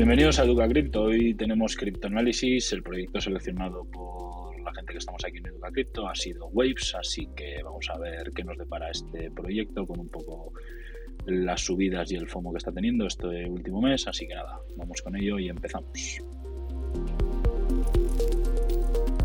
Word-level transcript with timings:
Bienvenidos 0.00 0.38
a 0.38 0.44
Educa 0.44 0.66
Crypto. 0.66 1.02
Hoy 1.02 1.34
tenemos 1.34 1.76
criptoanálisis. 1.76 2.72
El 2.72 2.82
proyecto 2.82 3.20
seleccionado 3.20 3.84
por 3.84 4.58
la 4.58 4.72
gente 4.72 4.92
que 4.92 4.98
estamos 4.98 5.22
aquí 5.26 5.36
en 5.36 5.48
Educa 5.48 5.70
Crypto 5.70 6.08
ha 6.08 6.14
sido 6.14 6.46
Waves, 6.46 6.94
así 6.98 7.28
que 7.36 7.62
vamos 7.62 7.86
a 7.90 7.98
ver 7.98 8.30
qué 8.34 8.42
nos 8.42 8.56
depara 8.56 8.90
este 8.90 9.30
proyecto 9.30 9.86
con 9.86 10.00
un 10.00 10.08
poco 10.08 10.54
las 11.26 11.60
subidas 11.60 12.10
y 12.12 12.16
el 12.16 12.26
FOMO 12.26 12.50
que 12.50 12.56
está 12.56 12.72
teniendo 12.72 13.06
este 13.06 13.46
último 13.46 13.82
mes. 13.82 14.08
Así 14.08 14.26
que 14.26 14.34
nada, 14.34 14.58
vamos 14.74 15.02
con 15.02 15.16
ello 15.16 15.38
y 15.38 15.50
empezamos. 15.50 16.22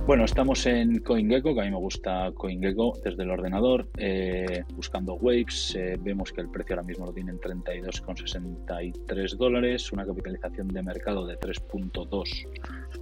Bueno, 0.06 0.24
estamos 0.24 0.66
en 0.68 1.00
CoinGecko, 1.00 1.56
que 1.56 1.62
a 1.62 1.64
mí 1.64 1.72
me 1.72 1.78
gusta 1.78 2.32
CoinGecko 2.36 3.00
desde 3.04 3.24
el 3.24 3.32
ordenador, 3.32 3.88
eh, 3.98 4.64
buscando 4.76 5.16
Waves. 5.16 5.74
Eh, 5.76 5.98
vemos 6.00 6.32
que 6.32 6.42
el 6.42 6.50
precio 6.50 6.76
ahora 6.76 6.86
mismo 6.86 7.08
lo 7.08 7.12
tiene 7.12 7.32
en 7.32 7.40
32,63 7.40 9.36
dólares, 9.36 9.92
una 9.92 10.06
capitalización 10.06 10.68
de 10.68 10.84
mercado 10.84 11.26
de 11.26 11.40
3.2 11.40 12.48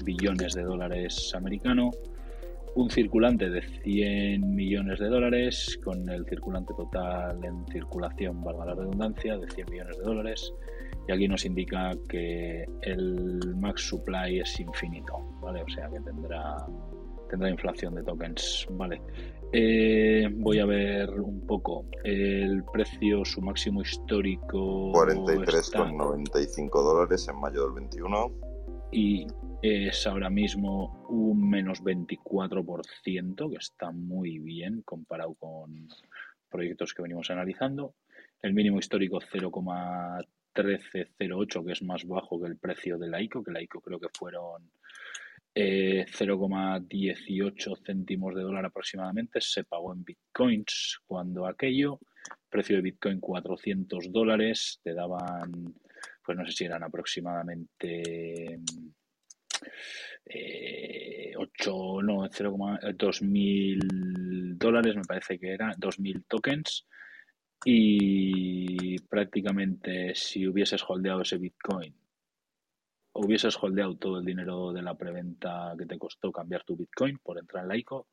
billones 0.05 0.53
de 0.53 0.63
dólares 0.63 1.33
americano, 1.35 1.91
un 2.75 2.89
circulante 2.89 3.49
de 3.49 3.61
100 3.83 4.55
millones 4.55 4.99
de 4.99 5.09
dólares, 5.09 5.77
con 5.83 6.09
el 6.09 6.25
circulante 6.25 6.73
total 6.73 7.43
en 7.43 7.65
circulación, 7.67 8.41
valga 8.45 8.67
la 8.67 8.75
redundancia, 8.75 9.37
de 9.37 9.51
100 9.51 9.69
millones 9.69 9.97
de 9.97 10.03
dólares. 10.03 10.53
Y 11.07 11.11
aquí 11.11 11.27
nos 11.27 11.45
indica 11.45 11.91
que 12.07 12.65
el 12.81 13.55
max 13.57 13.89
supply 13.89 14.39
es 14.39 14.59
infinito, 14.59 15.17
¿vale? 15.41 15.61
O 15.61 15.67
sea 15.69 15.89
que 15.89 15.99
tendrá 15.99 16.65
tendrá 17.33 17.49
inflación 17.49 17.95
de 17.95 18.03
tokens. 18.03 18.67
Vale. 18.69 19.01
Eh, 19.51 20.29
voy 20.31 20.59
a 20.59 20.65
ver 20.65 21.09
un 21.19 21.45
poco 21.47 21.85
el 22.03 22.63
precio, 22.71 23.25
su 23.25 23.41
máximo 23.41 23.81
histórico. 23.81 24.91
43,95 24.93 26.69
dólares 26.71 27.27
en 27.27 27.39
mayo 27.39 27.63
del 27.63 27.73
21. 27.73 28.31
Y 28.91 29.25
es 29.63 30.05
ahora 30.05 30.29
mismo 30.29 31.05
un 31.09 31.49
menos 31.49 31.83
24%, 31.83 33.49
que 33.49 33.57
está 33.57 33.91
muy 33.91 34.37
bien 34.37 34.83
comparado 34.83 35.33
con 35.33 35.87
proyectos 36.49 36.93
que 36.93 37.01
venimos 37.01 37.31
analizando. 37.31 37.95
El 38.43 38.53
mínimo 38.53 38.77
histórico 38.77 39.19
0,1308, 40.53 41.65
que 41.65 41.71
es 41.71 41.81
más 41.83 42.05
bajo 42.05 42.41
que 42.41 42.47
el 42.47 42.57
precio 42.57 42.97
de 42.97 43.09
la 43.09 43.21
ICO, 43.21 43.43
que 43.43 43.51
la 43.51 43.61
ICO 43.61 43.81
creo 43.81 43.99
que 43.99 44.09
fueron 44.17 44.71
0,18 45.55 47.71
eh, 47.71 47.75
céntimos 47.85 48.33
de 48.33 48.41
dólar 48.41 48.65
aproximadamente 48.65 49.39
se 49.39 49.63
pagó 49.63 49.93
en 49.93 50.03
bitcoins 50.03 50.99
cuando 51.05 51.45
aquello, 51.45 51.99
precio 52.49 52.77
de 52.77 52.81
bitcoin 52.81 53.19
400 53.19 54.11
dólares, 54.11 54.79
te 54.83 54.95
daban, 54.95 55.75
pues 56.25 56.37
no 56.37 56.43
sé 56.45 56.53
si 56.53 56.65
eran 56.65 56.83
aproximadamente 56.83 58.59
8, 60.25 60.25
eh, 60.25 61.35
no, 61.37 62.27
2.000 62.27 64.57
dólares, 64.57 64.95
me 64.95 65.03
parece 65.03 65.37
que 65.37 65.53
era, 65.53 65.75
2.000 65.75 66.23
tokens. 66.27 66.87
Y 67.65 68.99
prácticamente 68.99 70.15
si 70.15 70.47
hubieses 70.47 70.83
holdeado 70.87 71.21
ese 71.21 71.37
Bitcoin 71.37 71.95
hubieses 73.13 73.57
holdeado 73.61 73.95
todo 73.95 74.19
el 74.19 74.25
dinero 74.25 74.73
de 74.73 74.81
la 74.81 74.95
preventa 74.95 75.73
que 75.77 75.85
te 75.85 75.97
costó 75.97 76.31
cambiar 76.31 76.63
tu 76.63 76.75
Bitcoin 76.75 77.19
por 77.19 77.37
entrar 77.37 77.63
en 77.63 77.69
la 77.69 77.77
ICO, 77.77 78.07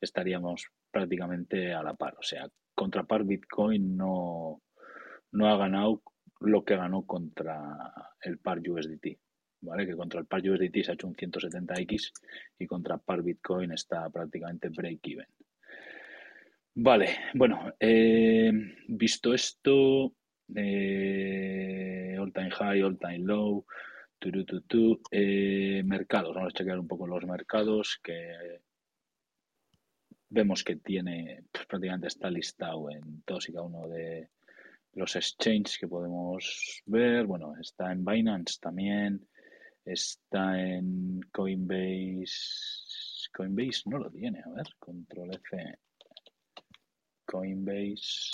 estaríamos 0.00 0.68
prácticamente 0.90 1.72
a 1.72 1.82
la 1.82 1.94
par. 1.94 2.16
O 2.18 2.22
sea, 2.22 2.46
contra 2.74 3.04
par 3.04 3.24
Bitcoin 3.24 3.96
no, 3.96 4.62
no 5.32 5.48
ha 5.48 5.56
ganado 5.56 6.02
lo 6.40 6.64
que 6.64 6.76
ganó 6.76 7.06
contra 7.06 7.92
el 8.20 8.38
par 8.38 8.58
USDT. 8.58 9.18
¿Vale? 9.62 9.86
Que 9.86 9.96
contra 9.96 10.20
el 10.20 10.26
par 10.26 10.42
USDT 10.42 10.84
se 10.84 10.90
ha 10.90 10.94
hecho 10.94 11.06
un 11.06 11.14
170x 11.14 12.12
y 12.58 12.66
contra 12.66 12.98
par 12.98 13.22
Bitcoin 13.22 13.72
está 13.72 14.10
prácticamente 14.10 14.68
break-even. 14.68 15.26
Vale, 16.76 17.08
bueno, 17.34 17.72
eh, 17.78 18.50
visto 18.88 19.32
esto, 19.32 20.12
eh, 20.56 22.16
all 22.18 22.32
time 22.32 22.50
high, 22.50 22.82
all 22.82 22.98
time 22.98 23.20
low, 23.20 23.64
eh, 25.10 25.82
mercados, 25.84 26.34
vamos 26.34 26.52
a 26.52 26.56
chequear 26.56 26.78
un 26.80 26.88
poco 26.88 27.06
los 27.06 27.24
mercados 27.26 28.00
que 28.02 28.60
vemos 30.30 30.64
que 30.64 30.76
tiene, 30.76 31.44
pues, 31.52 31.66
prácticamente 31.66 32.08
está 32.08 32.28
listado 32.28 32.90
en 32.90 33.22
todos 33.22 33.48
y 33.48 33.52
cada 33.52 33.66
uno 33.66 33.88
de 33.88 34.30
los 34.94 35.14
exchanges 35.14 35.78
que 35.78 35.86
podemos 35.86 36.82
ver. 36.86 37.26
Bueno, 37.26 37.54
está 37.60 37.92
en 37.92 38.04
Binance 38.04 38.58
también, 38.60 39.28
está 39.84 40.60
en 40.60 41.20
Coinbase. 41.32 42.24
Coinbase 43.32 43.82
no 43.86 43.98
lo 43.98 44.10
tiene, 44.10 44.40
a 44.40 44.50
ver, 44.50 44.66
control 44.78 45.34
F. 45.34 45.78
Coinbase. 47.34 48.30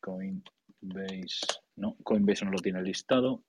Coinbase. 0.00 1.46
No, 1.76 1.96
Coinbase 2.04 2.44
no 2.44 2.50
lo 2.50 2.58
tiene 2.58 2.82
listado 2.82 3.44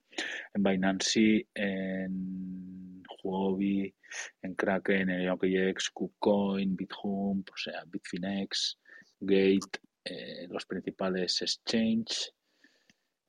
en 0.53 0.64
Binance, 0.64 1.50
en 1.53 3.03
Huobi, 3.24 3.94
en 4.41 4.56
Kraken, 4.56 5.09
en 5.09 5.30
OKX, 5.30 5.90
KuCoin, 5.90 6.78
BitHub, 6.78 7.44
o 7.52 7.58
sea, 7.58 7.84
Bitfinex, 7.86 8.80
Gate, 9.20 9.80
eh, 10.06 10.47
los 10.47 10.66
principales 10.66 11.41
exchanges. 11.41 12.34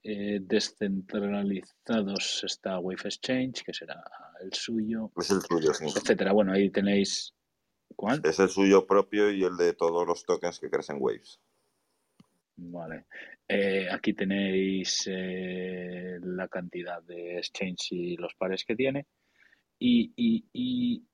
Eh, 0.04 0.38
descentralizados 0.40 2.44
está 2.44 2.78
Wave 2.78 3.02
Exchange, 3.04 3.64
que 3.64 3.74
será 3.74 4.04
el 4.40 4.52
suyo. 4.52 5.10
Es 5.16 5.32
el 5.32 5.40
suyo, 5.40 5.74
sí. 5.74 5.84
Etcétera. 5.84 6.32
Bueno, 6.32 6.52
ahí 6.52 6.70
tenéis. 6.70 7.34
Es 8.24 8.40
el 8.40 8.48
suyo 8.48 8.86
propio 8.86 9.30
y 9.30 9.44
el 9.44 9.56
de 9.56 9.74
todos 9.74 10.06
los 10.06 10.24
tokens 10.24 10.58
que 10.58 10.70
crecen 10.70 10.96
Waves. 10.98 11.40
Vale. 12.56 13.06
Eh, 13.46 13.88
aquí 13.90 14.12
tenéis 14.12 15.04
eh, 15.06 16.18
la 16.20 16.48
cantidad 16.48 17.02
de 17.02 17.38
exchange 17.38 17.92
y 17.92 18.16
los 18.16 18.34
pares 18.34 18.64
que 18.64 18.74
tiene. 18.74 19.06
Y, 19.78 21.04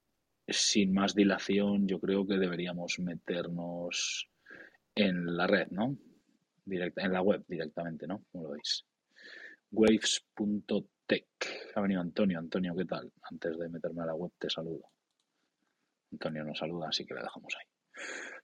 sin 0.47 0.93
más 0.93 1.15
dilación, 1.15 1.87
yo 1.87 2.01
creo 2.01 2.27
que 2.27 2.39
deberíamos 2.39 2.99
meternos 2.99 4.29
en 4.95 5.37
la 5.37 5.47
red, 5.47 5.69
¿no? 5.71 5.97
Directa, 6.65 7.03
en 7.03 7.13
la 7.13 7.23
web 7.23 7.45
directamente, 7.47 8.07
¿no? 8.07 8.25
Como 8.31 8.45
lo 8.45 8.51
veis. 8.51 8.85
Waves.tech. 9.71 11.27
Ha 11.75 11.81
venido 11.81 12.01
Antonio. 12.01 12.39
Antonio, 12.39 12.75
¿qué 12.77 12.85
tal? 12.85 13.11
Antes 13.23 13.59
de 13.59 13.69
meterme 13.69 14.03
a 14.03 14.07
la 14.07 14.15
web, 14.15 14.33
te 14.39 14.49
saludo. 14.49 14.91
Antonio 16.13 16.45
nos 16.45 16.59
saluda, 16.59 16.89
así 16.89 17.05
que 17.05 17.15
le 17.15 17.23
dejamos 17.23 17.55
ahí. 17.57 17.67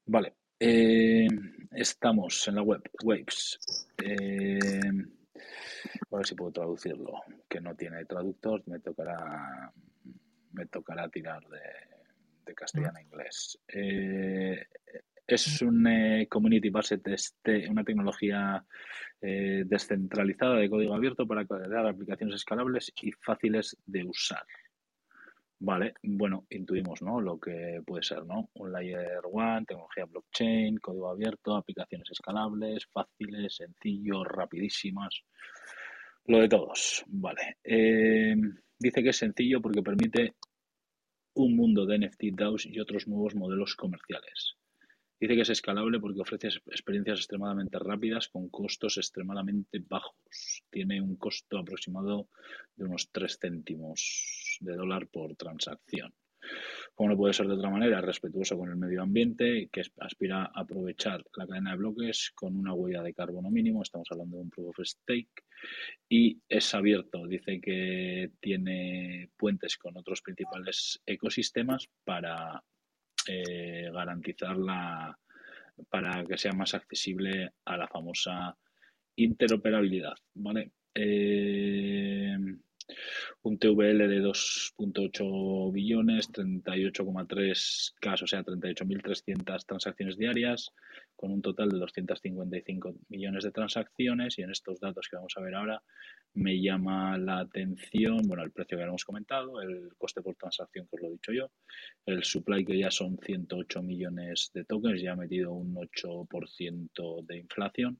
Vale. 0.06 0.34
Eh, 0.58 1.26
estamos 1.72 2.46
en 2.48 2.54
la 2.54 2.62
web, 2.62 2.82
Waves. 3.02 3.88
Eh, 4.02 4.90
a 6.10 6.16
ver 6.16 6.26
si 6.26 6.34
puedo 6.34 6.52
traducirlo, 6.52 7.22
que 7.48 7.60
no 7.60 7.74
tiene 7.74 8.04
traductor, 8.04 8.62
me 8.66 8.80
tocará, 8.80 9.72
me 10.52 10.66
tocará 10.66 11.08
tirar 11.08 11.42
de, 11.48 12.54
castellano 12.54 12.98
a 12.98 13.02
inglés. 13.02 13.58
Eh, 13.66 14.64
es 15.26 15.62
un 15.62 16.26
community 16.28 16.70
based 16.70 17.00
este, 17.06 17.68
una 17.68 17.82
tecnología 17.82 18.64
descentralizada 19.20 20.56
de 20.56 20.68
código 20.68 20.94
abierto 20.94 21.26
para 21.26 21.46
crear 21.46 21.86
aplicaciones 21.86 22.36
escalables 22.36 22.92
y 23.02 23.10
fáciles 23.12 23.76
de 23.86 24.04
usar. 24.04 24.44
Vale, 25.66 25.94
bueno, 26.02 26.44
intuimos, 26.50 27.00
¿no? 27.00 27.22
Lo 27.22 27.40
que 27.40 27.80
puede 27.86 28.02
ser, 28.02 28.26
¿no? 28.26 28.50
Un 28.56 28.70
layer 28.70 29.22
one, 29.32 29.64
tecnología 29.64 30.04
blockchain, 30.04 30.76
código 30.76 31.08
abierto, 31.08 31.56
aplicaciones 31.56 32.10
escalables, 32.10 32.86
fáciles, 32.92 33.56
sencillos, 33.56 34.26
rapidísimas. 34.26 35.22
Lo 36.26 36.40
de 36.40 36.50
todos, 36.50 37.02
vale. 37.06 37.56
Eh, 37.64 38.34
dice 38.78 39.02
que 39.02 39.08
es 39.08 39.16
sencillo 39.16 39.62
porque 39.62 39.80
permite 39.80 40.34
un 41.32 41.56
mundo 41.56 41.86
de 41.86 41.98
NFT 41.98 42.24
DAOs 42.34 42.66
y 42.66 42.78
otros 42.78 43.08
nuevos 43.08 43.34
modelos 43.34 43.74
comerciales. 43.74 44.58
Dice 45.24 45.36
que 45.36 45.40
es 45.40 45.48
escalable 45.48 46.00
porque 46.00 46.20
ofrece 46.20 46.48
experiencias 46.66 47.20
extremadamente 47.20 47.78
rápidas 47.78 48.28
con 48.28 48.50
costos 48.50 48.98
extremadamente 48.98 49.82
bajos. 49.82 50.62
Tiene 50.68 51.00
un 51.00 51.16
costo 51.16 51.56
aproximado 51.56 52.28
de 52.76 52.84
unos 52.84 53.10
3 53.10 53.38
céntimos 53.40 54.58
de 54.60 54.76
dólar 54.76 55.06
por 55.06 55.34
transacción. 55.34 56.12
Como 56.94 57.08
no 57.08 57.16
puede 57.16 57.32
ser 57.32 57.46
de 57.46 57.54
otra 57.54 57.70
manera, 57.70 58.02
respetuoso 58.02 58.58
con 58.58 58.68
el 58.68 58.76
medio 58.76 59.00
ambiente, 59.00 59.70
que 59.72 59.80
aspira 60.00 60.42
a 60.42 60.60
aprovechar 60.60 61.24
la 61.34 61.46
cadena 61.46 61.70
de 61.70 61.78
bloques 61.78 62.30
con 62.34 62.54
una 62.54 62.74
huella 62.74 63.02
de 63.02 63.14
carbono 63.14 63.50
mínimo, 63.50 63.82
estamos 63.82 64.08
hablando 64.10 64.36
de 64.36 64.42
un 64.42 64.50
proof 64.50 64.78
of 64.78 64.86
stake, 64.86 65.42
y 66.06 66.38
es 66.46 66.74
abierto, 66.74 67.26
dice 67.26 67.62
que 67.62 68.30
tiene 68.40 69.30
puentes 69.38 69.78
con 69.78 69.96
otros 69.96 70.20
principales 70.20 71.00
ecosistemas 71.06 71.88
para 72.04 72.62
eh, 73.28 73.90
garantizarla 73.92 75.18
para 75.88 76.24
que 76.24 76.38
sea 76.38 76.52
más 76.52 76.74
accesible 76.74 77.52
a 77.64 77.76
la 77.76 77.88
famosa 77.88 78.56
interoperabilidad. 79.16 80.14
¿vale? 80.34 80.72
Eh, 80.94 82.36
Un 83.42 83.58
TVL 83.58 84.08
de 84.08 84.20
2.8 84.22 85.72
billones, 85.72 86.30
38,3 86.30 87.94
casos, 88.00 88.22
o 88.22 88.26
sea, 88.26 88.44
38.300 88.44 89.66
transacciones 89.66 90.16
diarias, 90.16 90.72
con 91.16 91.30
un 91.30 91.42
total 91.42 91.70
de 91.70 91.78
255 91.78 92.94
millones 93.08 93.44
de 93.44 93.50
transacciones. 93.50 94.38
Y 94.38 94.42
en 94.42 94.50
estos 94.50 94.80
datos 94.80 95.08
que 95.08 95.16
vamos 95.16 95.34
a 95.36 95.40
ver 95.40 95.54
ahora, 95.54 95.82
me 96.34 96.60
llama 96.60 97.16
la 97.18 97.40
atención, 97.40 98.18
bueno, 98.26 98.42
el 98.42 98.50
precio 98.50 98.76
que 98.76 98.84
hemos 98.84 99.04
comentado, 99.04 99.60
el 99.60 99.94
coste 99.96 100.22
por 100.22 100.34
transacción, 100.36 100.86
que 100.88 100.96
os 100.96 101.02
lo 101.02 101.08
he 101.08 101.12
dicho 101.12 101.32
yo, 101.32 101.50
el 102.06 102.24
supply, 102.24 102.64
que 102.64 102.78
ya 102.78 102.90
son 102.90 103.18
108 103.18 103.82
millones 103.82 104.50
de 104.52 104.64
tokens, 104.64 105.00
ya 105.00 105.12
ha 105.12 105.16
metido 105.16 105.52
un 105.52 105.74
8% 105.74 107.26
de 107.26 107.36
inflación 107.38 107.98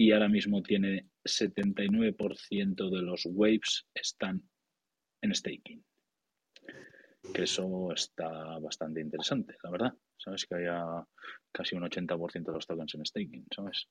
y 0.00 0.12
ahora 0.12 0.28
mismo 0.28 0.62
tiene 0.62 1.08
79% 1.24 2.88
de 2.88 3.02
los 3.02 3.26
waves 3.26 3.84
están 3.92 4.40
en 5.20 5.34
staking. 5.34 5.84
Que 7.34 7.42
eso 7.42 7.92
está 7.92 8.58
bastante 8.60 9.00
interesante, 9.00 9.56
la 9.62 9.70
verdad. 9.70 9.92
¿Sabes? 10.16 10.46
Que 10.46 10.54
haya 10.56 11.04
casi 11.50 11.76
un 11.76 11.82
80% 11.82 12.44
de 12.44 12.52
los 12.52 12.66
tokens 12.66 12.94
en 12.94 13.06
staking, 13.06 13.46
¿sabes? 13.54 13.88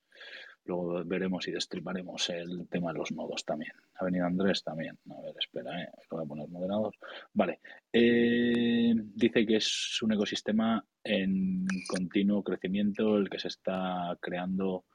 Luego 0.63 1.03
veremos 1.05 1.45
y 1.47 1.51
destriparemos 1.51 2.29
el 2.29 2.67
tema 2.69 2.93
de 2.93 2.99
los 2.99 3.11
nodos 3.11 3.43
también. 3.43 3.73
Ha 3.95 4.05
venido 4.05 4.25
Andrés 4.25 4.63
también. 4.63 4.97
A 5.09 5.21
ver, 5.21 5.35
espera, 5.37 5.83
¿eh? 5.83 5.89
voy 6.09 6.23
a 6.23 6.27
poner 6.27 6.47
moderador. 6.47 6.93
Vale. 7.33 7.59
Eh, 7.91 8.93
dice 8.95 9.45
que 9.45 9.57
es 9.57 10.01
un 10.01 10.13
ecosistema 10.13 10.83
en 11.03 11.65
continuo 11.87 12.43
crecimiento 12.43 13.17
el 13.17 13.29
que 13.29 13.39
se 13.39 13.49
está 13.49 14.17
creando 14.21 14.85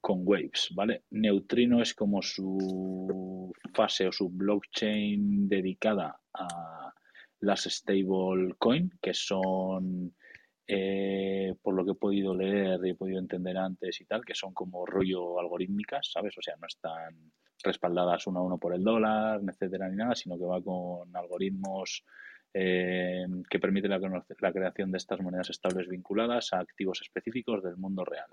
con 0.00 0.20
Waves, 0.24 0.70
¿vale? 0.74 1.04
Neutrino 1.10 1.82
es 1.82 1.94
como 1.94 2.22
su 2.22 3.52
fase 3.74 4.08
o 4.08 4.12
su 4.12 4.30
blockchain 4.30 5.48
dedicada 5.48 6.18
a 6.32 6.92
las 7.40 7.64
stablecoin, 7.64 8.90
que 9.00 9.14
son, 9.14 10.14
eh, 10.66 11.54
por 11.62 11.74
lo 11.74 11.84
que 11.84 11.92
he 11.92 11.94
podido 11.94 12.34
leer 12.34 12.80
y 12.84 12.90
he 12.90 12.94
podido 12.94 13.18
entender 13.18 13.56
antes 13.56 14.00
y 14.00 14.04
tal, 14.04 14.24
que 14.24 14.34
son 14.34 14.52
como 14.54 14.86
rollo 14.86 15.38
algorítmicas, 15.38 16.10
¿sabes? 16.12 16.36
O 16.38 16.42
sea, 16.42 16.56
no 16.56 16.66
están 16.66 17.32
respaldadas 17.62 18.26
uno 18.26 18.40
a 18.40 18.44
uno 18.44 18.58
por 18.58 18.74
el 18.74 18.82
dólar, 18.82 19.40
etcétera, 19.46 19.88
ni 19.88 19.96
nada, 19.96 20.14
sino 20.14 20.38
que 20.38 20.44
va 20.44 20.62
con 20.62 21.14
algoritmos 21.14 22.04
eh, 22.52 23.26
que 23.48 23.60
permiten 23.60 23.90
la 23.90 24.52
creación 24.52 24.90
de 24.90 24.98
estas 24.98 25.20
monedas 25.20 25.50
estables 25.50 25.88
vinculadas 25.88 26.52
a 26.52 26.58
activos 26.58 27.00
específicos 27.02 27.62
del 27.62 27.76
mundo 27.76 28.04
real. 28.04 28.28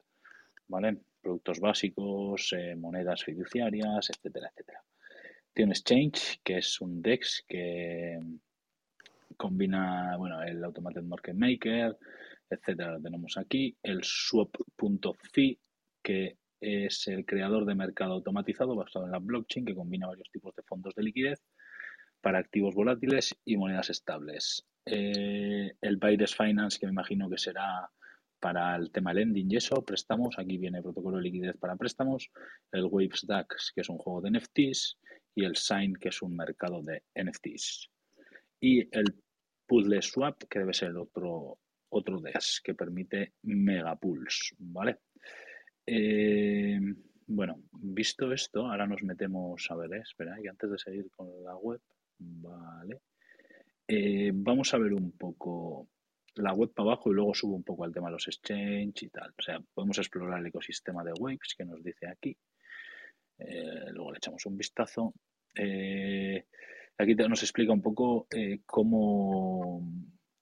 ¿Vale? 0.68 0.98
Productos 1.22 1.60
básicos, 1.60 2.54
eh, 2.54 2.76
monedas 2.76 3.24
fiduciarias, 3.24 4.10
etcétera, 4.10 4.50
etcétera. 4.50 4.84
Tiene 5.54 5.72
Exchange, 5.72 6.40
que 6.44 6.58
es 6.58 6.80
un 6.82 7.02
DEX 7.02 7.44
que 7.48 8.20
combina, 9.36 10.16
bueno, 10.18 10.42
el 10.44 10.64
Automated 10.64 11.04
Market 11.04 11.36
Maker, 11.36 11.98
etcétera, 12.50 12.94
lo 12.94 13.02
tenemos 13.02 13.38
aquí. 13.38 13.76
El 13.82 14.04
Swap.fi, 14.04 15.60
que 16.02 16.38
es 16.60 17.08
el 17.08 17.26
creador 17.26 17.66
de 17.66 17.76
mercado 17.76 18.14
automatizado 18.14 18.76
basado 18.76 19.06
en 19.06 19.12
la 19.12 19.20
blockchain 19.20 19.66
que 19.66 19.76
combina 19.76 20.08
varios 20.08 20.30
tipos 20.32 20.56
de 20.56 20.64
fondos 20.64 20.96
de 20.96 21.04
liquidez 21.04 21.44
para 22.22 22.40
activos 22.40 22.74
volátiles 22.74 23.36
y 23.46 23.58
monedas 23.58 23.90
estables. 23.90 24.66
Eh, 24.86 25.74
el 25.82 25.98
Baides 25.98 26.36
Finance, 26.36 26.80
que 26.80 26.88
me 26.88 26.94
imagino 26.94 27.30
que 27.30 27.38
será 27.38 27.90
para 28.40 28.76
el 28.76 28.92
tema 28.92 29.14
lending 29.14 29.52
y 29.52 29.58
eso, 29.58 29.84
préstamos, 29.84 30.38
aquí 30.38 30.58
viene 30.58 30.82
protocolo 30.82 31.18
de 31.18 31.24
liquidez 31.24 31.58
para 31.58 31.76
préstamos, 31.76 32.30
el 32.72 32.86
Waves 32.86 33.26
DAX, 33.28 33.72
que 33.74 33.82
es 33.82 33.90
un 33.90 33.98
juego 33.98 34.22
de 34.22 34.32
NFTs, 34.32 35.00
y 35.36 35.46
el 35.46 35.56
Sign, 35.56 35.96
que 35.96 36.10
es 36.10 36.22
un 36.22 36.36
mercado 36.36 36.82
de 36.82 37.04
NFTs. 37.16 37.90
Y 38.60 38.80
el 38.98 39.16
Puzzle 39.68 40.02
Swap, 40.02 40.44
que 40.50 40.60
debe 40.60 40.74
ser 40.74 40.96
otro, 40.98 41.60
otro 41.90 42.20
DEX, 42.20 42.62
que 42.64 42.74
permite 42.74 43.34
megapools, 43.44 44.56
¿vale? 44.58 45.00
Eh, 45.86 46.80
bueno, 47.28 47.62
visto 47.72 48.32
esto, 48.32 48.66
ahora 48.66 48.88
nos 48.88 49.04
metemos, 49.04 49.70
a 49.70 49.76
ver, 49.76 49.94
eh, 49.94 50.02
espera, 50.02 50.38
y 50.42 50.48
antes 50.48 50.72
de 50.72 50.78
seguir 50.78 51.10
con 51.12 51.28
la 51.44 51.56
web, 51.58 51.82
vale, 52.20 53.02
eh, 53.88 54.32
vamos 54.34 54.74
a 54.74 54.78
ver 54.78 54.94
un 54.94 55.12
poco 55.12 55.88
la 56.38 56.54
web 56.54 56.72
para 56.74 56.92
abajo 56.92 57.12
y 57.12 57.14
luego 57.14 57.34
subo 57.34 57.56
un 57.56 57.64
poco 57.64 57.84
al 57.84 57.94
tema 57.94 58.08
de 58.08 58.14
los 58.14 58.28
exchange 58.28 59.04
y 59.04 59.10
tal. 59.10 59.34
O 59.38 59.42
sea, 59.42 59.60
podemos 59.74 59.98
explorar 59.98 60.40
el 60.40 60.48
ecosistema 60.48 61.04
de 61.04 61.14
Waves 61.14 61.56
que 61.58 61.66
nos 61.66 61.84
dice 61.84 62.08
aquí. 62.08 62.38
Eh, 63.40 63.92
luego 63.92 64.12
le 64.12 64.18
echamos 64.18 64.46
un 64.46 64.58
vistazo. 64.58 65.14
Eh, 65.56 66.46
aquí 66.98 67.16
nos 67.16 67.44
explica 67.44 67.72
un 67.72 67.82
poco 67.82 68.28
eh, 68.32 68.62
cómo 68.66 69.82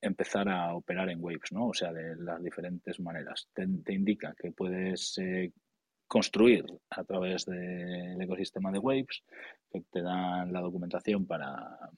empezar 0.01 0.50
a 0.50 0.75
operar 0.75 1.09
en 1.09 1.24
Waves, 1.24 1.51
¿no? 1.51 1.68
O 1.68 1.74
sea, 1.74 1.92
de 1.92 2.15
las 2.15 2.42
diferentes 2.42 3.00
maneras. 3.00 3.47
Te, 3.53 3.63
indica 3.94 4.36
que 4.38 4.51
puedes 4.51 5.19
construir 6.07 6.65
a 6.89 7.03
través 7.03 7.45
del 7.45 8.21
ecosistema 8.21 8.71
de 8.71 8.80
Waves, 8.80 9.24
que 9.71 9.81
te 9.92 10.01
dan 10.01 10.53
la 10.53 10.62
documentación 10.62 11.25
para 11.25 11.89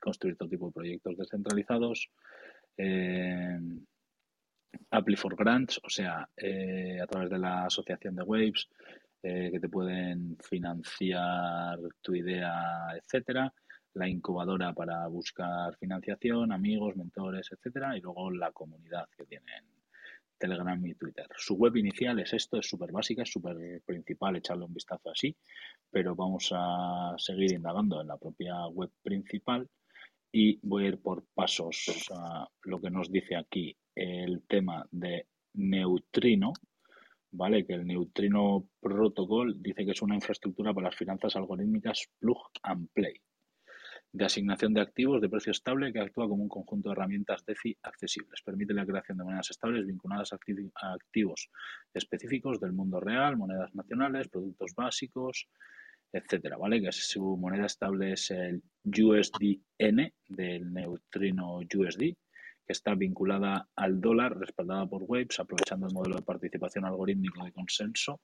construir 0.00 0.36
todo 0.36 0.48
tipo 0.48 0.66
de 0.66 0.72
proyectos 0.72 1.16
descentralizados 1.16 2.10
eh, 2.78 3.58
Apply 4.90 5.16
for 5.16 5.36
Grants, 5.36 5.80
o 5.84 5.90
sea, 5.90 6.28
eh, 6.36 6.98
a 7.02 7.06
través 7.06 7.28
de 7.30 7.38
la 7.38 7.66
asociación 7.66 8.14
de 8.16 8.22
Waves, 8.22 8.68
eh, 9.22 9.50
que 9.52 9.60
te 9.60 9.68
pueden 9.68 10.38
financiar 10.40 11.78
tu 12.00 12.14
idea, 12.14 12.96
etcétera, 12.96 13.52
la 13.94 14.08
incubadora 14.08 14.72
para 14.72 15.06
buscar 15.08 15.76
financiación, 15.76 16.52
amigos, 16.52 16.96
mentores, 16.96 17.50
etcétera, 17.50 17.96
y 17.96 18.00
luego 18.00 18.30
la 18.30 18.52
comunidad 18.52 19.08
que 19.16 19.24
tienen 19.26 19.64
Telegram 20.38 20.86
y 20.86 20.94
Twitter. 20.94 21.26
Su 21.36 21.56
web 21.56 21.76
inicial 21.76 22.18
es 22.20 22.32
esto, 22.32 22.58
es 22.58 22.68
súper 22.68 22.92
básica, 22.92 23.22
es 23.22 23.30
súper 23.30 23.82
principal, 23.84 24.36
echarle 24.36 24.64
un 24.64 24.72
vistazo 24.72 25.10
así, 25.10 25.36
pero 25.90 26.14
vamos 26.14 26.50
a 26.54 27.14
seguir 27.18 27.52
indagando 27.52 28.00
en 28.00 28.06
la 28.06 28.16
propia 28.16 28.66
web 28.68 28.90
principal 29.02 29.68
y 30.32 30.58
voy 30.62 30.84
a 30.84 30.88
ir 30.88 31.00
por 31.00 31.24
pasos 31.34 32.06
a 32.14 32.48
lo 32.64 32.80
que 32.80 32.90
nos 32.90 33.10
dice 33.10 33.36
aquí 33.36 33.76
el 33.94 34.42
tema 34.46 34.86
de 34.90 35.26
neutrino, 35.54 36.52
¿vale? 37.32 37.66
Que 37.66 37.74
el 37.74 37.86
neutrino 37.86 38.68
protocol 38.80 39.60
dice 39.62 39.84
que 39.84 39.92
es 39.92 40.02
una 40.02 40.14
infraestructura 40.14 40.74
para 40.74 40.88
las 40.88 40.96
finanzas 40.96 41.36
algorítmicas 41.36 42.08
plug 42.18 42.50
and 42.62 42.88
play 42.92 43.14
de 44.12 44.24
asignación 44.24 44.72
de 44.72 44.80
activos 44.80 45.20
de 45.20 45.28
precio 45.28 45.52
estable 45.52 45.92
que 45.92 46.00
actúa 46.00 46.28
como 46.28 46.42
un 46.42 46.48
conjunto 46.48 46.88
de 46.88 46.94
herramientas 46.94 47.44
DeFi 47.44 47.76
accesibles. 47.82 48.42
Permite 48.42 48.72
la 48.72 48.86
creación 48.86 49.18
de 49.18 49.24
monedas 49.24 49.50
estables 49.50 49.86
vinculadas 49.86 50.32
a 50.32 50.92
activos 50.92 51.50
específicos 51.92 52.58
del 52.60 52.72
mundo 52.72 53.00
real, 53.00 53.36
monedas 53.36 53.74
nacionales, 53.74 54.28
productos 54.28 54.74
básicos, 54.74 55.48
etcétera, 56.12 56.56
¿vale? 56.56 56.80
Que 56.80 56.92
su 56.92 57.36
moneda 57.36 57.66
estable 57.66 58.12
es 58.12 58.30
el 58.30 58.62
USDN 58.84 60.12
del 60.28 60.72
neutrino 60.72 61.58
USD, 61.58 62.00
que 62.00 62.72
está 62.72 62.94
vinculada 62.94 63.68
al 63.76 64.00
dólar, 64.00 64.38
respaldada 64.38 64.86
por 64.86 65.04
Waves, 65.04 65.40
aprovechando 65.40 65.86
el 65.86 65.94
modelo 65.94 66.16
de 66.16 66.22
participación 66.22 66.84
algorítmico 66.84 67.44
de 67.44 67.52
consenso. 67.52 68.20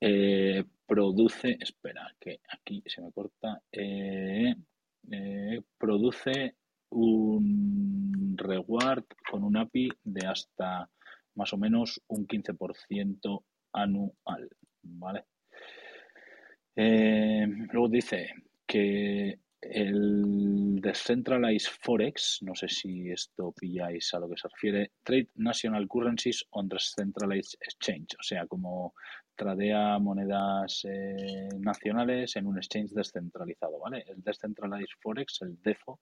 Eh, 0.00 0.64
produce, 0.86 1.56
espera, 1.60 2.14
que 2.20 2.40
aquí 2.50 2.82
se 2.86 3.02
me 3.02 3.12
corta, 3.12 3.60
eh, 3.72 4.54
eh, 5.10 5.62
produce 5.78 6.56
un 6.90 8.36
reward 8.36 9.04
con 9.30 9.42
un 9.42 9.56
API 9.56 9.88
de 10.04 10.26
hasta 10.26 10.88
más 11.34 11.52
o 11.52 11.56
menos 11.56 12.00
un 12.08 12.26
15% 12.26 13.44
anual, 13.72 14.48
¿vale? 14.82 15.24
Eh, 16.78 17.46
luego 17.72 17.88
dice 17.88 18.28
que 18.66 19.38
el 19.62 20.78
Decentralized 20.80 21.70
Forex, 21.80 22.40
no 22.42 22.54
sé 22.54 22.68
si 22.68 23.10
esto 23.10 23.52
pilláis 23.52 24.12
a 24.12 24.18
lo 24.18 24.28
que 24.28 24.36
se 24.36 24.48
refiere, 24.48 24.92
Trade 25.02 25.28
National 25.36 25.88
Currencies 25.88 26.44
on 26.50 26.68
Decentralized 26.68 27.58
Exchange, 27.60 28.16
o 28.20 28.22
sea, 28.22 28.46
como 28.46 28.94
tradea 29.34 29.98
monedas 29.98 30.84
eh, 30.84 31.48
nacionales 31.58 32.36
en 32.36 32.46
un 32.46 32.58
exchange 32.58 32.90
descentralizado, 32.90 33.80
¿vale? 33.80 34.04
El 34.06 34.22
Decentralized 34.22 34.98
Forex, 35.00 35.40
el 35.42 35.60
DEFO, 35.62 36.00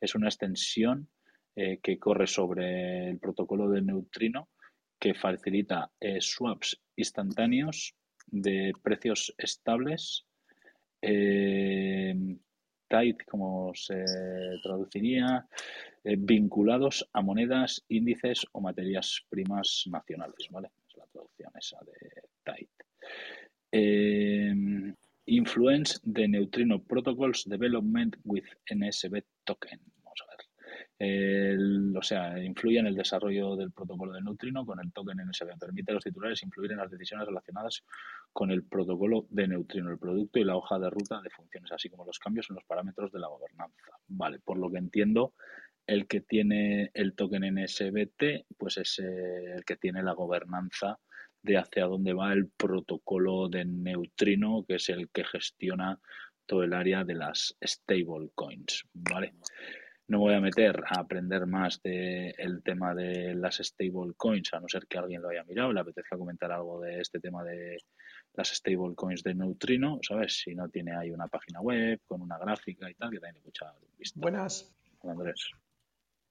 es 0.00 0.14
una 0.16 0.28
extensión 0.28 1.08
eh, 1.54 1.78
que 1.80 1.98
corre 1.98 2.26
sobre 2.26 3.08
el 3.08 3.18
protocolo 3.18 3.68
de 3.68 3.82
neutrino 3.82 4.48
que 4.98 5.14
facilita 5.14 5.92
swaps 6.20 6.80
instantáneos 6.96 7.94
de 8.30 8.72
precios 8.82 9.34
estables, 9.38 10.24
eh, 11.02 12.14
tight, 12.88 13.24
como 13.24 13.72
se 13.74 14.04
traduciría, 14.62 15.46
eh, 16.04 16.16
vinculados 16.18 17.08
a 17.12 17.20
monedas, 17.20 17.84
índices 17.88 18.46
o 18.52 18.60
materias 18.60 19.24
primas 19.28 19.84
nacionales, 19.90 20.48
¿vale? 20.50 20.70
Es 20.88 20.96
la 20.96 21.06
traducción 21.06 21.52
esa 21.58 21.78
de 21.84 22.22
tight. 22.44 22.70
Eh, 23.70 24.94
Influence 25.26 26.00
the 26.10 26.26
Neutrino 26.26 26.82
Protocols 26.82 27.44
Development 27.44 28.16
with 28.24 28.44
NSB 28.70 29.22
Token. 29.44 29.78
Ver. 30.98 31.58
o 31.96 32.02
sea, 32.02 32.42
influye 32.42 32.78
en 32.78 32.86
el 32.86 32.94
desarrollo 32.94 33.56
del 33.56 33.70
protocolo 33.72 34.12
de 34.12 34.22
neutrino 34.22 34.66
con 34.66 34.80
el 34.80 34.92
token 34.92 35.18
NSB. 35.18 35.58
Permite 35.58 35.92
a 35.92 35.94
los 35.94 36.04
titulares 36.04 36.42
influir 36.42 36.72
en 36.72 36.78
las 36.78 36.90
decisiones 36.90 37.26
relacionadas 37.26 37.84
con 38.32 38.50
el 38.50 38.64
protocolo 38.64 39.26
de 39.30 39.48
neutrino, 39.48 39.90
el 39.90 39.98
producto 39.98 40.38
y 40.38 40.44
la 40.44 40.56
hoja 40.56 40.78
de 40.78 40.90
ruta 40.90 41.20
de 41.20 41.30
funciones, 41.30 41.72
así 41.72 41.88
como 41.88 42.04
los 42.04 42.18
cambios 42.18 42.48
en 42.50 42.56
los 42.56 42.64
parámetros 42.64 43.12
de 43.12 43.20
la 43.20 43.28
gobernanza. 43.28 43.92
Vale, 44.08 44.40
por 44.40 44.58
lo 44.58 44.70
que 44.70 44.78
entiendo, 44.78 45.34
el 45.86 46.06
que 46.06 46.20
tiene 46.20 46.90
el 46.94 47.14
token 47.14 47.54
NSBT, 47.54 48.46
pues 48.56 48.76
es 48.76 48.98
eh, 48.98 49.54
el 49.56 49.64
que 49.64 49.76
tiene 49.76 50.02
la 50.02 50.12
gobernanza 50.12 50.98
de 51.42 51.56
hacia 51.56 51.86
dónde 51.86 52.12
va 52.12 52.32
el 52.32 52.48
protocolo 52.48 53.48
de 53.48 53.64
neutrino, 53.64 54.64
que 54.66 54.74
es 54.74 54.88
el 54.90 55.08
que 55.10 55.24
gestiona 55.24 55.98
todo 56.46 56.62
el 56.62 56.72
área 56.72 57.04
de 57.04 57.14
las 57.14 57.56
stablecoins, 57.64 58.84
¿vale? 58.92 59.34
No 60.08 60.20
voy 60.20 60.32
a 60.32 60.40
meter 60.40 60.82
a 60.88 61.00
aprender 61.00 61.46
más 61.46 61.82
del 61.82 62.62
tema 62.64 62.94
de 62.94 63.34
las 63.34 63.56
stablecoins, 63.58 64.54
a 64.54 64.60
no 64.60 64.66
ser 64.66 64.86
que 64.86 64.96
alguien 64.96 65.20
lo 65.20 65.28
haya 65.28 65.44
mirado, 65.44 65.70
le 65.70 65.80
apetezca 65.80 66.16
comentar 66.16 66.50
algo 66.50 66.80
de 66.80 67.00
este 67.00 67.20
tema 67.20 67.44
de 67.44 67.76
las 68.32 68.48
stablecoins 68.48 69.22
de 69.22 69.34
neutrino, 69.34 69.98
¿sabes? 70.00 70.40
Si 70.42 70.54
no 70.54 70.70
tiene 70.70 70.96
ahí 70.96 71.10
una 71.10 71.28
página 71.28 71.60
web 71.60 72.00
con 72.06 72.22
una 72.22 72.38
gráfica 72.38 72.88
y 72.88 72.94
tal, 72.94 73.10
que 73.10 73.20
también 73.20 73.36
escuchado. 73.36 73.78
Buenas. 74.14 74.74
Andrés. 75.02 75.50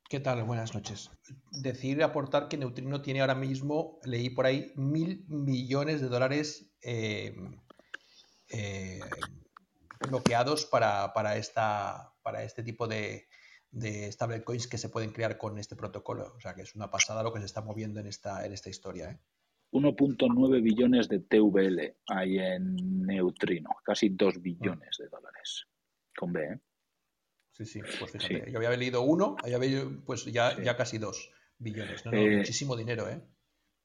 ¿Qué 0.10 0.20
tal? 0.22 0.44
Buenas 0.44 0.74
noches. 0.74 1.12
Decir 1.52 2.02
aportar 2.02 2.48
que 2.48 2.58
Neutrino 2.58 3.02
tiene 3.02 3.22
ahora 3.22 3.36
mismo, 3.36 4.00
leí 4.06 4.32
por 4.32 4.48
ahí, 4.48 4.72
mil 4.76 5.24
millones 5.28 6.02
de 6.02 6.08
dólares 6.08 6.74
eh, 6.82 7.36
eh, 8.50 9.02
bloqueados 10.10 10.66
para, 10.66 11.36
esta, 11.36 12.14
para 12.24 12.44
este 12.44 12.64
tipo 12.64 12.88
de, 12.88 13.28
de 13.78 14.12
stablecoins 14.12 14.68
que 14.68 14.78
se 14.78 14.90
pueden 14.90 15.12
crear 15.12 15.38
con 15.38 15.58
este 15.58 15.76
protocolo. 15.76 16.34
O 16.36 16.40
sea 16.40 16.54
que 16.56 16.64
es 16.64 16.76
una 16.76 16.90
pasada 16.90 17.24
lo 17.24 17.32
que 17.32 17.40
se 17.40 17.46
está 17.46 17.62
moviendo 17.62 18.00
en 18.00 18.08
esta, 18.08 18.46
en 18.46 18.54
esta 18.54 18.70
historia. 18.70 19.20
1.9 19.72 20.58
¿eh? 20.58 20.62
billones 20.62 21.10
de 21.10 21.20
TVL 21.20 21.98
hay 22.08 22.40
en 22.40 23.06
Neutrino, 23.06 23.70
casi 23.84 24.10
2 24.10 24.42
billones 24.42 24.98
de 24.98 25.08
dólares. 25.10 25.68
Con 26.18 26.34
B, 26.34 26.44
¿eh? 26.44 26.60
Sí, 27.52 27.66
sí, 27.66 27.80
pues 28.00 28.12
fíjate, 28.12 28.52
yo 28.52 28.58
había 28.58 28.78
leído 28.78 29.02
uno, 29.02 29.36
había 29.44 29.84
pues 30.06 30.26
ya, 30.26 30.62
ya 30.62 30.78
casi 30.78 31.00
dos 31.00 31.32
billones. 31.58 32.04
Eh, 32.12 32.38
muchísimo 32.38 32.76
dinero, 32.76 33.10
¿eh? 33.10 33.20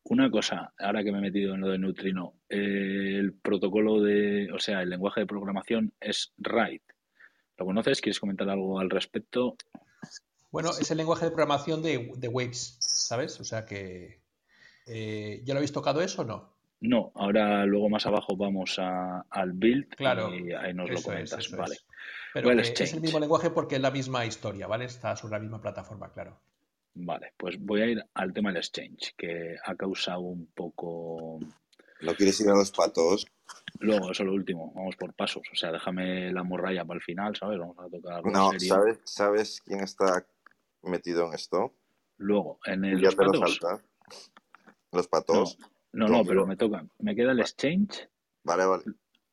Una 0.04 0.30
cosa, 0.30 0.74
ahora 0.78 1.02
que 1.02 1.10
me 1.10 1.18
he 1.18 1.22
metido 1.22 1.54
en 1.54 1.62
lo 1.62 1.68
de 1.68 1.78
Neutrino, 1.78 2.34
eh, 2.50 3.16
el 3.18 3.32
protocolo 3.32 4.02
de, 4.02 4.52
o 4.52 4.58
sea, 4.58 4.82
el 4.82 4.90
lenguaje 4.90 5.20
de 5.20 5.26
programación 5.26 5.94
es 6.00 6.34
RAID. 6.36 6.82
¿Lo 7.62 7.66
conoces? 7.66 8.00
¿Quieres 8.00 8.18
comentar 8.18 8.50
algo 8.50 8.80
al 8.80 8.90
respecto? 8.90 9.56
Bueno, 10.50 10.70
es 10.70 10.90
el 10.90 10.96
lenguaje 10.96 11.26
de 11.26 11.30
programación 11.30 11.80
de, 11.80 12.10
de 12.16 12.26
Waves, 12.26 12.76
¿sabes? 12.80 13.38
O 13.38 13.44
sea 13.44 13.64
que. 13.64 14.20
Eh, 14.88 15.42
¿Ya 15.44 15.54
lo 15.54 15.58
habéis 15.58 15.70
tocado 15.70 16.02
eso 16.02 16.22
o 16.22 16.24
no? 16.24 16.56
No, 16.80 17.12
ahora 17.14 17.64
luego 17.64 17.88
más 17.88 18.04
abajo 18.04 18.36
vamos 18.36 18.80
al 18.80 19.52
build 19.52 19.94
claro, 19.94 20.34
y 20.34 20.52
ahí 20.52 20.74
nos 20.74 20.90
lo 20.90 21.00
comentas. 21.00 21.48
vale. 21.52 21.76
Pero 22.34 22.50
es 22.50 22.92
el 22.94 23.00
mismo 23.00 23.20
lenguaje 23.20 23.50
porque 23.50 23.76
es 23.76 23.80
la 23.80 23.92
misma 23.92 24.26
historia, 24.26 24.66
¿vale? 24.66 24.86
Está 24.86 25.14
sobre 25.14 25.34
la 25.34 25.38
misma 25.38 25.60
plataforma, 25.60 26.10
claro. 26.10 26.40
Vale, 26.94 27.32
pues 27.36 27.60
voy 27.60 27.82
a 27.82 27.86
ir 27.86 28.04
al 28.14 28.32
tema 28.32 28.48
del 28.48 28.56
exchange, 28.56 29.14
que 29.16 29.54
ha 29.64 29.76
causado 29.76 30.22
un 30.22 30.46
poco... 30.46 31.38
¿No 32.02 32.14
quieres 32.14 32.40
ir 32.40 32.48
a 32.48 32.54
los 32.54 32.70
patos? 32.70 33.26
Luego, 33.78 34.10
eso 34.10 34.22
es 34.22 34.26
lo 34.26 34.34
último, 34.34 34.72
vamos 34.74 34.96
por 34.96 35.14
pasos. 35.14 35.42
O 35.52 35.56
sea, 35.56 35.72
déjame 35.72 36.32
la 36.32 36.42
morralla 36.42 36.84
para 36.84 36.98
el 36.98 37.02
final, 37.02 37.34
¿sabes? 37.36 37.58
Vamos 37.58 37.76
a 37.78 37.88
tocar. 37.88 38.24
No, 38.26 38.50
¿sabes, 38.58 38.98
¿sabes 39.04 39.62
quién 39.64 39.80
está 39.80 40.26
metido 40.82 41.26
en 41.26 41.34
esto? 41.34 41.74
Luego, 42.18 42.58
en 42.66 42.84
el. 42.84 43.00
Ya 43.00 43.10
los 43.10 43.16
patos. 43.16 43.60
¿Los 44.92 45.08
patos? 45.08 45.58
No, 45.92 46.08
no, 46.08 46.24
pero 46.24 46.46
me 46.46 46.56
toca. 46.56 46.84
Me 46.98 47.14
queda 47.14 47.32
el 47.32 47.40
exchange. 47.40 48.08
Vale, 48.44 48.66
vale. 48.66 48.84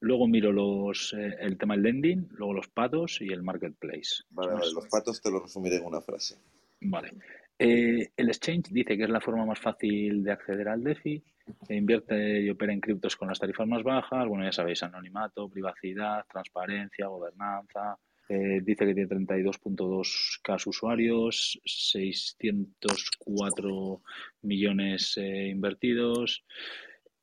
Luego 0.02 0.28
miro 0.28 0.52
los, 0.52 1.14
eh, 1.14 1.36
el 1.42 1.58
tema 1.58 1.74
del 1.74 1.84
lending, 1.84 2.28
luego 2.32 2.54
los 2.54 2.70
patos 2.70 3.20
y 3.22 3.28
el 3.34 3.44
marketplace. 3.44 4.24
Vale, 4.30 4.54
vale, 4.54 4.72
los 4.72 4.88
patos 4.88 5.22
te 5.22 5.30
lo 5.30 5.42
resumiré 5.42 5.78
en 5.78 5.86
una 5.86 6.02
frase. 6.02 6.38
Vale. 6.82 7.12
Eh, 7.58 8.12
el 8.16 8.30
exchange 8.30 8.70
dice 8.72 8.96
que 8.96 9.04
es 9.04 9.10
la 9.10 9.20
forma 9.20 9.46
más 9.46 9.60
fácil 9.60 10.24
de 10.24 10.32
acceder 10.32 10.70
al 10.70 10.84
DeFi, 10.84 11.22
invierte 11.70 12.42
y 12.42 12.50
opera 12.50 12.74
en 12.74 12.82
criptos 12.82 13.16
con 13.16 13.28
las 13.28 13.40
tarifas 13.40 13.68
más 13.68 13.84
bajas, 13.84 14.28
bueno, 14.28 14.44
ya 14.46 14.52
sabéis, 14.52 14.82
anonimato, 14.84 15.50
privacidad, 15.50 16.26
transparencia, 16.32 17.08
gobernanza. 17.08 17.98
Eh, 18.28 18.62
dice 18.64 18.86
que 18.86 18.94
tiene 18.94 19.10
32.2k 19.10 20.68
usuarios, 20.68 21.60
604 21.66 24.02
millones 24.44 25.18
invertidos. 25.18 26.46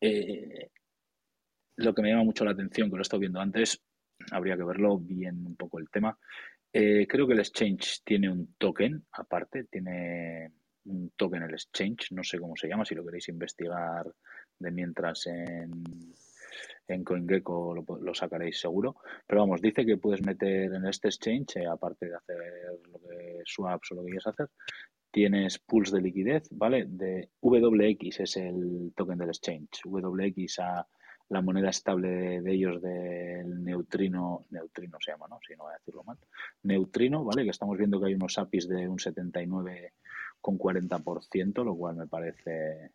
Eh, 0.00 0.70
lo 1.76 1.94
que 1.94 2.02
me 2.02 2.10
llama 2.10 2.24
mucho 2.24 2.44
la 2.44 2.50
atención, 2.52 2.90
que 2.90 2.96
lo 2.96 3.00
he 3.00 3.02
estado 3.02 3.20
viendo 3.20 3.40
antes, 3.40 3.82
habría 4.30 4.56
que 4.56 4.64
verlo 4.64 4.98
bien 4.98 5.46
un 5.46 5.56
poco 5.56 5.78
el 5.78 5.90
tema. 5.90 6.18
Eh, 6.72 7.06
creo 7.08 7.26
que 7.26 7.34
el 7.34 7.40
exchange 7.40 8.02
tiene 8.04 8.30
un 8.30 8.54
token 8.58 9.04
aparte, 9.12 9.64
tiene 9.64 10.52
un 10.86 11.12
token 11.16 11.42
el 11.42 11.52
exchange, 11.52 12.12
no 12.12 12.22
sé 12.22 12.38
cómo 12.38 12.56
se 12.56 12.68
llama, 12.68 12.84
si 12.84 12.94
lo 12.94 13.04
queréis 13.04 13.28
investigar 13.28 14.06
de 14.58 14.70
mientras 14.70 15.26
en, 15.26 15.84
en 16.88 17.04
CoinGecko 17.04 17.74
lo, 18.00 18.14
sacaréis 18.14 18.60
seguro. 18.60 18.96
Pero 19.26 19.40
vamos, 19.42 19.60
dice 19.60 19.84
que 19.84 19.96
puedes 19.96 20.24
meter 20.24 20.72
en 20.72 20.86
este 20.86 21.08
exchange, 21.08 21.56
eh, 21.56 21.66
aparte 21.66 22.06
de 22.06 22.16
hacer 22.16 22.36
lo 22.90 22.98
que 23.00 23.42
swaps 23.44 23.92
o 23.92 23.94
lo 23.96 24.02
que 24.02 24.10
quieras 24.10 24.28
hacer, 24.28 24.48
tienes 25.10 25.58
pools 25.58 25.92
de 25.92 26.00
liquidez, 26.00 26.48
¿vale? 26.50 26.84
De 26.86 27.30
WX 27.40 28.20
es 28.20 28.36
el 28.36 28.92
token 28.94 29.18
del 29.18 29.28
exchange. 29.28 29.82
WX 29.84 30.58
a 30.60 30.86
la 31.28 31.42
moneda 31.42 31.70
estable 31.70 32.40
de, 32.40 32.52
ellos 32.52 32.80
del 32.80 33.64
neutrino, 33.64 34.46
neutrino 34.50 34.98
se 35.00 35.10
llama, 35.10 35.26
¿no? 35.28 35.38
Si 35.46 35.54
no 35.56 35.64
voy 35.64 35.72
a 35.72 35.78
decirlo 35.78 36.04
mal, 36.04 36.18
neutrino, 36.62 37.24
¿vale? 37.24 37.44
Que 37.44 37.50
estamos 37.50 37.76
viendo 37.76 37.98
que 38.00 38.06
hay 38.06 38.14
unos 38.14 38.38
APIs 38.38 38.68
de 38.68 38.88
un 38.88 38.98
79,40%, 40.46 41.64
lo 41.64 41.76
cual 41.76 41.96
me 41.96 42.06
parece 42.06 42.92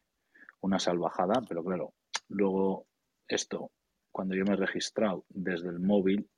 una 0.62 0.79
salvajada, 0.79 1.41
pero 1.48 1.63
claro, 1.63 1.93
luego 2.29 2.88
esto, 3.27 3.72
cuando 4.12 4.36
yo 4.36 4.46
me 4.46 4.53
he 4.53 4.58
registrado 4.58 5.25
desde 5.29 5.70
el 5.70 5.79
móvil, 5.79 6.29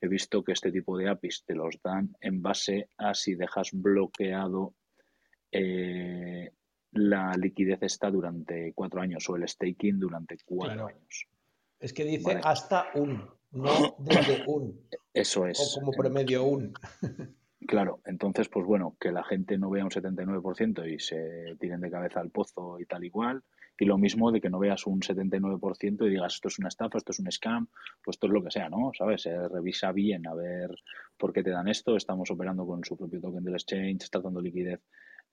he 0.00 0.08
visto 0.08 0.42
que 0.42 0.52
este 0.52 0.72
tipo 0.72 0.96
de 0.96 1.08
APIs 1.08 1.44
te 1.44 1.54
los 1.54 1.80
dan 1.82 2.14
en 2.20 2.42
base 2.42 2.88
a 2.98 3.14
si 3.14 3.34
dejas 3.34 3.70
bloqueado 3.72 4.74
eh, 5.52 6.52
la 6.92 7.32
liquidez 7.34 7.82
está 7.82 8.10
durante 8.10 8.72
cuatro 8.74 9.00
años 9.00 9.28
o 9.28 9.36
el 9.36 9.48
staking 9.48 9.98
durante 9.98 10.36
cuatro 10.44 10.86
años. 10.86 11.28
Es 11.78 11.92
que 11.92 12.04
dice 12.04 12.40
hasta 12.42 12.88
un, 12.94 13.28
no 13.52 13.96
desde 13.98 14.44
un. 14.46 14.86
Eso 15.14 15.46
es. 15.46 15.76
O 15.76 15.80
como 15.80 15.92
promedio 15.92 16.44
un. 16.44 16.74
Claro, 17.66 18.00
entonces, 18.06 18.48
pues 18.48 18.64
bueno, 18.64 18.96
que 18.98 19.12
la 19.12 19.22
gente 19.22 19.58
no 19.58 19.68
vea 19.68 19.84
un 19.84 19.90
79% 19.90 20.90
y 20.90 20.98
se 20.98 21.56
tiren 21.58 21.80
de 21.80 21.90
cabeza 21.90 22.20
al 22.20 22.30
pozo 22.30 22.80
y 22.80 22.86
tal 22.86 23.04
igual. 23.04 23.42
Y 23.78 23.84
lo 23.84 23.98
mismo 23.98 24.32
de 24.32 24.40
que 24.40 24.50
no 24.50 24.58
veas 24.58 24.86
un 24.86 25.00
79% 25.00 26.06
y 26.06 26.10
digas 26.10 26.34
esto 26.34 26.48
es 26.48 26.58
una 26.58 26.68
estafa, 26.68 26.98
esto 26.98 27.12
es 27.12 27.18
un 27.20 27.30
scam, 27.30 27.68
pues 28.02 28.16
esto 28.16 28.26
es 28.26 28.32
lo 28.32 28.42
que 28.42 28.50
sea, 28.50 28.68
¿no? 28.68 28.92
¿Sabes? 28.96 29.24
Revisa 29.24 29.92
bien 29.92 30.26
a 30.26 30.34
ver 30.34 30.70
por 31.16 31.32
qué 31.32 31.42
te 31.42 31.50
dan 31.50 31.68
esto. 31.68 31.96
Estamos 31.96 32.30
operando 32.30 32.66
con 32.66 32.82
su 32.84 32.96
propio 32.96 33.20
token 33.20 33.44
del 33.44 33.54
exchange, 33.54 34.04
está 34.04 34.20
dando 34.20 34.40
liquidez 34.40 34.80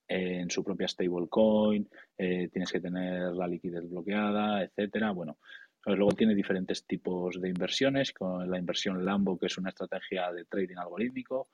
en 0.10 0.50
su 0.50 0.64
propia 0.64 0.88
stablecoin, 0.88 1.90
eh, 2.18 2.48
tienes 2.50 2.72
que 2.72 2.80
tener 2.80 3.34
la 3.34 3.48
liquidez 3.48 3.90
bloqueada, 3.90 4.64
etcétera. 4.64 5.12
Bueno, 5.12 5.38
Luego 5.86 6.12
tiene 6.12 6.36
diferentes 6.36 6.86
tipos 6.86 7.40
de 7.40 7.48
inversiones, 7.48 8.12
con 8.12 8.50
la 8.50 8.60
inversión 8.60 9.06
Lambo, 9.06 9.38
que 9.38 9.46
es 9.46 9.58
una 9.58 9.70
estrategia 9.70 10.34
de 10.34 10.44
trading 10.44 10.76
algorítmico, 10.76 11.48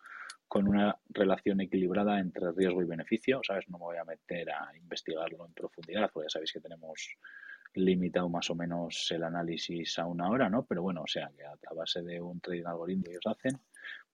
con 0.53 0.67
una 0.67 0.95
relación 1.09 1.61
equilibrada 1.61 2.19
entre 2.19 2.51
riesgo 2.51 2.83
y 2.83 2.85
beneficio. 2.85 3.41
¿Sabes? 3.41 3.67
No 3.69 3.79
me 3.79 3.85
voy 3.85 3.97
a 3.97 4.05
meter 4.05 4.51
a 4.51 4.69
investigarlo 4.77 5.47
en 5.47 5.53
profundidad, 5.53 6.11
porque 6.13 6.27
ya 6.27 6.29
sabéis 6.29 6.53
que 6.53 6.59
tenemos 6.59 7.17
limitado 7.73 8.29
más 8.29 8.51
o 8.51 8.55
menos 8.55 9.07
el 9.09 9.23
análisis 9.23 9.97
a 9.97 10.05
una 10.05 10.29
hora, 10.29 10.51
¿no? 10.51 10.63
Pero 10.63 10.83
bueno, 10.83 11.01
o 11.01 11.07
sea, 11.07 11.31
que 11.35 11.43
a 11.43 11.57
base 11.73 12.03
de 12.03 12.21
un 12.21 12.39
trading 12.39 12.67
algorítmico 12.67 13.09
que 13.09 13.13
ellos 13.13 13.35
hacen, 13.35 13.59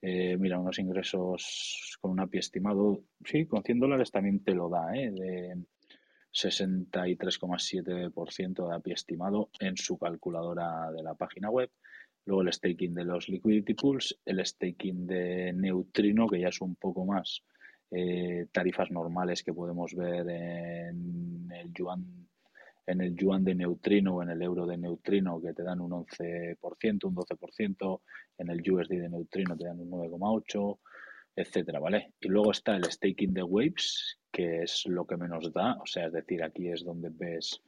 eh, 0.06 0.36
mira, 0.38 0.60
unos 0.60 0.80
ingresos 0.80 1.98
con 2.02 2.12
un 2.12 2.20
API 2.20 2.40
estimado, 2.40 3.06
sí, 3.24 3.46
con 3.46 3.64
100 3.64 3.80
dólares 3.80 4.12
también 4.12 4.44
te 4.44 4.54
lo 4.54 4.68
da, 4.68 4.88
de 4.88 5.56
63,7% 6.34 8.68
de 8.68 8.76
API 8.76 8.92
estimado 8.92 9.50
en 9.62 9.78
su 9.78 9.98
calculadora 9.98 10.92
de 10.92 11.04
la 11.04 11.16
página 11.16 11.50
web. 11.50 11.72
luego 12.26 12.42
el 12.42 12.52
staking 12.52 12.94
de 12.94 13.06
los 13.06 13.30
liquidity 13.30 13.76
pools, 13.76 14.20
el 14.26 14.46
staking 14.46 15.08
de 15.08 15.54
Neutrino, 15.54 16.28
que 16.28 16.42
ya 16.42 16.50
es 16.50 16.60
un 16.60 16.76
poco 16.76 17.06
más 17.06 17.42
eh, 17.90 18.48
tarifas 18.52 18.92
normales 18.92 19.42
que 19.42 19.54
podemos 19.54 19.96
ver 19.96 20.30
en 20.30 21.50
el 21.50 21.74
yuan 21.74 22.28
en 22.86 23.02
el 23.02 23.16
yuan 23.16 23.44
de 23.44 23.56
neutrino 23.56 24.16
o 24.16 24.24
en 24.24 24.30
el 24.30 24.42
euro 24.42 24.66
de 24.66 24.78
neutrino 24.78 25.42
que 25.42 25.54
te 25.54 25.64
dan 25.64 25.80
un 25.80 25.92
11%, 25.92 27.06
un 27.06 27.16
12%, 27.16 28.02
en 28.38 28.50
el 28.50 28.72
USD 28.72 28.90
de 28.90 29.10
neutrino 29.10 29.58
te 29.58 29.66
dan 29.66 29.80
un 29.80 29.92
9,8%, 29.92 30.80
etcétera, 31.36 31.80
¿vale? 31.80 32.14
Y 32.20 32.28
luego 32.28 32.52
está 32.52 32.76
el 32.76 32.86
staking 32.86 33.34
de 33.34 33.44
Waves, 33.44 34.20
que 34.32 34.64
es 34.64 34.86
lo 34.86 35.06
que 35.06 35.18
menos 35.18 35.52
da, 35.52 35.78
o 35.82 35.86
sea, 35.86 36.08
es 36.08 36.14
decir, 36.14 36.44
aquí 36.44 36.70
es 36.70 36.84
donde 36.84 37.10
ves 37.12 37.62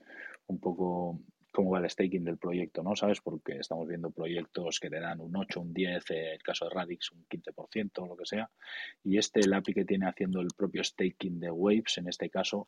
un 0.48 0.60
poco 0.60 1.20
cómo 1.52 1.72
va 1.72 1.80
el 1.80 1.90
staking 1.90 2.26
del 2.26 2.38
proyecto, 2.38 2.84
¿no? 2.84 2.96
¿Sabes? 2.96 3.22
Porque 3.22 3.58
estamos 3.58 3.88
viendo 3.88 4.12
proyectos 4.12 4.80
que 4.80 4.90
te 4.90 5.00
dan 5.00 5.22
un 5.22 5.36
8, 5.36 5.62
un 5.62 5.74
10, 5.74 6.04
el 6.10 6.44
caso 6.44 6.66
de 6.66 6.76
Radix 6.76 7.12
un 7.12 7.26
15% 7.28 7.92
o 8.00 8.08
lo 8.08 8.18
que 8.18 8.26
sea, 8.26 8.50
y 9.04 9.18
este, 9.18 9.40
el 9.40 9.54
API 9.54 9.74
que 9.74 9.86
tiene 9.86 10.08
haciendo 10.08 10.42
el 10.42 10.50
propio 10.56 10.84
staking 10.84 11.40
de 11.40 11.50
Waves, 11.50 11.98
en 11.98 12.10
este 12.10 12.30
caso, 12.30 12.68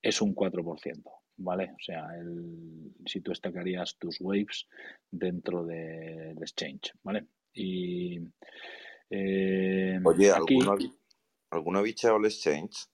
es 0.00 0.22
un 0.22 0.34
4%, 0.34 1.02
¿vale? 1.38 1.70
O 1.72 1.82
sea, 1.82 2.06
el, 2.18 2.92
si 3.06 3.20
tú 3.20 3.32
estacarías 3.32 3.96
tus 3.98 4.20
waves 4.20 4.66
dentro 5.10 5.64
del 5.64 6.36
exchange, 6.38 6.92
¿vale? 7.02 7.26
Y 7.54 8.18
eh, 9.10 9.98
Oye, 10.04 10.30
aquí, 10.30 10.58
¿alguna, 10.60 10.76
¿alguna 11.50 11.80
bicha 11.82 12.12
o 12.12 12.18
el 12.18 12.26
exchange? 12.26 12.86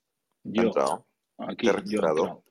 yo, 0.45 0.63
entrado? 0.63 1.07
aquí, 1.39 1.67
¿Te 1.67 1.71
has 1.71 1.77
registrado? 1.77 2.17
entrado. 2.19 2.45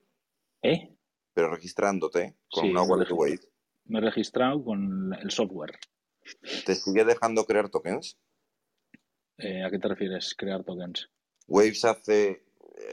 ¿Eh? 0.62 0.90
Pero 1.32 1.50
registrándote 1.50 2.36
con 2.50 2.64
Sí, 2.64 2.70
una 2.70 2.82
wallet. 2.82 3.10
Wave, 3.10 3.40
Me 3.86 3.98
he 3.98 4.02
registrado 4.02 4.62
con 4.64 5.12
el 5.14 5.30
software. 5.30 5.72
¿te 6.64 6.74
sigue 6.74 7.04
dejando 7.04 7.44
crear 7.44 7.68
tokens? 7.68 8.18
Eh, 9.38 9.62
¿A 9.62 9.70
qué 9.70 9.78
te 9.78 9.88
refieres, 9.88 10.34
crear 10.34 10.64
tokens? 10.64 11.10
Waves 11.48 11.84
hace, 11.84 12.43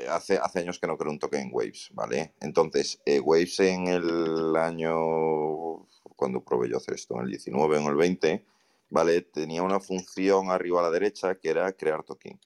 hace, 0.10 0.38
hace 0.38 0.60
años 0.60 0.80
que 0.80 0.88
no 0.88 0.98
creo 0.98 1.12
un 1.12 1.20
token 1.20 1.42
en 1.42 1.50
Waves, 1.52 1.90
¿vale? 1.94 2.34
Entonces, 2.40 3.02
eh, 3.06 3.20
Waves 3.20 3.60
en 3.60 3.88
el 3.88 4.56
año, 4.56 5.86
cuando 6.16 6.44
probé 6.44 6.70
yo 6.70 6.78
hacer 6.78 6.96
esto, 6.96 7.16
en 7.16 7.22
el 7.22 7.30
19 7.30 7.78
o 7.78 7.80
en 7.80 7.88
el 7.88 7.96
20, 7.96 8.46
¿vale? 8.90 9.22
Tenía 9.22 9.64
una 9.64 9.80
función 9.80 10.52
arriba 10.52 10.80
a 10.80 10.84
la 10.84 10.92
derecha 10.92 11.36
que 11.36 11.50
era 11.50 11.72
crear 11.74 12.04
token. 12.04 12.40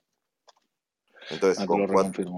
Entonces, 1.29 1.59
Ah, 1.59 1.65
con 1.65 1.87
cuatro, 1.87 2.35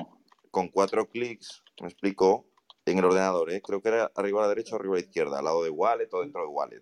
con 0.51 0.69
cuatro 0.69 1.07
clics, 1.09 1.63
me 1.81 1.87
explico, 1.87 2.45
en 2.85 2.99
el 2.99 3.05
ordenador, 3.05 3.51
¿eh? 3.51 3.61
Creo 3.61 3.81
que 3.81 3.89
era 3.89 4.11
arriba 4.15 4.39
a 4.39 4.43
la 4.43 4.49
derecha 4.49 4.75
o 4.75 4.79
arriba 4.79 4.95
a 4.95 4.99
la 4.99 5.05
izquierda, 5.05 5.39
al 5.39 5.45
lado 5.45 5.63
de 5.63 5.69
Wallet 5.69 6.07
o 6.13 6.21
dentro 6.21 6.41
de 6.41 6.47
Wallet. 6.47 6.81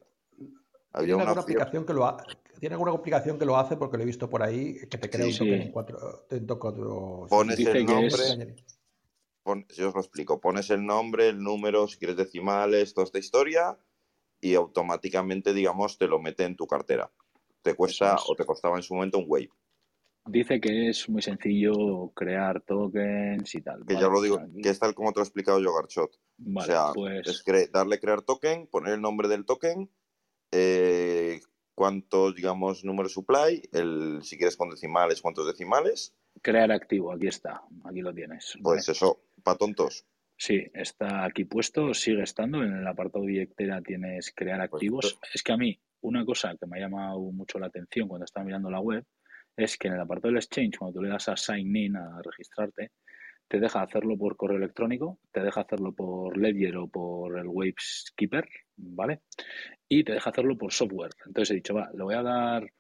Había 0.93 1.15
¿Tiene 1.15 1.23
una 1.23 1.31
opción, 1.31 1.39
aplicación 1.43 1.85
que 1.85 1.93
lo 1.93 2.05
ha- 2.05 2.23
¿Tiene 2.59 2.75
alguna 2.75 2.91
aplicación 2.91 3.37
que 3.39 3.45
lo 3.45 3.57
hace? 3.57 3.75
Porque 3.77 3.97
lo 3.97 4.03
he 4.03 4.05
visto 4.05 4.29
por 4.29 4.41
ahí, 4.43 4.75
que 4.89 4.97
te 4.97 5.09
crea 5.09 5.25
Sí, 5.25 5.31
un 5.31 5.37
token 5.37 5.61
sí. 5.61 5.67
en 5.67 5.71
cuatro, 5.71 6.25
en 6.29 6.47
to- 6.47 6.59
cuatro 6.59 7.27
pones 7.29 7.57
Dice 7.57 7.71
el 7.71 7.85
nombre, 7.85 8.07
es- 8.07 8.65
pon- 9.43 9.65
yo 9.75 9.89
os 9.89 9.93
lo 9.95 10.01
explico, 10.01 10.39
pones 10.39 10.69
el 10.69 10.85
nombre, 10.85 11.29
el 11.29 11.41
número, 11.41 11.87
si 11.87 11.97
quieres 11.97 12.17
decimales, 12.17 12.93
toda 12.93 13.05
esta 13.05 13.19
historia, 13.19 13.77
y 14.41 14.55
automáticamente, 14.55 15.53
digamos, 15.53 15.97
te 15.97 16.07
lo 16.07 16.19
mete 16.19 16.43
en 16.43 16.55
tu 16.55 16.67
cartera. 16.67 17.11
Te 17.61 17.73
cuesta 17.73 18.15
o 18.27 18.35
te 18.35 18.45
costaba 18.45 18.77
en 18.77 18.83
su 18.83 18.93
momento 18.95 19.17
un 19.17 19.25
Wave. 19.27 19.49
Dice 20.27 20.59
que 20.59 20.89
es 20.89 21.07
muy 21.07 21.21
sencillo 21.21 22.09
crear 22.15 22.61
tokens 22.61 23.53
y 23.53 23.61
tal. 23.61 23.85
Que 23.85 23.93
¿vale? 23.93 24.05
ya 24.05 24.11
lo 24.11 24.21
digo, 24.21 24.39
Aquí- 24.39 24.61
que 24.61 24.69
es 24.69 24.79
tal 24.79 24.95
como 24.95 25.11
te 25.13 25.19
lo 25.19 25.23
he 25.23 25.27
explicado 25.27 25.59
yo, 25.59 25.73
Garchot. 25.73 26.11
Vale, 26.37 26.73
o 26.73 26.75
sea, 26.75 26.93
pues 26.93 27.27
es 27.27 27.45
cre- 27.45 27.69
darle 27.71 27.99
crear 27.99 28.23
token, 28.23 28.65
poner 28.67 28.93
el 28.95 29.01
nombre 29.01 29.27
del 29.27 29.45
token, 29.45 29.89
eh, 30.51 31.41
cuántos, 31.75 32.33
digamos, 32.35 32.83
número 32.83 33.09
supply, 33.09 33.61
el, 33.73 34.19
si 34.23 34.37
quieres 34.37 34.57
con 34.57 34.69
decimales, 34.69 35.21
cuántos 35.21 35.45
decimales, 35.45 36.15
crear 36.41 36.71
activo, 36.71 37.11
aquí 37.11 37.27
está, 37.27 37.61
aquí 37.83 38.01
lo 38.01 38.13
tienes. 38.13 38.53
¿vale? 38.59 38.77
pues 38.77 38.89
eso, 38.89 39.21
para 39.43 39.57
tontos. 39.57 40.05
Sí, 40.37 40.63
está 40.73 41.23
aquí 41.23 41.45
puesto, 41.45 41.93
sigue 41.93 42.23
estando. 42.23 42.61
En 42.61 42.75
el 42.75 42.87
apartado 42.87 43.23
billetera 43.25 43.81
tienes 43.81 44.33
crear 44.35 44.59
Pues 44.69 44.81
activos. 44.81 45.19
Es 45.33 45.41
que 45.41 45.53
a 45.53 45.57
mí, 45.57 45.79
una 46.01 46.25
cosa 46.25 46.55
que 46.59 46.67
me 46.67 46.77
ha 46.77 46.81
llamado 46.81 47.19
mucho 47.31 47.57
la 47.57 47.67
atención 47.67 48.07
cuando 48.07 48.25
estaba 48.25 48.45
mirando 48.45 48.69
la 48.69 48.81
web 48.81 49.05
es 49.55 49.77
que 49.77 49.87
en 49.87 49.93
el 49.93 50.01
apartado 50.01 50.33
del 50.33 50.37
exchange, 50.37 50.77
cuando 50.77 50.99
tú 50.99 51.03
le 51.03 51.09
das 51.09 51.29
a 51.29 51.37
sign 51.37 51.73
in, 51.75 51.95
a 51.95 52.21
registrarte, 52.21 52.91
te 53.47 53.59
deja 53.59 53.81
hacerlo 53.81 54.17
por 54.17 54.35
correo 54.35 54.57
electrónico, 54.57 55.19
te 55.31 55.41
deja 55.41 55.61
hacerlo 55.61 55.93
por 55.93 56.37
Ledger 56.37 56.77
o 56.77 56.87
por 56.87 57.37
el 57.37 57.47
Waves 57.47 58.11
Keeper, 58.15 58.47
¿vale? 58.77 59.21
Y 59.87 60.03
te 60.03 60.13
deja 60.13 60.29
hacerlo 60.29 60.57
por 60.57 60.73
software. 60.73 61.11
Entonces 61.25 61.51
he 61.51 61.55
dicho, 61.55 61.75
va, 61.75 61.89
le 61.93 62.03
voy 62.03 62.15
a 62.15 62.23
dar 62.23 62.71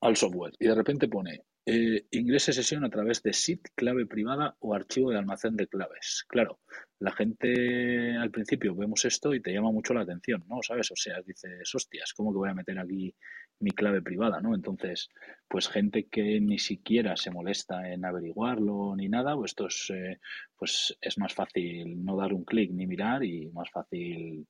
al 0.00 0.16
software 0.16 0.52
y 0.58 0.66
de 0.66 0.74
repente 0.74 1.08
pone 1.08 1.40
eh, 1.68 2.06
ingrese 2.12 2.52
sesión 2.52 2.84
a 2.84 2.90
través 2.90 3.24
de 3.24 3.32
SID, 3.32 3.58
clave 3.74 4.06
privada 4.06 4.56
o 4.60 4.72
archivo 4.72 5.10
de 5.10 5.18
almacén 5.18 5.56
de 5.56 5.66
claves. 5.66 6.24
Claro, 6.28 6.60
la 7.00 7.10
gente 7.10 8.16
al 8.16 8.30
principio 8.30 8.76
vemos 8.76 9.04
esto 9.04 9.34
y 9.34 9.42
te 9.42 9.52
llama 9.52 9.72
mucho 9.72 9.92
la 9.92 10.02
atención, 10.02 10.44
¿no? 10.48 10.62
¿Sabes? 10.62 10.92
O 10.92 10.96
sea, 10.96 11.20
dices, 11.22 11.74
hostias, 11.74 12.12
¿cómo 12.14 12.32
que 12.32 12.38
voy 12.38 12.50
a 12.50 12.54
meter 12.54 12.78
aquí 12.78 13.12
mi 13.58 13.72
clave 13.72 14.00
privada, 14.00 14.40
¿no? 14.40 14.54
Entonces, 14.54 15.08
pues 15.48 15.68
gente 15.68 16.06
que 16.06 16.40
ni 16.40 16.60
siquiera 16.60 17.16
se 17.16 17.32
molesta 17.32 17.92
en 17.92 18.04
averiguarlo 18.04 18.94
ni 18.94 19.08
nada, 19.08 19.34
pues 19.34 19.50
esto 19.50 19.66
es, 19.66 19.90
eh, 19.90 20.20
pues 20.56 20.96
es 21.00 21.18
más 21.18 21.34
fácil 21.34 22.04
no 22.04 22.16
dar 22.16 22.32
un 22.32 22.44
clic 22.44 22.70
ni 22.70 22.86
mirar 22.86 23.24
y 23.24 23.48
más 23.48 23.70
fácil 23.70 24.46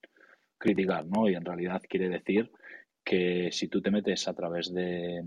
criticar, 0.58 1.06
¿no? 1.06 1.30
Y 1.30 1.34
en 1.34 1.44
realidad 1.46 1.80
quiere 1.88 2.10
decir 2.10 2.50
que 3.04 3.50
si 3.52 3.68
tú 3.68 3.80
te 3.80 3.90
metes 3.90 4.26
a 4.28 4.34
través 4.34 4.74
de 4.74 5.22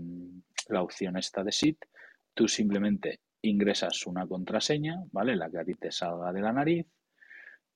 la 0.68 0.82
opción 0.82 1.16
esta 1.16 1.42
de 1.42 1.52
SIT, 1.52 1.84
tú 2.34 2.48
simplemente 2.48 3.20
ingresas 3.42 4.06
una 4.06 4.26
contraseña, 4.26 5.02
¿vale? 5.12 5.36
La 5.36 5.50
que 5.50 5.58
a 5.58 5.64
ti 5.64 5.74
te 5.74 5.90
salga 5.90 6.32
de 6.32 6.40
la 6.40 6.52
nariz, 6.52 6.86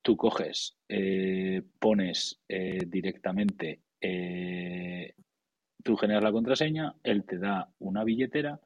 tú 0.01 0.15
coges, 0.15 0.77
eh, 0.87 1.63
pones 1.79 2.39
eh, 2.47 2.79
directamente, 2.85 3.81
eh, 3.99 5.13
tú 5.83 5.95
generas 5.97 6.23
la 6.23 6.31
contraseña, 6.31 6.95
él 7.03 7.25
te 7.25 7.37
da 7.39 7.69
una 7.79 8.03
billetera, 8.03 8.59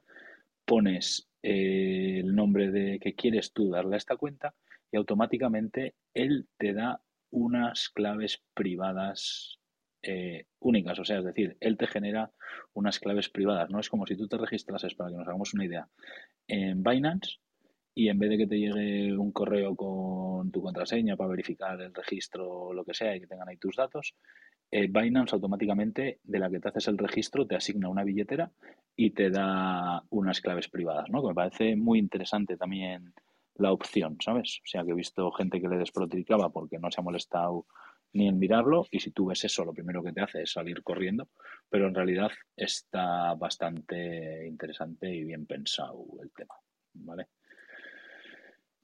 pones 0.65 1.29
el 1.41 2.35
nombre 2.35 2.69
de 2.71 2.99
que 2.99 3.15
quieres 3.15 3.53
tú 3.53 3.69
darle 3.69 3.95
a 3.95 3.97
esta 3.97 4.17
cuenta 4.17 4.53
y 4.91 4.97
automáticamente 4.97 5.95
él 6.13 6.47
te 6.57 6.73
da 6.73 7.01
unas 7.31 7.89
claves 7.89 8.41
privadas 8.53 9.58
eh, 10.01 10.45
únicas, 10.59 10.99
o 10.99 11.05
sea, 11.05 11.19
es 11.19 11.25
decir, 11.25 11.57
él 11.59 11.77
te 11.77 11.87
genera 11.87 12.31
unas 12.73 12.99
claves 12.99 13.29
privadas, 13.29 13.69
no 13.69 13.79
es 13.79 13.89
como 13.89 14.05
si 14.05 14.15
tú 14.15 14.27
te 14.27 14.37
registrases, 14.37 14.95
para 14.95 15.09
que 15.09 15.17
nos 15.17 15.27
hagamos 15.27 15.53
una 15.53 15.65
idea, 15.65 15.87
en 16.47 16.83
Binance 16.83 17.37
y 17.93 18.09
en 18.09 18.19
vez 18.19 18.29
de 18.29 18.37
que 18.37 18.47
te 18.47 18.59
llegue 18.59 19.17
un 19.17 19.31
correo 19.31 19.75
con 19.75 20.51
tu 20.51 20.61
contraseña 20.61 21.17
para 21.17 21.31
verificar 21.31 21.81
el 21.81 21.93
registro 21.93 22.49
o 22.49 22.73
lo 22.73 22.85
que 22.85 22.93
sea 22.93 23.15
y 23.15 23.19
que 23.19 23.27
tengan 23.27 23.49
ahí 23.49 23.57
tus 23.57 23.75
datos, 23.75 24.15
eh, 24.71 24.87
Binance 24.87 25.35
automáticamente 25.35 26.19
de 26.23 26.39
la 26.39 26.49
que 26.49 26.59
te 26.59 26.69
haces 26.69 26.87
el 26.87 26.97
registro 26.97 27.47
te 27.47 27.55
asigna 27.55 27.89
una 27.89 28.03
billetera 28.03 28.51
y 28.95 29.11
te 29.11 29.29
da 29.29 30.03
unas 30.09 30.41
claves 30.41 30.69
privadas, 30.69 31.09
¿no? 31.09 31.23
Me 31.23 31.33
parece 31.33 31.75
muy 31.75 31.99
interesante 31.99 32.55
también 32.55 33.13
la 33.55 33.71
opción, 33.71 34.17
¿sabes? 34.21 34.61
O 34.63 34.67
sea, 34.67 34.83
que 34.83 34.91
he 34.91 34.95
visto 34.95 35.31
gente 35.31 35.59
que 35.59 35.67
le 35.67 35.77
desprotricaba 35.77 36.49
porque 36.49 36.79
no 36.79 36.91
se 36.91 37.01
ha 37.01 37.03
molestado 37.03 37.65
ni 38.13 38.27
en 38.27 38.39
mirarlo 38.39 38.87
y 38.91 38.99
si 38.99 39.11
tú 39.11 39.27
ves 39.27 39.43
eso 39.45 39.63
lo 39.65 39.73
primero 39.73 40.03
que 40.03 40.11
te 40.13 40.21
hace 40.21 40.41
es 40.43 40.51
salir 40.51 40.81
corriendo, 40.83 41.29
pero 41.69 41.87
en 41.87 41.95
realidad 41.95 42.31
está 42.55 43.33
bastante 43.35 44.47
interesante 44.47 45.13
y 45.13 45.23
bien 45.23 45.45
pensado 45.45 46.05
el 46.21 46.31
tema, 46.31 46.55
¿vale? 46.93 47.27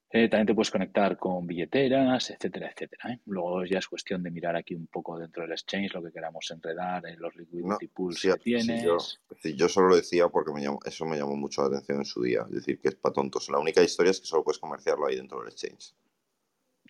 Eh, 0.08 0.28
también 0.28 0.46
te 0.46 0.54
puedes 0.54 0.70
conectar 0.70 1.16
con 1.18 1.46
billeteras, 1.48 2.30
etcétera, 2.30 2.70
etcétera. 2.70 3.12
¿eh? 3.12 3.20
Luego 3.26 3.64
ya 3.64 3.80
es 3.80 3.88
cuestión 3.88 4.22
de 4.22 4.30
mirar 4.30 4.54
aquí 4.54 4.74
un 4.76 4.86
poco 4.86 5.18
dentro 5.18 5.42
del 5.42 5.50
exchange 5.52 5.92
lo 5.94 6.02
que 6.02 6.12
queramos 6.12 6.48
enredar 6.52 7.04
en 7.06 7.18
los 7.20 7.34
No, 7.34 7.40
liquidity 7.42 7.88
pools 7.88 8.20
sí, 8.20 8.28
que 8.28 8.34
sí, 8.34 8.40
tienes. 8.44 8.82
yo, 8.84 8.96
es 8.98 9.18
decir, 9.30 9.56
yo 9.56 9.68
solo 9.68 9.88
lo 9.88 9.96
decía 9.96 10.28
porque 10.28 10.52
me 10.52 10.62
llamó- 10.62 10.78
eso 10.86 11.04
me 11.04 11.18
llamó 11.18 11.36
mucho 11.36 11.62
la 11.62 11.68
atención 11.68 11.98
en 11.98 12.04
su 12.04 12.22
día. 12.22 12.42
Es 12.48 12.54
decir, 12.54 12.80
que 12.80 12.88
es 12.88 12.94
para 12.94 13.12
tontos. 13.14 13.48
La 13.50 13.58
única 13.58 13.82
historia 13.82 14.10
es 14.12 14.20
que 14.20 14.26
solo 14.26 14.44
puedes 14.44 14.60
comerciarlo 14.60 15.06
ahí 15.06 15.16
dentro 15.16 15.40
del 15.40 15.48
exchange. 15.48 15.92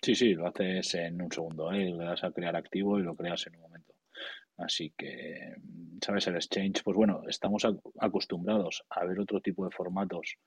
Sí, 0.01 0.15
sí, 0.15 0.33
lo 0.33 0.47
haces 0.47 0.93
en 0.95 1.21
un 1.21 1.31
segundo, 1.31 1.71
¿eh? 1.71 1.85
Le 1.91 2.03
das 2.05 2.23
a 2.23 2.31
crear 2.31 2.55
activo 2.55 2.99
y 2.99 3.03
lo 3.03 3.15
creas 3.15 3.47
en 3.47 3.55
un 3.55 3.61
momento. 3.61 3.93
Así 4.57 4.93
que, 4.97 5.55
¿sabes? 6.05 6.27
El 6.27 6.35
exchange, 6.35 6.83
pues 6.83 6.95
bueno, 6.97 7.23
estamos 7.27 7.65
ac- 7.65 7.81
acostumbrados 7.99 8.83
a 8.89 9.05
ver 9.05 9.19
otro 9.19 9.41
tipo 9.41 9.65
de 9.65 9.71
formatos 9.71 10.37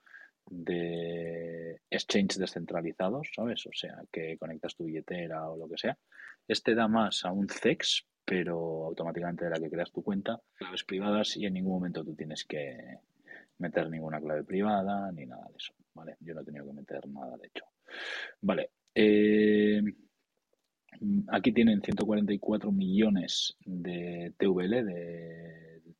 de 0.47 1.81
exchange 1.89 2.37
descentralizados, 2.37 3.29
¿sabes? 3.35 3.65
O 3.67 3.71
sea, 3.73 4.03
que 4.11 4.37
conectas 4.37 4.75
tu 4.75 4.85
billetera 4.85 5.49
o 5.49 5.57
lo 5.57 5.69
que 5.69 5.77
sea. 5.77 5.97
Este 6.47 6.75
da 6.75 6.87
más 6.87 7.25
a 7.25 7.31
un 7.31 7.47
CEX, 7.49 8.05
pero 8.25 8.85
automáticamente 8.85 9.45
de 9.45 9.51
la 9.51 9.59
que 9.59 9.69
creas 9.71 9.91
tu 9.91 10.03
cuenta, 10.03 10.41
claves 10.55 10.83
privadas 10.83 11.37
y 11.37 11.45
en 11.45 11.53
ningún 11.55 11.73
momento 11.73 12.03
tú 12.03 12.15
tienes 12.15 12.45
que 12.45 12.99
meter 13.59 13.89
ninguna 13.89 14.19
clave 14.21 14.43
privada 14.43 15.11
ni 15.11 15.25
nada 15.25 15.47
de 15.49 15.57
eso, 15.57 15.73
¿vale? 15.93 16.17
Yo 16.21 16.33
no 16.33 16.41
he 16.41 16.45
tenido 16.45 16.65
que 16.65 16.73
meter 16.73 17.07
nada, 17.09 17.37
de 17.37 17.47
hecho. 17.47 17.65
Vale. 18.41 18.71
Eh, 18.95 19.81
Aquí 21.29 21.51
tienen 21.51 21.81
144 21.81 22.71
millones 22.71 23.57
de 23.65 24.33
TVL, 24.37 24.85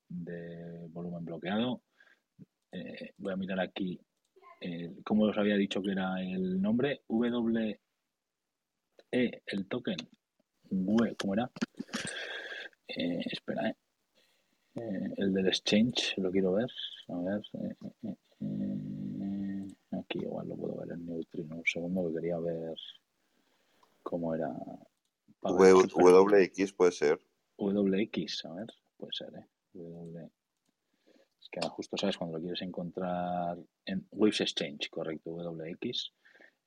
de, 0.07 0.87
volumen 0.89 1.25
bloqueado. 1.25 1.81
Eh, 2.71 3.13
voy 3.17 3.33
a 3.33 3.35
mirar 3.35 3.59
aquí, 3.61 3.99
eh, 4.59 4.93
¿cómo 5.03 5.23
os 5.23 5.37
había 5.37 5.55
dicho 5.55 5.81
que 5.81 5.91
era 5.91 6.21
el 6.21 6.61
nombre? 6.61 7.01
WE, 7.07 7.79
el 9.11 9.67
token. 9.67 9.97
WE, 10.69 11.15
¿cómo 11.15 11.33
era? 11.33 11.49
Eh, 12.87 13.21
espera, 13.25 13.75
el 14.75 15.33
del 15.33 15.47
exchange, 15.47 16.13
lo 16.17 16.29
quiero 16.29 16.53
ver. 16.53 16.69
A 17.07 17.17
ver. 17.17 17.41
Aquí 20.11 20.19
igual 20.25 20.47
lo 20.49 20.55
puedo 20.55 20.77
ver 20.77 20.91
en 20.91 21.05
Neutrino. 21.05 21.55
Un 21.55 21.65
segundo 21.65 22.07
que 22.07 22.15
quería 22.15 22.37
ver 22.39 22.75
cómo 24.03 24.35
era. 24.35 24.49
W-. 25.41 25.87
WX 25.95 26.73
puede 26.73 26.91
ser. 26.91 27.19
WX, 27.57 28.45
a 28.45 28.53
ver, 28.53 28.67
puede 28.97 29.13
ser, 29.13 29.33
¿eh? 29.35 29.47
W. 29.73 30.29
Es 31.39 31.49
que 31.49 31.59
ahora 31.59 31.73
justo 31.73 31.97
sabes 31.97 32.17
cuando 32.17 32.37
lo 32.37 32.41
quieres 32.41 32.61
encontrar 32.61 33.57
en 33.85 34.07
Waves 34.11 34.41
Exchange, 34.41 34.89
correcto, 34.89 35.31
WX. 35.31 36.13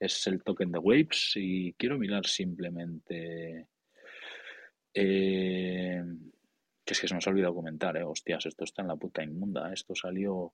Es 0.00 0.26
el 0.26 0.42
token 0.42 0.72
de 0.72 0.78
Waves 0.78 1.32
y 1.36 1.72
quiero 1.74 1.98
mirar 1.98 2.26
simplemente. 2.26 3.68
eh, 4.94 6.02
que 6.84 6.92
es 6.92 7.00
que 7.00 7.08
se 7.08 7.14
nos 7.14 7.26
ha 7.26 7.30
olvidado 7.30 7.54
comentar, 7.54 7.96
¿eh? 7.96 8.04
Hostias, 8.04 8.46
esto 8.46 8.64
está 8.64 8.82
en 8.82 8.88
la 8.88 8.96
puta 8.96 9.22
inmunda. 9.22 9.70
¿eh? 9.70 9.74
Esto 9.74 9.94
salió 9.94 10.52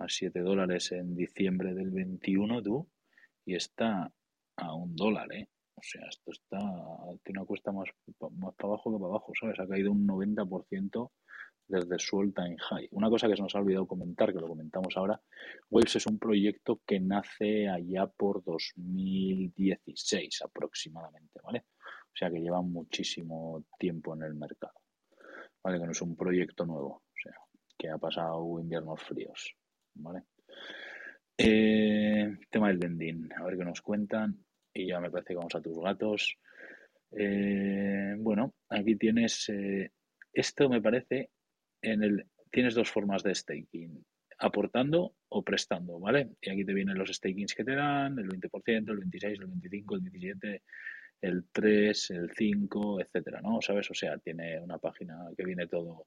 a 0.00 0.08
7 0.08 0.40
dólares 0.40 0.92
en 0.92 1.14
diciembre 1.14 1.74
del 1.74 1.90
21, 1.90 2.62
tú, 2.62 2.88
y 3.44 3.54
está 3.54 4.12
a 4.56 4.74
un 4.74 4.96
dólar, 4.96 5.32
¿eh? 5.32 5.48
O 5.74 5.82
sea, 5.82 6.06
esto 6.08 6.32
está, 6.32 6.58
tiene 7.22 7.40
una 7.40 7.46
cuesta 7.46 7.72
más, 7.72 7.88
más 8.32 8.54
para 8.54 8.68
abajo 8.68 8.92
que 8.92 8.98
para 8.98 9.10
abajo, 9.10 9.32
¿sabes? 9.38 9.58
Ha 9.60 9.66
caído 9.66 9.92
un 9.92 10.06
90% 10.06 11.10
desde 11.66 11.98
su 11.98 12.18
all 12.18 12.34
time 12.34 12.56
high. 12.58 12.88
Una 12.92 13.08
cosa 13.08 13.28
que 13.28 13.36
se 13.36 13.42
nos 13.42 13.54
ha 13.54 13.60
olvidado 13.60 13.86
comentar, 13.86 14.32
que 14.32 14.40
lo 14.40 14.48
comentamos 14.48 14.96
ahora, 14.96 15.20
Waves 15.70 15.96
es 15.96 16.06
un 16.06 16.18
proyecto 16.18 16.80
que 16.86 16.98
nace 17.00 17.68
allá 17.68 18.06
por 18.06 18.42
2016 18.44 20.42
aproximadamente, 20.42 21.40
¿vale? 21.42 21.64
O 21.78 22.16
sea 22.16 22.30
que 22.30 22.40
lleva 22.40 22.60
muchísimo 22.60 23.64
tiempo 23.78 24.14
en 24.14 24.24
el 24.24 24.34
mercado, 24.34 24.74
¿vale? 25.62 25.78
Que 25.78 25.86
no 25.86 25.92
es 25.92 26.02
un 26.02 26.16
proyecto 26.16 26.66
nuevo, 26.66 27.04
o 27.06 27.18
sea, 27.22 27.36
que 27.78 27.88
ha 27.88 27.98
pasado 27.98 28.60
inviernos 28.60 29.00
fríos, 29.00 29.54
¿vale? 29.94 30.22
Eh, 31.36 32.36
tema 32.50 32.68
del 32.68 32.78
lending, 32.80 33.28
a 33.34 33.44
ver 33.44 33.56
qué 33.56 33.64
nos 33.64 33.80
cuentan. 33.80 34.36
Y 34.72 34.86
ya 34.88 35.00
me 35.00 35.10
parece 35.10 35.28
que 35.28 35.36
vamos 35.36 35.54
a 35.54 35.62
tus 35.62 35.78
gatos. 35.78 36.36
Eh, 37.12 38.14
bueno, 38.18 38.54
aquí 38.68 38.96
tienes. 38.96 39.48
eh, 39.48 39.90
esto 40.32 40.68
me 40.68 40.80
parece. 40.80 41.30
En 41.82 42.02
el, 42.02 42.26
tienes 42.50 42.74
dos 42.74 42.90
formas 42.90 43.22
de 43.22 43.34
staking: 43.34 44.04
aportando 44.38 45.14
o 45.28 45.42
prestando, 45.42 45.98
¿vale? 45.98 46.30
Y 46.40 46.50
aquí 46.50 46.64
te 46.64 46.74
vienen 46.74 46.98
los 46.98 47.10
stakings 47.10 47.54
que 47.54 47.64
te 47.64 47.74
dan: 47.74 48.18
el 48.18 48.28
20%, 48.28 48.92
el 48.92 48.98
26, 48.98 49.40
el 49.40 49.46
25, 49.46 49.94
el 49.96 50.02
17, 50.02 50.62
el 51.22 51.44
3, 51.52 52.10
el 52.10 52.30
5, 52.36 53.00
etcétera, 53.00 53.40
¿no? 53.40 53.60
¿Sabes? 53.60 53.90
O 53.90 53.94
sea, 53.94 54.18
tiene 54.18 54.60
una 54.60 54.78
página 54.78 55.16
que 55.36 55.44
viene 55.44 55.66
todo 55.66 56.06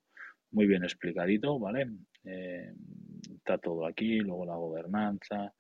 muy 0.54 0.68
bien 0.68 0.84
explicadito, 0.84 1.60
¿vale? 1.60 1.90
Eh, 2.24 2.74
está 3.36 3.58
todo 3.58 3.86
aquí, 3.86 4.20
luego 4.20 4.46
la 4.46 4.56
gobernanza, 4.56 5.54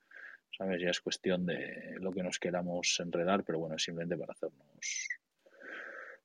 ¿sabes? 0.58 0.82
Ya 0.82 0.90
es 0.90 1.02
cuestión 1.02 1.46
de 1.46 1.96
lo 2.00 2.12
que 2.12 2.24
nos 2.24 2.40
queramos 2.40 3.00
enredar, 3.00 3.44
pero 3.44 3.60
bueno, 3.60 3.78
simplemente 3.78 4.18
para 4.18 4.34
hacernos 4.34 5.10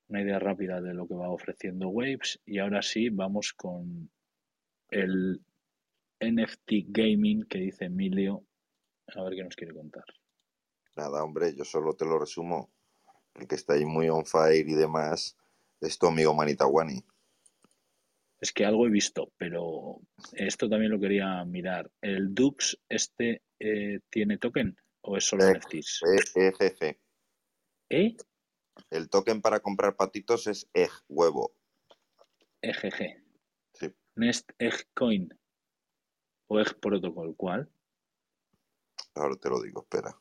una 0.08 0.22
idea 0.22 0.38
rápida 0.38 0.80
de 0.80 0.94
lo 0.94 1.06
que 1.06 1.14
va 1.14 1.28
ofreciendo 1.28 1.88
Waves. 1.88 2.40
Y 2.46 2.58
ahora 2.58 2.82
sí, 2.82 3.10
vamos 3.10 3.52
con 3.52 4.10
el 4.90 5.40
NFT 6.20 6.86
Gaming 6.88 7.44
que 7.44 7.58
dice 7.58 7.86
Emilio. 7.86 8.44
A 9.14 9.22
ver 9.22 9.34
qué 9.34 9.44
nos 9.44 9.56
quiere 9.56 9.74
contar. 9.74 10.04
Nada, 10.96 11.22
hombre, 11.22 11.54
yo 11.54 11.64
solo 11.64 11.94
te 11.94 12.04
lo 12.04 12.18
resumo. 12.18 12.70
El 13.34 13.46
que 13.46 13.54
está 13.54 13.74
ahí 13.74 13.84
muy 13.84 14.08
on 14.08 14.24
fire 14.24 14.68
y 14.68 14.74
demás 14.74 15.36
es 15.80 15.98
tu 15.98 16.06
amigo 16.06 16.34
Manitawani. 16.34 17.04
Es 18.40 18.52
que 18.52 18.64
algo 18.64 18.86
he 18.86 18.90
visto, 18.90 19.32
pero 19.36 20.00
esto 20.34 20.68
también 20.68 20.92
lo 20.92 21.00
quería 21.00 21.44
mirar. 21.44 21.90
¿El 22.00 22.34
Dux 22.34 22.78
este 22.88 23.42
eh, 23.58 24.00
tiene 24.10 24.38
token 24.38 24.76
o 25.02 25.16
es 25.16 25.24
solo 25.24 25.44
Eh, 25.48 25.54
NFTs? 25.58 26.00
E- 26.36 26.46
EGG. 26.48 26.98
¿E? 27.90 28.16
El 28.90 29.08
token 29.10 29.42
para 29.42 29.58
comprar 29.60 29.96
patitos 29.96 30.46
es 30.46 30.68
EG, 30.72 30.90
huevo. 31.08 31.52
EGG. 32.62 33.24
Sí. 33.74 33.92
Nest 34.16 34.50
Egg 34.58 34.86
Coin 34.94 35.28
o 36.46 36.60
Egg 36.60 36.78
Protocol, 36.80 37.34
¿cuál? 37.36 37.68
Ahora 39.14 39.34
te 39.36 39.48
lo 39.48 39.60
digo, 39.60 39.82
espera. 39.82 40.16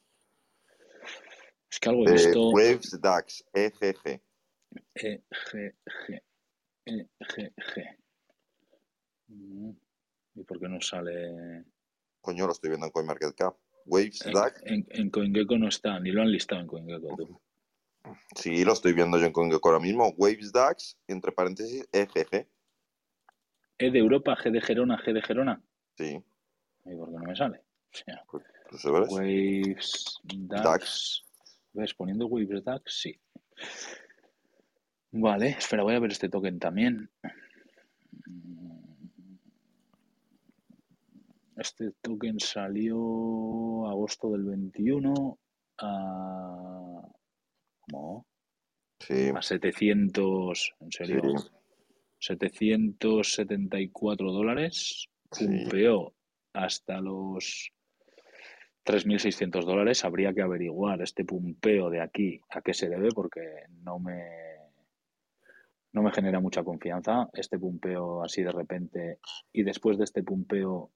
Es 1.69 1.79
que 1.79 1.89
algo 1.89 2.03
he 2.07 2.09
Eh, 2.09 2.13
visto. 2.13 2.49
Waves 2.49 2.99
DAX, 2.99 3.45
EGG. 3.53 4.21
EGG. 4.95 5.75
EGG. 6.85 7.97
¿Y 9.29 10.43
por 10.43 10.59
qué 10.59 10.67
no 10.67 10.79
sale? 10.81 11.63
Coño, 12.21 12.45
lo 12.45 12.51
estoy 12.51 12.69
viendo 12.69 12.85
en 12.85 12.91
CoinMarketCap. 12.91 13.55
Waves 13.85 14.25
En, 14.25 14.33
DAX. 14.33 14.61
en, 14.65 14.85
en 14.89 15.09
CoinGecko 15.09 15.57
no 15.57 15.69
está, 15.69 15.99
ni 15.99 16.11
lo 16.11 16.21
han 16.21 16.31
listado 16.31 16.61
en 16.61 16.67
CoinGecko. 16.67 17.15
tú. 17.15 17.41
Sí, 18.35 18.63
lo 18.63 18.73
estoy 18.73 18.93
viendo 18.93 19.17
yo 19.17 19.25
en 19.25 19.31
CoinGecko 19.33 19.69
ahora 19.69 19.81
mismo. 19.81 20.13
Waves 20.17 20.51
DAX, 20.51 20.97
entre 21.07 21.31
paréntesis, 21.31 21.87
EGG. 21.91 22.47
¿E 23.79 23.91
de 23.91 23.99
Europa, 23.99 24.35
G 24.35 24.51
de 24.51 24.61
Gerona, 24.61 24.97
G 24.97 25.13
de 25.13 25.21
Gerona? 25.21 25.61
Sí, 25.97 26.23
¿Y 26.85 26.95
por 26.95 27.09
qué 27.09 27.17
no 27.17 27.23
me 27.23 27.35
sale? 27.35 27.61
Pues 28.69 28.83
ves. 28.83 29.09
Waves 29.09 30.19
DAX. 30.23 30.63
DAX. 30.63 31.23
¿Ves? 31.73 31.93
Poniendo 31.93 32.27
Waves 32.27 32.63
DAX, 32.63 33.01
sí. 33.01 33.19
Vale, 35.11 35.49
espera, 35.49 35.83
voy 35.83 35.95
a 35.95 35.99
ver 35.99 36.11
este 36.11 36.29
token 36.29 36.59
también. 36.59 37.09
Este 41.57 41.91
token 42.01 42.39
salió 42.39 43.87
agosto 43.87 44.31
del 44.31 44.43
21 44.43 45.39
a... 45.79 47.01
¿Cómo? 47.79 48.25
Sí, 48.99 49.29
A 49.35 49.41
700, 49.41 50.75
en 50.81 50.91
serio, 50.91 51.21
sí, 51.37 51.47
774 52.19 54.31
dólares. 54.31 55.07
sí. 55.31 55.47
Pumpeó 55.47 56.13
hasta 56.53 57.01
los 57.01 57.71
3.600 58.85 59.65
dólares. 59.65 60.05
Habría 60.05 60.33
que 60.33 60.41
averiguar 60.41 61.01
este 61.01 61.25
pumpeo 61.25 61.89
de 61.89 62.01
aquí 62.01 62.39
a 62.49 62.61
qué 62.61 62.73
se 62.73 62.89
debe 62.89 63.09
porque 63.13 63.41
no 63.83 63.99
me, 63.99 64.23
no 65.93 66.03
me 66.03 66.11
genera 66.11 66.39
mucha 66.39 66.63
confianza 66.63 67.29
este 67.33 67.57
pumpeo 67.57 68.23
así 68.23 68.43
de 68.43 68.51
repente 68.51 69.19
y 69.51 69.63
después 69.63 69.97
de 69.97 70.03
este 70.03 70.21
pumpeo 70.23 70.91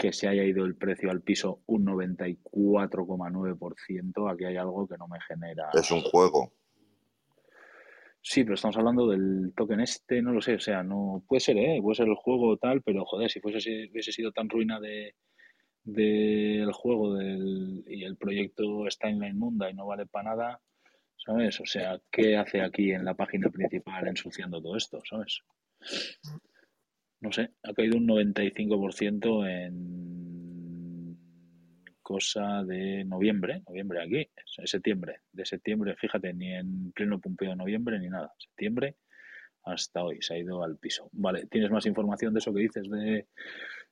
que 0.00 0.12
se 0.14 0.28
haya 0.28 0.44
ido 0.44 0.64
el 0.64 0.76
precio 0.76 1.10
al 1.10 1.20
piso 1.20 1.60
un 1.66 1.84
94,9%, 1.84 4.32
aquí 4.32 4.46
hay 4.46 4.56
algo 4.56 4.88
que 4.88 4.96
no 4.96 5.06
me 5.06 5.20
genera. 5.20 5.68
Es 5.74 5.90
un 5.90 6.00
juego. 6.00 6.54
Sí, 8.22 8.44
pero 8.44 8.54
estamos 8.54 8.78
hablando 8.78 9.06
del 9.08 9.52
token 9.54 9.80
este, 9.80 10.22
no 10.22 10.32
lo 10.32 10.40
sé, 10.40 10.54
o 10.54 10.60
sea, 10.60 10.82
no 10.82 11.22
puede 11.28 11.40
ser, 11.40 11.58
¿eh? 11.58 11.80
Puede 11.82 11.96
ser 11.96 12.08
el 12.08 12.14
juego 12.14 12.48
o 12.48 12.56
tal, 12.56 12.80
pero 12.80 13.04
joder, 13.04 13.30
si 13.30 13.40
fuese 13.40 13.60
si 13.60 13.90
hubiese 13.90 14.10
sido 14.10 14.32
tan 14.32 14.48
ruina 14.48 14.80
de 14.80 15.16
del 15.84 16.72
juego 16.72 17.12
del, 17.14 17.84
y 17.86 18.04
el 18.04 18.16
proyecto 18.16 18.86
está 18.86 19.08
en 19.08 19.18
la 19.18 19.28
inmunda 19.28 19.70
y 19.70 19.74
no 19.74 19.84
vale 19.86 20.06
para 20.06 20.30
nada, 20.30 20.62
¿sabes? 21.16 21.60
O 21.60 21.66
sea, 21.66 22.00
¿qué 22.10 22.38
hace 22.38 22.62
aquí 22.62 22.92
en 22.92 23.04
la 23.04 23.12
página 23.14 23.50
principal 23.50 24.08
ensuciando 24.08 24.62
todo 24.62 24.78
esto, 24.78 25.02
¿sabes? 25.08 25.42
No 27.20 27.32
sé, 27.32 27.50
ha 27.62 27.74
caído 27.74 27.98
un 27.98 28.06
95% 28.08 29.46
en 29.46 31.16
cosa 32.02 32.64
de 32.64 33.04
noviembre, 33.04 33.62
noviembre 33.68 34.02
aquí, 34.02 34.28
septiembre, 34.64 35.20
de 35.32 35.46
septiembre, 35.46 35.94
fíjate, 35.96 36.32
ni 36.32 36.52
en 36.52 36.92
pleno 36.92 37.20
pumpeo 37.20 37.50
de 37.50 37.56
noviembre 37.56 37.98
ni 38.00 38.08
nada, 38.08 38.32
septiembre 38.38 38.96
hasta 39.64 40.02
hoy 40.02 40.18
se 40.20 40.34
ha 40.34 40.38
ido 40.38 40.62
al 40.62 40.76
piso. 40.76 41.08
Vale, 41.12 41.46
¿tienes 41.46 41.70
más 41.70 41.86
información 41.86 42.32
de 42.34 42.38
eso 42.40 42.52
que 42.52 42.60
dices 42.60 42.90
de 42.90 43.26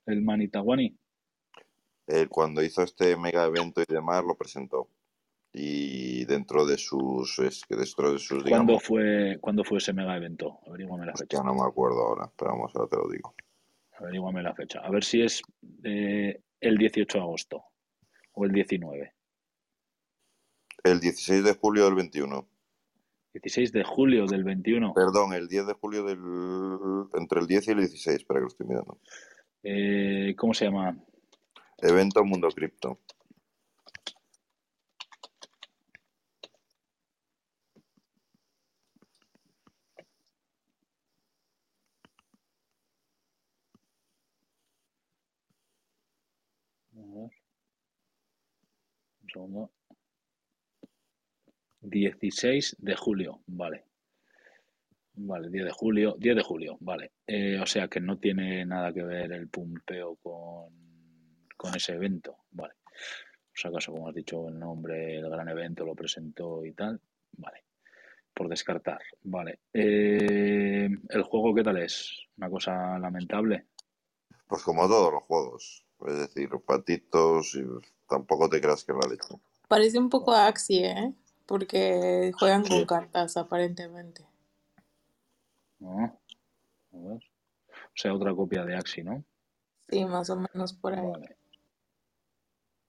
el 0.05 0.21
Manitawani? 0.21 0.95
Él 2.07 2.29
cuando 2.29 2.63
hizo 2.63 2.83
este 2.83 3.15
mega 3.17 3.45
evento 3.45 3.81
y 3.81 3.93
demás 3.93 4.23
lo 4.25 4.35
presentó. 4.35 4.89
Y 5.51 6.25
dentro 6.25 6.65
de 6.65 6.77
sus, 6.77 7.39
es 7.39 7.65
que 7.65 7.75
dentro 7.75 8.13
de 8.13 8.19
sus, 8.19 8.43
¿Cuándo 8.43 8.73
digamos, 8.73 8.83
fue, 8.83 9.37
¿Cuándo 9.41 9.63
fue 9.63 9.79
ese 9.79 9.93
mega 9.93 10.15
evento? 10.15 10.59
Averíguame 10.67 11.07
la 11.07 11.13
fecha. 11.15 11.37
ya 11.37 11.43
no 11.43 11.55
me 11.55 11.63
acuerdo 11.63 12.01
ahora, 12.01 12.31
pero 12.37 12.51
vamos, 12.51 12.71
ahora 12.75 12.87
te 12.87 12.97
lo 12.97 13.09
digo. 13.09 13.33
Averíguame 13.97 14.43
la 14.43 14.53
fecha. 14.53 14.79
A 14.79 14.91
ver 14.91 15.03
si 15.03 15.21
es 15.21 15.41
eh, 15.83 16.41
el 16.61 16.77
18 16.77 17.17
de 17.17 17.23
agosto 17.23 17.63
o 18.33 18.45
el 18.45 18.51
19. 18.51 19.13
El 20.83 20.99
16 20.99 21.43
de 21.43 21.53
julio 21.55 21.85
del 21.85 21.95
21. 21.95 22.47
16 23.33 23.71
de 23.71 23.83
julio 23.83 24.25
del 24.25 24.43
21. 24.43 24.93
Perdón, 24.93 25.33
el 25.33 25.47
10 25.47 25.67
de 25.67 25.73
julio 25.73 26.03
del... 26.03 26.19
Entre 27.13 27.39
el 27.39 27.47
10 27.47 27.67
y 27.67 27.71
el 27.71 27.77
16, 27.79 28.15
espera 28.17 28.39
que 28.39 28.43
lo 28.43 28.47
estoy 28.47 28.67
mirando. 28.67 28.99
Eh, 29.63 30.35
¿Cómo 30.37 30.53
se 30.53 30.65
llama? 30.65 30.97
Evento 31.77 32.23
Mundo 32.23 32.49
Cripto. 32.49 32.99
A 46.95 47.01
ver. 47.13 47.29
Un 49.49 49.53
segundo. 49.53 49.71
16 51.81 52.75
de 52.79 52.95
julio, 52.95 53.41
vale. 53.47 53.85
Vale, 55.13 55.49
10 55.49 55.65
de 55.65 55.71
julio, 55.71 56.15
10 56.17 56.35
de 56.35 56.43
julio, 56.43 56.77
vale. 56.79 57.11
Eh, 57.25 57.59
o 57.59 57.65
sea 57.65 57.87
que 57.87 57.99
no 57.99 58.17
tiene 58.17 58.65
nada 58.65 58.93
que 58.93 59.03
ver 59.03 59.31
el 59.31 59.49
pumpeo 59.49 60.17
con, 60.17 60.69
con 61.57 61.75
ese 61.75 61.93
evento, 61.93 62.37
vale. 62.51 62.75
O 62.83 63.55
sea, 63.61 63.71
acaso, 63.71 63.91
como 63.91 64.07
has 64.07 64.15
dicho, 64.15 64.47
el 64.47 64.59
nombre, 64.59 65.17
el 65.17 65.29
gran 65.29 65.49
evento 65.49 65.85
lo 65.85 65.95
presentó 65.95 66.63
y 66.63 66.73
tal, 66.73 67.01
vale. 67.33 67.63
Por 68.33 68.47
descartar, 68.47 69.01
vale. 69.23 69.59
Eh, 69.73 70.89
¿El 71.09 71.23
juego 71.23 71.53
qué 71.55 71.63
tal 71.63 71.77
es? 71.77 72.27
¿Una 72.37 72.49
cosa 72.49 72.99
lamentable? 72.99 73.67
Pues 74.47 74.63
como 74.63 74.87
todos 74.87 75.11
los 75.11 75.23
juegos. 75.23 75.85
Es 76.07 76.17
decir, 76.17 76.49
patitos 76.65 77.55
y 77.55 77.63
tampoco 78.09 78.49
te 78.49 78.59
creas 78.59 78.83
que 78.83 78.93
la 78.93 79.07
leche. 79.07 79.35
Parece 79.67 79.99
un 79.99 80.09
poco 80.09 80.33
Axie, 80.33 80.85
¿eh? 80.91 81.13
Porque 81.45 82.31
juegan 82.37 82.65
con 82.65 82.85
cartas, 82.85 83.37
aparentemente. 83.37 84.23
¿No? 85.79 86.03
A 86.03 86.97
ver. 86.97 87.23
O 87.69 87.95
sea, 87.95 88.13
otra 88.13 88.33
copia 88.35 88.65
de 88.65 88.75
Axi, 88.75 89.03
¿no? 89.03 89.23
Sí, 89.87 90.05
más 90.05 90.29
o 90.29 90.35
menos 90.35 90.73
por 90.73 90.93
ahí. 90.93 91.05
Vale. 91.07 91.35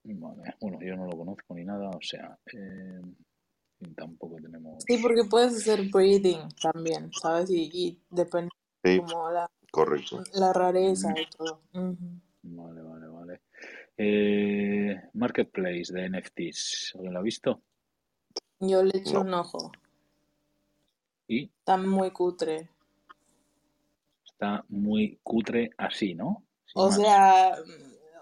Vale. 0.02 0.54
Bueno, 0.60 0.78
yo 0.82 0.96
no 0.96 1.06
lo 1.06 1.16
conozco 1.16 1.54
ni 1.54 1.64
nada, 1.64 1.90
o 1.90 2.00
sea, 2.00 2.38
eh, 2.52 3.00
tampoco 3.94 4.36
tenemos. 4.36 4.82
Sí, 4.86 4.98
porque 4.98 5.24
puedes 5.24 5.54
hacer 5.56 5.88
breeding 5.90 6.48
también, 6.60 7.10
¿sabes? 7.12 7.50
Y, 7.50 7.70
y 7.72 7.98
depende 8.10 8.50
Sí, 8.82 8.98
como 8.98 9.30
la, 9.30 9.50
correcto. 9.70 10.22
la 10.34 10.52
rareza 10.54 11.12
y 11.18 11.28
todo. 11.36 11.60
Vale, 11.72 12.82
vale. 12.82 12.89
Eh, 14.02 14.98
Marketplace 15.12 15.92
de 15.92 16.08
NFTs, 16.08 16.92
¿alguien 16.94 17.12
lo 17.12 17.18
ha 17.18 17.22
visto? 17.22 17.60
Yo 18.60 18.82
le 18.82 18.96
eché 18.96 19.12
No. 19.12 19.20
un 19.20 19.34
ojo. 19.34 19.72
Y 21.28 21.50
Está 21.58 21.76
muy 21.76 22.10
cutre. 22.10 22.70
está 24.24 24.64
muy 24.70 25.18
cutre 25.22 25.70
así, 25.76 26.14
¿no? 26.14 26.42
Sin 26.64 26.80
O 26.80 26.86
más. 26.86 26.96
sea, 26.96 27.58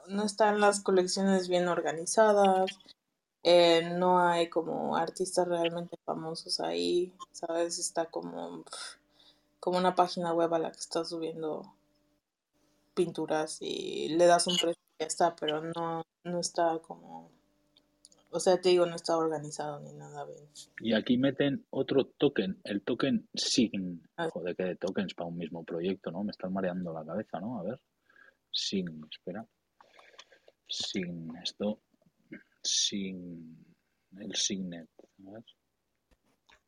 no 0.08 0.24
están 0.24 0.58
las 0.60 0.80
colecciones 0.80 1.48
bien 1.48 1.68
organizadas. 1.68 2.76
eh, 3.44 3.88
no 3.94 4.18
hay 4.18 4.48
como 4.48 4.96
artistas 4.96 5.46
realmente 5.46 5.96
famosos 6.04 6.58
ahí, 6.58 7.12
¿sabes? 7.30 7.78
Está 7.78 8.06
como, 8.06 8.64
como 9.60 9.78
una 9.78 9.94
página 9.94 10.32
web 10.32 10.52
a 10.54 10.58
la 10.58 10.72
que 10.72 10.80
estás 10.80 11.10
subiendo 11.10 11.72
pinturas 12.94 13.58
y 13.60 14.08
le 14.08 14.26
das 14.26 14.48
un 14.48 14.56
precio 14.56 14.77
ya 14.98 15.06
está, 15.06 15.34
pero 15.36 15.62
no, 15.62 16.02
no 16.24 16.40
está 16.40 16.78
como, 16.80 17.30
o 18.30 18.40
sea, 18.40 18.60
te 18.60 18.70
digo, 18.70 18.86
no 18.86 18.96
está 18.96 19.16
organizado 19.16 19.80
ni 19.80 19.92
nada 19.92 20.24
bien. 20.24 20.48
Y 20.80 20.92
aquí 20.94 21.16
meten 21.16 21.64
otro 21.70 22.06
token, 22.06 22.60
el 22.64 22.82
token 22.82 23.28
SIGN. 23.34 24.02
Ah. 24.16 24.28
Joder, 24.30 24.54
que 24.56 24.64
de 24.64 24.76
tokens 24.76 25.14
para 25.14 25.28
un 25.28 25.38
mismo 25.38 25.64
proyecto, 25.64 26.10
¿no? 26.10 26.24
Me 26.24 26.30
están 26.32 26.52
mareando 26.52 26.92
la 26.92 27.04
cabeza, 27.04 27.40
¿no? 27.40 27.58
A 27.60 27.62
ver. 27.62 27.80
SIGN, 28.52 29.06
espera. 29.10 29.46
SIGN, 30.68 31.36
esto. 31.42 31.80
SIGN. 32.62 33.64
El 34.18 34.34
SIGNET. 34.34 34.88
A 35.26 35.30
ver. 35.32 35.44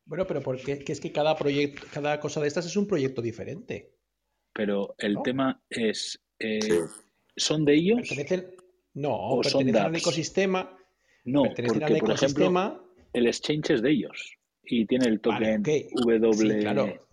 Bueno, 0.05 0.25
pero 0.27 0.41
porque 0.41 0.83
que 0.83 0.91
es 0.91 0.99
que 0.99 1.11
cada 1.11 1.35
proyecto, 1.35 1.85
cada 1.93 2.19
cosa 2.19 2.41
de 2.41 2.47
estas 2.47 2.65
es 2.65 2.75
un 2.75 2.87
proyecto 2.87 3.21
diferente. 3.21 3.93
Pero 4.53 4.95
el 4.97 5.13
¿No? 5.13 5.21
tema 5.21 5.61
es. 5.69 6.19
eh. 6.39 6.59
¿Son 7.35 7.65
de 7.65 7.75
ellos? 7.75 7.99
Pertenecen, 8.07 8.55
no, 8.93 9.15
¿O 9.15 9.43
son 9.43 9.63
pertenecen 9.63 9.85
al 9.87 9.95
ecosistema, 9.95 10.77
No, 11.25 11.43
pertenecen 11.43 11.83
al 11.83 11.89
porque, 11.89 11.99
por 12.01 12.11
ejemplo, 12.11 12.45
ecosistema. 12.45 12.83
el 13.13 13.27
exchange 13.27 13.69
es 13.71 13.81
de 13.81 13.91
ellos. 13.91 14.37
Y 14.63 14.85
tiene 14.85 15.07
el 15.07 15.19
Vale, 15.19 15.59
token 15.59 15.89
ok. 15.95 16.05
W, 16.05 16.33
Sí, 16.33 16.59
claro. 16.59 17.07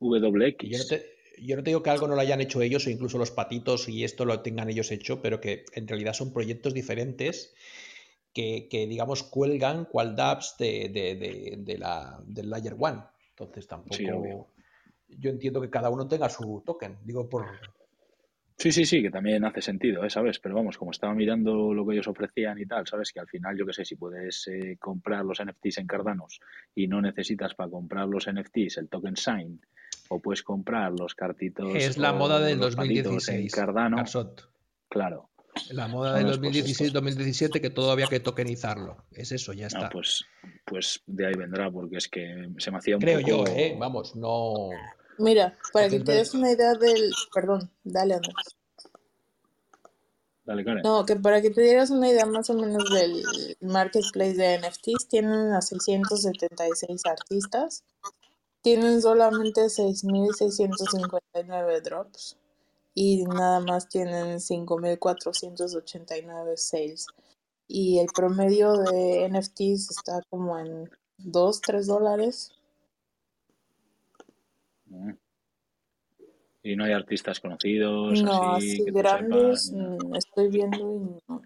WX. 0.00 0.68
Yo 0.68 0.78
no, 0.78 0.84
te, 0.84 1.06
yo 1.38 1.56
no 1.56 1.62
te 1.62 1.70
digo 1.70 1.82
que 1.82 1.90
algo 1.90 2.08
no 2.08 2.14
lo 2.14 2.20
hayan 2.20 2.40
hecho 2.40 2.60
ellos 2.62 2.86
o 2.86 2.90
incluso 2.90 3.18
los 3.18 3.30
patitos 3.30 3.88
y 3.88 4.04
esto 4.04 4.24
lo 4.24 4.40
tengan 4.40 4.68
ellos 4.68 4.90
hecho, 4.90 5.20
pero 5.22 5.40
que 5.40 5.64
en 5.74 5.86
realidad 5.88 6.12
son 6.12 6.32
proyectos 6.32 6.74
diferentes 6.74 7.54
que, 8.32 8.68
que, 8.70 8.86
digamos, 8.86 9.22
cuelgan 9.22 9.84
cual 9.84 10.16
dApps 10.16 10.56
de, 10.58 10.88
de, 10.88 11.14
de, 11.16 11.54
de 11.58 11.78
la, 11.78 12.20
del 12.26 12.50
Layer 12.50 12.76
One. 12.78 13.02
Entonces 13.30 13.66
tampoco... 13.66 13.94
Sí, 13.96 14.06
yo 15.18 15.28
entiendo 15.30 15.60
que 15.60 15.68
cada 15.68 15.90
uno 15.90 16.08
tenga 16.08 16.28
su 16.30 16.62
token. 16.64 16.98
Digo, 17.04 17.28
por... 17.28 17.46
Sí, 18.56 18.70
sí, 18.70 18.84
sí, 18.84 19.02
que 19.02 19.10
también 19.10 19.44
hace 19.44 19.60
sentido, 19.60 20.04
¿eh? 20.04 20.10
¿sabes? 20.10 20.38
Pero 20.38 20.54
vamos, 20.54 20.78
como 20.78 20.90
estaba 20.90 21.14
mirando 21.14 21.74
lo 21.74 21.86
que 21.86 21.94
ellos 21.94 22.08
ofrecían 22.08 22.58
y 22.58 22.66
tal, 22.66 22.86
¿sabes? 22.86 23.12
Que 23.12 23.20
al 23.20 23.28
final, 23.28 23.56
yo 23.56 23.66
qué 23.66 23.72
sé, 23.72 23.84
si 23.84 23.96
puedes 23.96 24.46
eh, 24.48 24.76
comprar 24.78 25.24
los 25.24 25.42
NFTs 25.42 25.78
en 25.78 25.86
Cardanos 25.86 26.40
y 26.74 26.86
no 26.86 27.00
necesitas 27.00 27.54
para 27.54 27.70
comprar 27.70 28.08
los 28.08 28.30
NFTs 28.30 28.78
el 28.78 28.88
token 28.88 29.16
sign, 29.16 29.60
o 30.08 30.20
puedes 30.20 30.42
comprar 30.42 30.92
los 30.92 31.14
cartitos 31.14 31.74
Es 31.74 31.96
la 31.96 32.12
moda 32.12 32.40
del 32.40 32.58
los 32.58 32.76
patitos 32.76 33.28
en 33.28 33.44
2016, 33.46 33.52
Cardano, 33.52 34.04
claro. 34.88 35.30
La 35.70 35.86
moda 35.86 36.14
del 36.14 36.26
los 36.26 36.38
pues 36.38 36.54
2016-2017 36.54 37.60
que 37.60 37.70
todo 37.70 37.90
había 37.90 38.06
que 38.06 38.20
tokenizarlo. 38.20 39.04
Es 39.10 39.32
eso, 39.32 39.52
ya 39.52 39.66
está. 39.66 39.90
pues, 39.90 40.24
pues 40.64 41.02
de 41.06 41.26
ahí 41.26 41.34
vendrá, 41.34 41.70
porque 41.70 41.96
es 41.98 42.08
que 42.08 42.48
se 42.56 42.70
me 42.70 42.78
hacía 42.78 42.96
un 42.96 43.02
Creo 43.02 43.20
poco... 43.20 43.46
yo, 43.46 43.52
¿eh? 43.52 43.76
Vamos, 43.78 44.16
no... 44.16 44.70
Mira, 45.18 45.56
para 45.72 45.88
que 45.88 45.98
te 46.00 46.12
des 46.12 46.34
una 46.34 46.52
idea 46.52 46.74
del, 46.74 47.10
perdón, 47.32 47.70
dale 47.84 48.14
Andrés. 48.14 48.34
Dale, 50.44 50.64
Karen. 50.64 50.82
No, 50.82 51.06
que 51.06 51.14
para 51.16 51.40
que 51.40 51.50
te 51.50 51.62
dieras 51.62 51.90
una 51.90 52.08
idea 52.08 52.26
más 52.26 52.50
o 52.50 52.54
menos 52.54 52.90
del 52.90 53.22
marketplace 53.60 54.34
de 54.34 54.58
NFTs, 54.58 55.06
tienen 55.08 55.52
a 55.52 55.62
676 55.62 57.06
artistas, 57.06 57.84
tienen 58.60 59.00
solamente 59.00 59.60
6.659 59.62 61.82
drops 61.82 62.36
y 62.94 63.24
nada 63.24 63.60
más 63.60 63.88
tienen 63.88 64.38
5.489 64.38 66.56
sales. 66.56 67.06
Y 67.68 68.00
el 68.00 68.08
promedio 68.14 68.76
de 68.76 69.28
NFTs 69.28 69.90
está 69.90 70.20
como 70.28 70.58
en 70.58 70.90
2, 71.18 71.60
3 71.60 71.86
dólares. 71.86 72.50
Y 76.62 76.76
no 76.76 76.84
hay 76.84 76.92
artistas 76.92 77.40
conocidos, 77.40 78.22
No, 78.22 78.54
así, 78.56 78.84
que 78.84 78.90
grandes, 78.92 79.66
sepas, 79.68 79.72
mm, 79.72 80.14
estoy 80.14 80.48
viendo 80.48 80.94
y 80.96 80.98
no, 81.28 81.42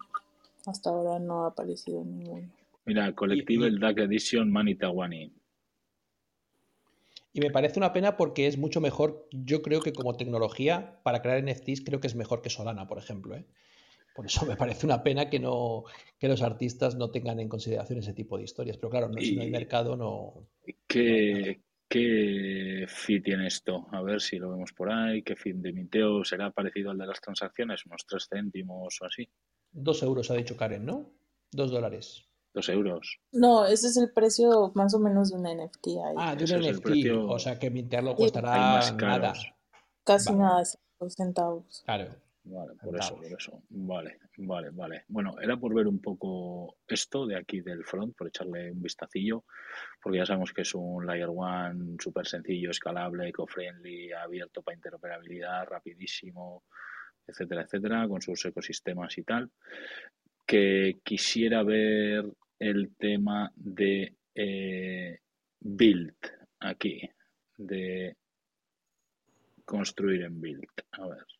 hasta 0.67 0.89
ahora 0.91 1.17
no 1.19 1.43
ha 1.43 1.47
aparecido 1.47 2.03
ninguno. 2.03 2.47
Mira, 2.85 3.13
Collectible 3.15 3.67
y- 3.69 3.79
Dark 3.79 3.99
Edition 3.99 4.51
Manitawani. 4.51 5.33
Y 7.33 7.39
me 7.41 7.51
parece 7.51 7.79
una 7.79 7.93
pena 7.93 8.15
porque 8.17 8.47
es 8.47 8.57
mucho 8.57 8.79
mejor, 8.81 9.27
yo 9.31 9.61
creo 9.61 9.81
que 9.81 9.93
como 9.93 10.15
tecnología 10.15 10.99
para 11.03 11.21
crear 11.21 11.37
NFTs 11.43 11.81
creo 11.83 11.99
que 11.99 12.07
es 12.07 12.15
mejor 12.15 12.41
que 12.41 12.49
Solana, 12.49 12.87
por 12.87 12.97
ejemplo. 12.97 13.35
¿eh? 13.35 13.45
Por 14.15 14.25
eso 14.25 14.45
me 14.45 14.55
parece 14.55 14.85
una 14.87 15.03
pena 15.03 15.29
que 15.29 15.39
no 15.39 15.83
que 16.17 16.27
los 16.27 16.41
artistas 16.41 16.95
no 16.95 17.11
tengan 17.11 17.39
en 17.39 17.49
consideración 17.49 17.99
ese 17.99 18.13
tipo 18.13 18.37
de 18.37 18.43
historias. 18.45 18.77
Pero 18.77 18.89
claro, 18.89 19.09
no, 19.09 19.19
si 19.19 19.35
no 19.35 19.41
hay 19.43 19.49
Y- 19.49 19.51
mercado, 19.51 19.95
no. 19.95 20.47
¿Qué, 20.87 21.61
qué 21.89 22.85
fee 22.87 23.21
tiene 23.21 23.47
esto? 23.47 23.87
A 23.91 24.01
ver 24.01 24.21
si 24.21 24.37
lo 24.37 24.51
vemos 24.51 24.73
por 24.73 24.91
ahí. 24.91 25.23
¿Qué 25.23 25.35
fee 25.35 25.53
de 25.53 25.73
minteo 25.73 26.23
será 26.23 26.51
parecido 26.51 26.91
al 26.91 26.97
de 26.97 27.07
las 27.07 27.21
transacciones? 27.21 27.85
¿Unos 27.85 28.05
3 28.07 28.27
céntimos 28.29 28.97
o 29.01 29.05
así? 29.05 29.27
Dos 29.71 30.01
euros 30.03 30.29
ha 30.31 30.35
dicho 30.35 30.55
Karen, 30.57 30.85
¿no? 30.85 31.11
Dos 31.51 31.71
dólares. 31.71 32.23
¿2 32.53 32.69
euros? 32.73 33.19
No, 33.31 33.65
ese 33.65 33.87
es 33.87 33.97
el 33.97 34.11
precio 34.13 34.71
más 34.75 34.93
o 34.95 34.99
menos 34.99 35.29
de 35.31 35.37
un 35.37 35.43
NFT 35.43 35.87
ahí. 35.87 36.15
Ah, 36.17 36.35
de 36.35 36.43
un 36.45 36.61
NFT. 36.61 36.81
precio- 36.83 37.27
O 37.27 37.39
sea 37.39 37.59
que 37.59 37.69
mintearlo 37.69 38.15
costará 38.15 38.49
más 38.57 38.95
nada. 38.95 39.33
Casi 40.03 40.29
vale. 40.29 40.39
nada, 40.41 40.65
5 40.65 41.09
centavos. 41.09 41.83
Claro. 41.85 42.15
Vale, 42.49 42.75
por 42.81 42.97
eso, 42.97 43.15
por 43.17 43.25
eso. 43.25 43.61
Vale, 43.67 44.19
vale, 44.37 44.69
vale. 44.69 45.03
Bueno, 45.09 45.35
era 45.41 45.57
por 45.57 45.73
ver 45.75 45.85
un 45.85 45.99
poco 45.99 46.77
esto 46.87 47.25
de 47.25 47.35
aquí 47.35 47.59
del 47.59 47.83
front, 47.83 48.15
por 48.15 48.29
echarle 48.29 48.71
un 48.71 48.81
vistacillo, 48.81 49.43
porque 50.07 50.19
ya 50.19 50.25
sabemos 50.25 50.53
que 50.53 50.61
es 50.61 50.73
un 50.73 51.05
Layer 51.05 51.27
One 51.27 51.97
súper 51.99 52.25
sencillo, 52.25 52.71
escalable, 52.71 53.27
eco-friendly, 53.27 54.13
abierto 54.13 54.61
para 54.61 54.77
interoperabilidad, 54.77 55.65
rapidísimo, 55.65 56.63
etcétera, 57.27 57.63
etcétera, 57.63 58.07
con 58.07 58.21
sus 58.21 58.45
ecosistemas 58.45 59.17
y 59.17 59.23
tal. 59.23 59.51
Que 60.45 60.93
quisiera 61.03 61.61
ver 61.63 62.23
el 62.57 62.95
tema 62.95 63.51
de 63.53 64.15
eh, 64.33 65.19
build, 65.59 66.15
aquí 66.61 67.01
de 67.57 68.15
construir 69.65 70.21
en 70.21 70.39
build. 70.39 70.69
A 70.91 71.05
ver. 71.05 71.36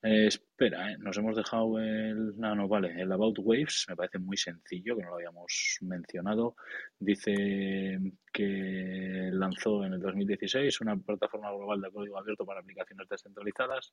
Eh, 0.00 0.28
espera, 0.28 0.92
¿eh? 0.92 0.96
nos 0.98 1.18
hemos 1.18 1.34
dejado 1.36 1.78
el. 1.80 2.38
No, 2.38 2.54
no, 2.54 2.68
vale. 2.68 3.00
El 3.00 3.10
About 3.10 3.38
Waves 3.40 3.86
me 3.88 3.96
parece 3.96 4.20
muy 4.20 4.36
sencillo, 4.36 4.96
que 4.96 5.02
no 5.02 5.08
lo 5.10 5.16
habíamos 5.16 5.78
mencionado. 5.80 6.54
Dice 7.00 7.98
que 8.32 9.30
lanzó 9.32 9.84
en 9.84 9.94
el 9.94 10.00
2016 10.00 10.80
una 10.82 10.96
plataforma 10.96 11.50
global 11.50 11.80
de 11.80 11.90
código 11.90 12.16
abierto 12.16 12.46
para 12.46 12.60
aplicaciones 12.60 13.08
descentralizadas, 13.08 13.92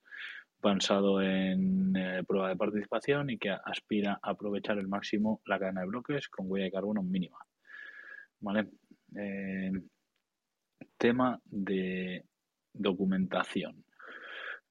basado 0.62 1.22
en 1.22 1.96
eh, 1.96 2.24
prueba 2.28 2.50
de 2.50 2.56
participación 2.56 3.32
y 3.32 3.38
que 3.40 3.50
aspira 3.50 4.20
a 4.22 4.30
aprovechar 4.32 4.78
el 4.78 4.88
máximo 4.88 5.42
la 5.46 5.58
cadena 5.58 5.82
de 5.82 5.88
bloques 5.88 6.30
con 6.30 6.46
huella 6.50 6.66
de 6.66 6.72
carbono 6.72 7.02
mínima. 7.02 7.40
¿Vale? 8.42 8.70
tema 10.98 11.40
de 11.46 12.26
documentación 12.74 13.85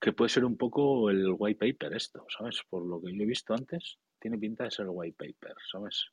que 0.05 0.13
puede 0.13 0.29
ser 0.29 0.45
un 0.45 0.59
poco 0.59 1.09
el 1.09 1.35
white 1.39 1.59
paper 1.59 1.97
esto, 1.97 2.27
¿sabes? 2.29 2.61
Por 2.69 2.85
lo 2.85 3.01
que 3.01 3.17
yo 3.17 3.23
he 3.23 3.27
visto 3.27 3.55
antes, 3.55 3.97
tiene 4.21 4.37
pinta 4.37 4.65
de 4.65 4.71
ser 4.71 4.85
white 4.91 5.17
paper, 5.17 5.57
¿sabes? 5.73 6.11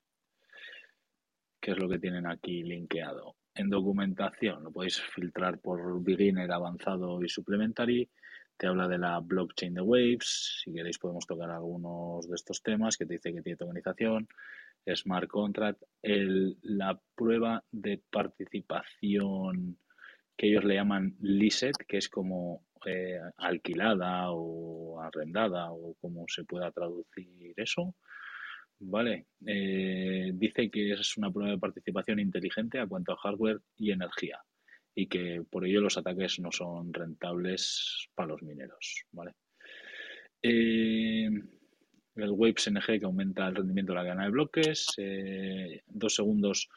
¿Qué 1.59 1.71
es 1.71 1.77
lo 1.77 1.89
que 1.89 1.99
tienen 1.99 2.25
aquí 2.25 2.63
linkeado? 2.63 3.35
En 3.53 3.69
documentación, 3.69 4.63
lo 4.63 4.71
podéis 4.71 5.01
filtrar 5.01 5.59
por 5.59 6.01
beginner, 6.01 6.49
avanzado 6.53 7.21
y 7.21 7.27
supplementary. 7.27 8.09
Te 8.55 8.67
habla 8.67 8.87
de 8.87 8.97
la 8.97 9.19
blockchain 9.19 9.73
de 9.73 9.81
Waves. 9.81 10.61
Si 10.63 10.71
queréis 10.71 10.97
podemos 10.97 11.27
tocar 11.27 11.49
algunos 11.49 12.29
de 12.29 12.35
estos 12.35 12.63
temas 12.63 12.95
que 12.95 13.05
te 13.05 13.15
dice 13.15 13.33
que 13.33 13.41
tiene 13.41 13.57
tokenización, 13.57 14.25
smart 14.95 15.27
contract, 15.27 15.83
la 16.01 16.97
prueba 17.13 17.61
de 17.69 18.01
participación 18.09 19.77
que 20.37 20.47
ellos 20.47 20.63
le 20.63 20.75
llaman 20.75 21.17
leased, 21.19 21.73
que 21.85 21.97
es 21.97 22.07
como 22.07 22.63
eh, 22.85 23.19
alquilada 23.37 24.31
o 24.31 24.99
arrendada 24.99 25.71
o 25.71 25.95
como 26.01 26.25
se 26.27 26.43
pueda 26.43 26.71
traducir 26.71 27.53
eso. 27.57 27.95
Vale, 28.79 29.27
eh, 29.45 30.31
dice 30.33 30.71
que 30.71 30.93
es 30.93 31.17
una 31.17 31.31
prueba 31.31 31.51
de 31.51 31.59
participación 31.59 32.19
inteligente 32.19 32.79
a 32.79 32.87
cuanto 32.87 33.13
a 33.13 33.17
hardware 33.17 33.61
y 33.77 33.91
energía 33.91 34.39
y 34.95 35.07
que 35.07 35.43
por 35.49 35.65
ello 35.65 35.81
los 35.81 35.97
ataques 35.97 36.39
no 36.39 36.51
son 36.51 36.93
rentables 36.93 38.09
para 38.15 38.29
los 38.29 38.41
mineros. 38.41 39.05
Vale. 39.11 39.35
Eh, 40.41 41.29
el 42.15 42.29
Waves 42.31 42.71
NG 42.71 42.99
que 42.99 43.05
aumenta 43.05 43.47
el 43.47 43.55
rendimiento 43.55 43.93
de 43.93 43.99
la 43.99 44.05
cadena 44.05 44.25
de 44.25 44.31
bloques, 44.31 44.87
dos 45.87 46.15
segundos 46.15 46.67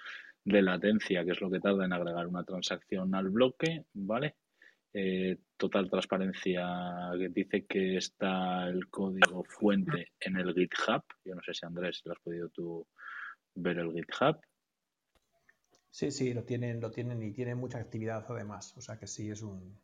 de 0.45 0.63
latencia, 0.63 1.25
que 1.25 1.33
es 1.33 1.41
lo 1.41 1.51
que 1.51 1.61
tarda 1.61 1.87
en 1.87 1.93
agregar 1.93 2.27
una 2.27 2.45
transacción 2.45 3.15
al 3.15 3.31
bloque, 3.31 3.87
¿vale? 3.95 4.37
Eh, 4.97 5.39
total 5.57 5.91
transparencia 5.91 6.65
que 7.19 7.29
dice 7.29 7.67
que 7.67 7.97
está 7.97 8.69
el 8.69 8.89
código 8.89 9.43
fuente 9.43 10.13
en 10.21 10.37
el 10.37 10.55
GitHub. 10.55 11.03
Yo 11.25 11.35
no 11.35 11.43
sé 11.43 11.53
si 11.53 11.67
Andrés, 11.67 12.01
lo 12.05 12.13
has 12.13 12.21
podido 12.21 12.49
tú 12.51 12.87
ver 13.57 13.79
el 13.79 13.93
GitHub. 13.93 14.39
Sí, 15.91 16.13
sí, 16.13 16.33
lo 16.33 16.45
tienen, 16.45 16.81
lo 16.81 16.93
tienen 16.93 17.21
y 17.25 17.33
tienen 17.33 17.59
mucha 17.59 17.79
actividad 17.79 18.25
además. 18.29 18.73
O 18.77 18.81
sea 18.81 18.97
que 18.97 19.09
sí, 19.09 19.31
es 19.31 19.43
un, 19.43 19.77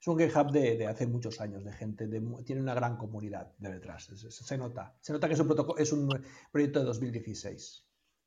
es 0.00 0.06
un 0.06 0.16
GitHub 0.16 0.52
de, 0.52 0.86
hace 0.86 1.08
muchos 1.08 1.40
años, 1.40 1.64
de 1.64 1.72
gente, 1.72 2.08
tiene 2.44 2.60
una 2.60 2.74
gran 2.74 2.96
comunidad 2.96 3.52
de 3.58 3.72
detrás. 3.72 4.04
Se, 4.04 4.30
se, 4.30 4.58
nota. 4.58 4.96
Se 5.00 5.12
nota 5.12 5.26
que 5.26 5.34
es 5.34 5.40
un, 5.40 5.46
protocolo, 5.48 5.78
es 5.78 5.92
un 5.92 6.08
proyecto 6.52 6.78
de 6.78 6.84
2016. 6.84 7.84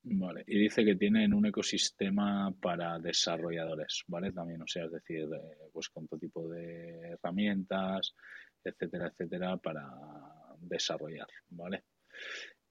Vale, 0.08 0.44
y 0.46 0.60
dice 0.60 0.86
que 0.86 0.96
tienen 0.96 1.34
un 1.34 1.48
ecosistema 1.48 2.54
para 2.62 3.00
desarrolladores, 3.00 4.04
¿vale? 4.08 4.32
También, 4.32 4.62
o 4.62 4.68
sea, 4.68 4.86
es 4.86 4.92
decir, 4.92 5.24
eh, 5.24 5.70
pues 5.74 5.90
con 5.90 6.08
todo 6.08 6.20
tipo 6.20 6.48
de 6.48 7.14
herramientas, 7.14 8.14
etcétera, 8.64 9.08
etcétera, 9.08 9.58
para 9.58 9.90
desarrollar, 10.60 11.26
¿vale? 11.50 11.86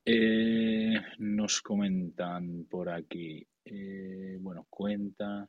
Eh, 0.04 0.94
nos 1.18 1.60
comentan 1.60 2.66
por 2.70 2.88
aquí, 2.88 3.44
eh, 3.64 4.36
bueno, 4.40 4.66
cuenta, 4.70 5.48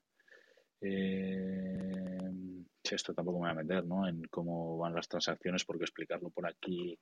esto 2.96 3.14
tampoco 3.14 3.40
me 3.40 3.46
voy 3.46 3.52
a 3.52 3.64
meter, 3.64 3.86
¿no? 3.86 4.08
En 4.08 4.24
cómo 4.24 4.78
van 4.80 4.96
las 4.96 5.08
transacciones, 5.08 5.64
porque 5.66 5.84
explicarlo 5.84 6.32
por 6.32 6.48
aquí, 6.48 6.98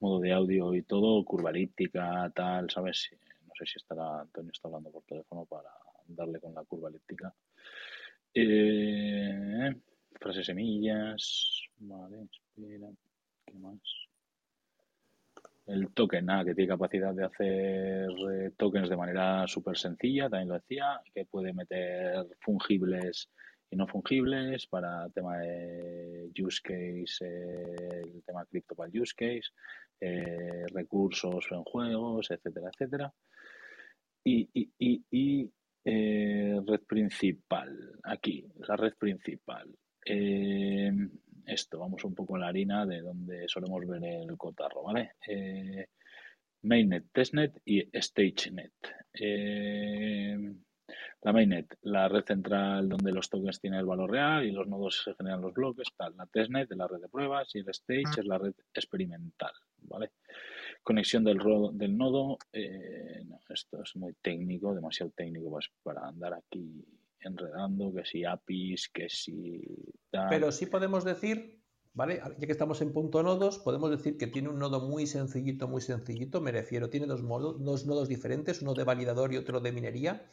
modo 0.00 0.20
de 0.20 0.32
audio 0.32 0.74
y 0.74 0.82
todo, 0.82 1.22
curva 1.26 1.50
elíptica, 1.50 2.30
tal, 2.34 2.70
¿sabes? 2.70 3.10
No 3.54 3.66
sé 3.66 3.72
si 3.72 3.78
estará 3.78 4.20
Antonio 4.20 4.50
está 4.52 4.68
hablando 4.68 4.90
por 4.90 5.04
teléfono 5.04 5.44
para 5.44 5.70
darle 6.06 6.40
con 6.40 6.54
la 6.54 6.64
curva 6.64 6.88
elíptica. 6.88 7.32
Eh, 8.34 9.72
frase 10.20 10.42
semillas, 10.42 11.68
vale, 11.78 12.26
espera, 12.32 12.88
¿qué 13.46 13.54
más? 13.54 13.78
El 15.66 15.94
token, 15.94 16.26
nada, 16.26 16.44
que 16.44 16.54
tiene 16.54 16.68
capacidad 16.68 17.14
de 17.14 17.24
hacer 17.24 18.10
eh, 18.10 18.50
tokens 18.56 18.88
de 18.88 18.96
manera 18.96 19.46
súper 19.46 19.78
sencilla, 19.78 20.28
también 20.28 20.48
lo 20.48 20.54
decía, 20.54 21.00
que 21.14 21.24
puede 21.24 21.52
meter 21.54 22.26
fungibles 22.40 23.30
y 23.70 23.76
no 23.76 23.86
fungibles 23.86 24.66
para 24.66 25.08
tema 25.10 25.38
de 25.38 26.30
use 26.38 26.60
case, 26.60 27.24
eh, 27.24 28.02
el 28.02 28.22
tema 28.24 28.44
cripto 28.46 28.74
para 28.74 28.90
use 28.92 29.14
case, 29.16 29.52
eh, 30.06 30.66
recursos 30.66 31.46
en 31.50 31.62
juegos, 31.64 32.30
etcétera, 32.30 32.68
etcétera. 32.70 33.14
Y, 34.22 34.48
y, 34.52 35.02
y, 35.10 35.50
eh, 35.82 36.60
red 36.66 36.80
principal, 36.86 37.70
aquí, 38.02 38.46
la 38.68 38.76
red 38.76 38.94
principal. 38.98 39.74
Eh, 40.04 40.92
esto, 41.46 41.78
vamos 41.78 42.04
un 42.04 42.14
poco 42.14 42.36
a 42.36 42.40
la 42.40 42.48
harina 42.48 42.84
de 42.84 43.00
donde 43.00 43.44
solemos 43.48 43.86
ver 43.86 44.04
el 44.04 44.36
cotarro, 44.36 44.82
¿vale? 44.82 45.12
Mainnet, 46.62 47.06
testnet 47.12 47.62
y 47.64 47.88
StageNet. 47.98 48.74
la 51.22 51.32
mainnet, 51.32 51.78
la 51.82 52.08
red 52.08 52.24
central 52.24 52.90
donde 52.90 53.12
los 53.12 53.30
tokens 53.30 53.60
tienen 53.60 53.80
el 53.80 53.86
valor 53.86 54.10
real 54.10 54.44
y 54.44 54.52
los 54.52 54.66
nodos 54.66 55.02
se 55.04 55.14
generan 55.14 55.40
los 55.40 55.54
bloques, 55.54 55.88
tal. 55.96 56.14
La 56.16 56.26
testnet 56.26 56.70
es 56.70 56.76
la 56.76 56.88
red 56.88 57.00
de 57.00 57.08
pruebas 57.08 57.54
y 57.54 57.60
el 57.60 57.68
stage 57.70 58.20
es 58.20 58.26
la 58.26 58.38
red 58.38 58.54
experimental, 58.74 59.52
¿vale? 59.84 60.12
Conexión 60.82 61.24
del, 61.24 61.38
del 61.74 61.96
nodo, 61.96 62.38
eh, 62.52 63.24
esto 63.48 63.82
es 63.82 63.96
muy 63.96 64.14
técnico, 64.20 64.74
demasiado 64.74 65.12
técnico 65.12 65.50
pues, 65.50 65.70
para 65.82 66.06
andar 66.06 66.34
aquí 66.34 66.84
enredando, 67.20 67.92
que 67.92 68.04
si 68.04 68.24
APIs, 68.24 68.90
que 68.90 69.08
si 69.08 69.62
Pero 70.28 70.52
sí 70.52 70.66
podemos 70.66 71.04
decir, 71.04 71.62
¿vale? 71.94 72.20
Ya 72.38 72.46
que 72.46 72.52
estamos 72.52 72.82
en 72.82 72.92
punto 72.92 73.22
nodos, 73.22 73.58
podemos 73.58 73.90
decir 73.90 74.16
que 74.16 74.26
tiene 74.26 74.50
un 74.50 74.58
nodo 74.58 74.86
muy 74.86 75.06
sencillito, 75.06 75.68
muy 75.68 75.80
sencillito, 75.80 76.40
me 76.40 76.52
refiero, 76.52 76.90
tiene 76.90 77.06
dos, 77.06 77.22
modos, 77.22 77.62
dos 77.64 77.86
nodos 77.86 78.08
diferentes, 78.08 78.62
uno 78.62 78.74
de 78.74 78.84
validador 78.84 79.32
y 79.32 79.38
otro 79.38 79.60
de 79.60 79.72
minería. 79.72 80.28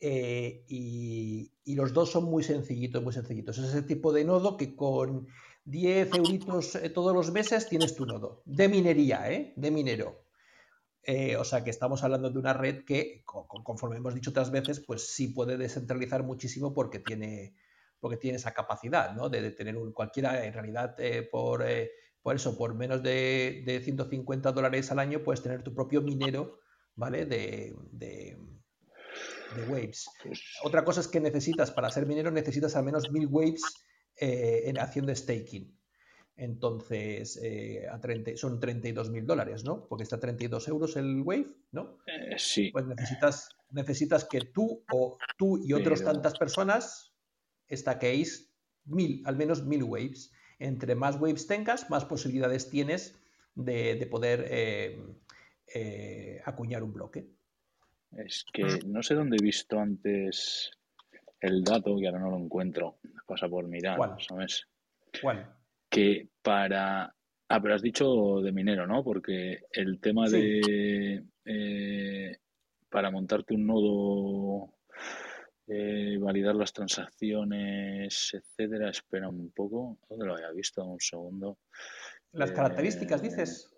Eh, 0.00 0.64
y, 0.68 1.50
y, 1.64 1.74
los 1.74 1.92
dos 1.92 2.12
son 2.12 2.26
muy 2.26 2.44
sencillitos, 2.44 3.02
muy 3.02 3.12
sencillitos. 3.12 3.58
Es 3.58 3.70
ese 3.70 3.82
tipo 3.82 4.12
de 4.12 4.22
nodo 4.24 4.56
que 4.56 4.76
con 4.76 5.26
10 5.68 6.14
euritos 6.14 6.76
eh, 6.76 6.88
todos 6.88 7.14
los 7.14 7.30
meses 7.30 7.68
tienes 7.68 7.94
tu 7.94 8.06
nodo. 8.06 8.42
De 8.46 8.68
minería, 8.68 9.30
¿eh? 9.30 9.52
De 9.56 9.70
minero. 9.70 10.24
Eh, 11.02 11.36
o 11.36 11.44
sea 11.44 11.62
que 11.62 11.70
estamos 11.70 12.02
hablando 12.02 12.30
de 12.30 12.38
una 12.38 12.54
red 12.54 12.84
que, 12.84 13.22
conforme 13.24 13.96
hemos 13.96 14.14
dicho 14.14 14.30
otras 14.30 14.50
veces, 14.50 14.80
pues 14.80 15.08
sí 15.08 15.28
puede 15.28 15.56
descentralizar 15.56 16.22
muchísimo 16.22 16.72
porque 16.72 16.98
tiene, 16.98 17.54
porque 18.00 18.16
tiene 18.16 18.36
esa 18.36 18.52
capacidad, 18.52 19.14
¿no? 19.14 19.28
De, 19.28 19.50
tener 19.50 19.76
un, 19.76 19.92
cualquiera, 19.92 20.44
en 20.44 20.52
realidad, 20.52 20.96
por, 21.30 21.64
por 22.22 22.36
eso, 22.36 22.56
por 22.58 22.74
menos 22.74 23.02
de, 23.02 23.62
de, 23.64 23.80
150 23.80 24.52
dólares 24.52 24.90
al 24.90 24.98
año, 24.98 25.22
puedes 25.22 25.42
tener 25.42 25.62
tu 25.62 25.74
propio 25.74 26.02
minero, 26.02 26.60
¿vale? 26.94 27.24
De, 27.24 27.74
de, 27.90 28.38
waves. 29.68 30.08
Pues 30.22 30.40
Otra 30.62 30.84
cosa 30.84 31.00
es 31.00 31.08
que 31.08 31.20
necesitas, 31.20 31.70
para 31.70 31.90
ser 31.90 32.06
minero, 32.06 32.30
necesitas 32.30 32.76
al 32.76 32.84
menos 32.84 33.10
mil 33.10 33.26
waves 33.30 33.62
eh, 34.20 34.62
en 34.66 34.78
acción 34.78 35.06
de 35.06 35.14
staking. 35.14 35.78
Entonces, 36.36 37.38
eh, 37.42 37.86
a 37.90 38.00
30, 38.00 38.36
son 38.36 38.60
32 38.60 39.10
mil 39.10 39.26
dólares, 39.26 39.64
¿no? 39.64 39.86
Porque 39.88 40.04
está 40.04 40.16
a 40.16 40.20
32 40.20 40.68
euros 40.68 40.96
el 40.96 41.22
Wave, 41.22 41.48
¿no? 41.72 41.98
Eh, 42.06 42.34
sí. 42.36 42.70
Pues 42.72 42.86
necesitas, 42.86 43.48
necesitas 43.70 44.24
que 44.24 44.40
tú 44.40 44.84
o 44.92 45.18
tú 45.36 45.62
y 45.64 45.72
otras 45.72 46.02
tantas 46.02 46.38
personas 46.38 47.12
estaquéis 47.66 48.52
mil, 48.84 49.22
al 49.24 49.36
menos 49.36 49.64
mil 49.64 49.82
Waves. 49.82 50.32
Entre 50.58 50.94
más 50.94 51.20
Waves 51.20 51.46
tengas, 51.46 51.90
más 51.90 52.04
posibilidades 52.04 52.70
tienes 52.70 53.16
de, 53.54 54.06
poder 54.10 54.46
acuñar 56.44 56.82
un 56.82 56.92
bloque. 56.92 57.28
Es 58.16 58.44
que 58.52 58.64
no 58.86 59.02
sé 59.02 59.14
dónde 59.14 59.36
he 59.38 59.44
visto 59.44 59.78
antes 59.78 60.70
el 61.40 61.62
dato, 61.62 61.96
que 61.96 62.06
ahora 62.06 62.20
no 62.20 62.30
lo 62.30 62.38
encuentro, 62.38 62.98
pasa 63.26 63.48
por 63.48 63.66
mirar, 63.68 63.96
¿Cuál? 63.96 64.16
¿sabes? 64.20 64.66
¿Cuál? 65.20 65.54
Que 65.88 66.28
para... 66.42 67.14
Ah, 67.50 67.60
pero 67.62 67.74
has 67.74 67.82
dicho 67.82 68.40
de 68.42 68.52
minero, 68.52 68.86
¿no? 68.86 69.02
Porque 69.02 69.60
el 69.72 70.00
tema 70.00 70.28
de... 70.28 71.24
Eh, 71.44 72.36
para 72.90 73.10
montarte 73.10 73.54
un 73.54 73.66
nodo 73.66 74.74
Eh, 75.70 76.16
validar 76.18 76.54
las 76.54 76.72
transacciones, 76.72 78.32
etcétera. 78.32 78.88
Espera 78.88 79.28
un 79.28 79.50
poco. 79.50 79.98
¿Dónde 80.08 80.24
lo 80.24 80.34
había 80.34 80.50
visto? 80.50 80.82
Un 80.82 80.98
segundo. 80.98 81.58
Las 82.32 82.52
características, 82.52 83.20
dices. 83.20 83.70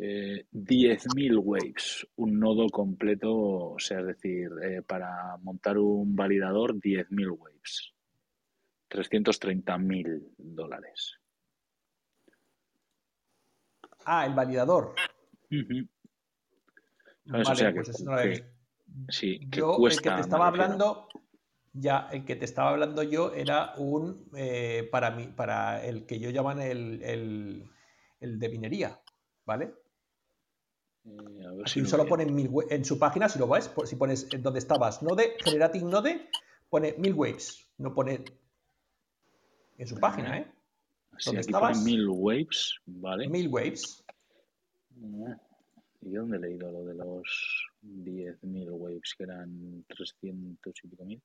Eh, 0.00 0.46
10.000 0.52 1.36
waves, 1.38 2.06
un 2.16 2.38
nodo 2.38 2.68
completo, 2.68 3.34
o 3.34 3.78
sea, 3.80 3.98
es 4.00 4.06
decir, 4.06 4.48
eh, 4.62 4.82
para 4.82 5.36
montar 5.38 5.76
un 5.76 6.14
validador, 6.14 6.78
10.000 6.80 7.30
waves. 7.30 7.92
330.000 8.88 10.22
dólares. 10.38 11.18
Ah, 14.04 14.24
el 14.24 14.34
validador. 14.34 14.94
Vale, 17.24 17.44
¿Sabes? 17.44 17.48
O 17.50 17.54
sea, 17.56 17.68
que, 17.70 17.74
pues 17.74 17.88
eso 17.90 18.04
no 18.04 18.10
lo 18.12 18.16
había 18.18 18.24
que- 18.34 18.40
visto. 18.40 18.48
sí, 19.10 19.38
que 19.50 19.58
Yo, 19.58 19.72
el 19.72 19.76
cuesta, 19.78 20.02
que 20.02 20.10
te 20.10 20.20
estaba 20.22 20.46
hablando, 20.46 21.08
ya, 21.72 22.08
el 22.12 22.24
que 22.24 22.36
te 22.36 22.44
estaba 22.44 22.70
hablando 22.70 23.02
yo 23.02 23.34
era 23.34 23.74
un, 23.76 24.30
eh, 24.36 24.88
para 24.90 25.10
mí, 25.10 25.26
para 25.26 25.84
el 25.84 26.06
que 26.06 26.18
yo 26.20 26.30
llaman 26.30 26.60
el, 26.60 27.02
el, 27.02 27.64
el 28.20 28.38
de 28.38 28.48
minería, 28.48 28.98
¿vale? 29.44 29.74
Eh, 31.40 31.46
a 31.46 31.50
ver 31.52 31.60
Aquí 31.62 31.70
si 31.72 31.80
lo 31.80 31.86
solo 31.88 32.04
veo. 32.04 32.10
pone 32.10 32.24
en 32.70 32.84
su 32.84 32.98
página, 32.98 33.28
si 33.28 33.38
lo 33.38 33.48
ves, 33.48 33.70
si 33.84 33.96
pones 33.96 34.28
en 34.32 34.42
donde 34.42 34.58
estabas, 34.58 35.02
Node, 35.02 35.34
Generating 35.44 35.88
Node, 35.88 36.28
pone 36.68 36.94
mil 36.98 37.14
waves, 37.14 37.66
no 37.78 37.94
pone 37.94 38.24
en 39.78 39.86
su 39.86 39.96
página, 39.98 40.38
¿eh? 40.38 40.52
Sí, 41.18 41.26
¿Dónde 41.26 41.40
aquí 41.40 41.52
pone 41.52 41.72
estabas? 41.72 41.84
1000 41.84 42.08
waves, 42.08 42.74
¿vale? 42.86 43.28
Mil 43.28 43.48
waves. 43.48 44.04
Ah, 45.26 45.36
¿Y 46.02 46.10
dónde 46.10 46.36
he 46.36 46.40
leído 46.40 46.70
lo 46.70 46.84
de 46.84 46.94
los 46.94 47.66
10.000 47.82 48.68
waves, 48.70 49.14
que 49.16 49.24
eran 49.24 49.84
300 49.88 50.74
y 50.84 50.88
pico 50.88 51.04
mil? 51.04 51.22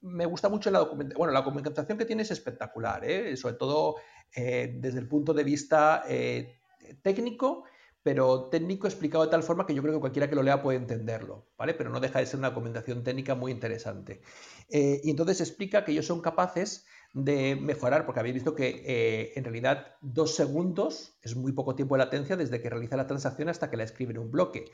me 0.00 0.24
gusta 0.24 0.48
mucho 0.48 0.70
la 0.70 0.78
documentación. 0.78 1.18
Bueno, 1.18 1.32
la 1.32 1.40
documentación 1.40 1.98
que 1.98 2.04
tiene 2.04 2.22
es 2.22 2.30
espectacular, 2.30 3.02
sobre 3.36 3.56
todo 3.56 3.96
eh, 4.36 4.74
desde 4.76 4.98
el 4.98 5.08
punto 5.08 5.32
de 5.32 5.44
vista 5.44 6.04
eh, 6.08 6.58
técnico, 7.02 7.64
pero 8.02 8.48
técnico 8.50 8.86
explicado 8.86 9.24
de 9.24 9.30
tal 9.30 9.42
forma 9.42 9.66
que 9.66 9.74
yo 9.74 9.82
creo 9.82 9.94
que 9.94 10.00
cualquiera 10.00 10.28
que 10.28 10.34
lo 10.34 10.42
lea 10.42 10.62
puede 10.62 10.78
entenderlo, 10.78 11.46
¿vale? 11.56 11.74
Pero 11.74 11.90
no 11.90 12.00
deja 12.00 12.18
de 12.18 12.26
ser 12.26 12.38
una 12.38 12.50
documentación 12.50 13.02
técnica 13.02 13.34
muy 13.34 13.52
interesante. 13.52 14.20
Eh, 14.68 15.00
y 15.02 15.10
entonces 15.10 15.40
explica 15.40 15.84
que 15.84 15.92
ellos 15.92 16.06
son 16.06 16.20
capaces 16.20 16.86
de 17.14 17.56
mejorar, 17.56 18.04
porque 18.04 18.20
habéis 18.20 18.34
visto 18.34 18.56
que 18.56 19.32
en 19.36 19.44
realidad 19.44 19.94
dos 20.00 20.34
segundos 20.34 21.16
es 21.22 21.36
muy 21.36 21.52
poco 21.52 21.76
tiempo 21.76 21.94
de 21.94 22.00
latencia 22.00 22.36
desde 22.36 22.60
que 22.60 22.68
realiza 22.68 22.96
la 22.96 23.06
transacción 23.06 23.48
hasta 23.48 23.70
que 23.70 23.76
la 23.76 23.84
escribe 23.84 24.10
en 24.10 24.18
un 24.18 24.32
bloque. 24.32 24.64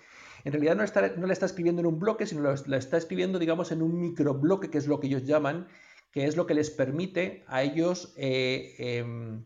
En 0.44 0.52
realidad 0.52 0.74
no, 0.74 0.82
está, 0.82 1.06
no 1.16 1.26
la 1.26 1.34
está 1.34 1.46
escribiendo 1.46 1.80
en 1.80 1.86
un 1.86 1.98
bloque, 1.98 2.26
sino 2.26 2.42
la 2.42 2.76
está 2.76 2.96
escribiendo, 2.96 3.38
digamos, 3.38 3.72
en 3.72 3.82
un 3.82 4.00
microbloque, 4.00 4.70
que 4.70 4.78
es 4.78 4.86
lo 4.86 5.00
que 5.00 5.08
ellos 5.08 5.24
llaman, 5.24 5.68
que 6.10 6.24
es 6.24 6.36
lo 6.36 6.46
que 6.46 6.54
les 6.54 6.70
permite 6.70 7.44
a 7.46 7.62
ellos 7.62 8.12
eh, 8.16 8.74
eh, 8.78 9.40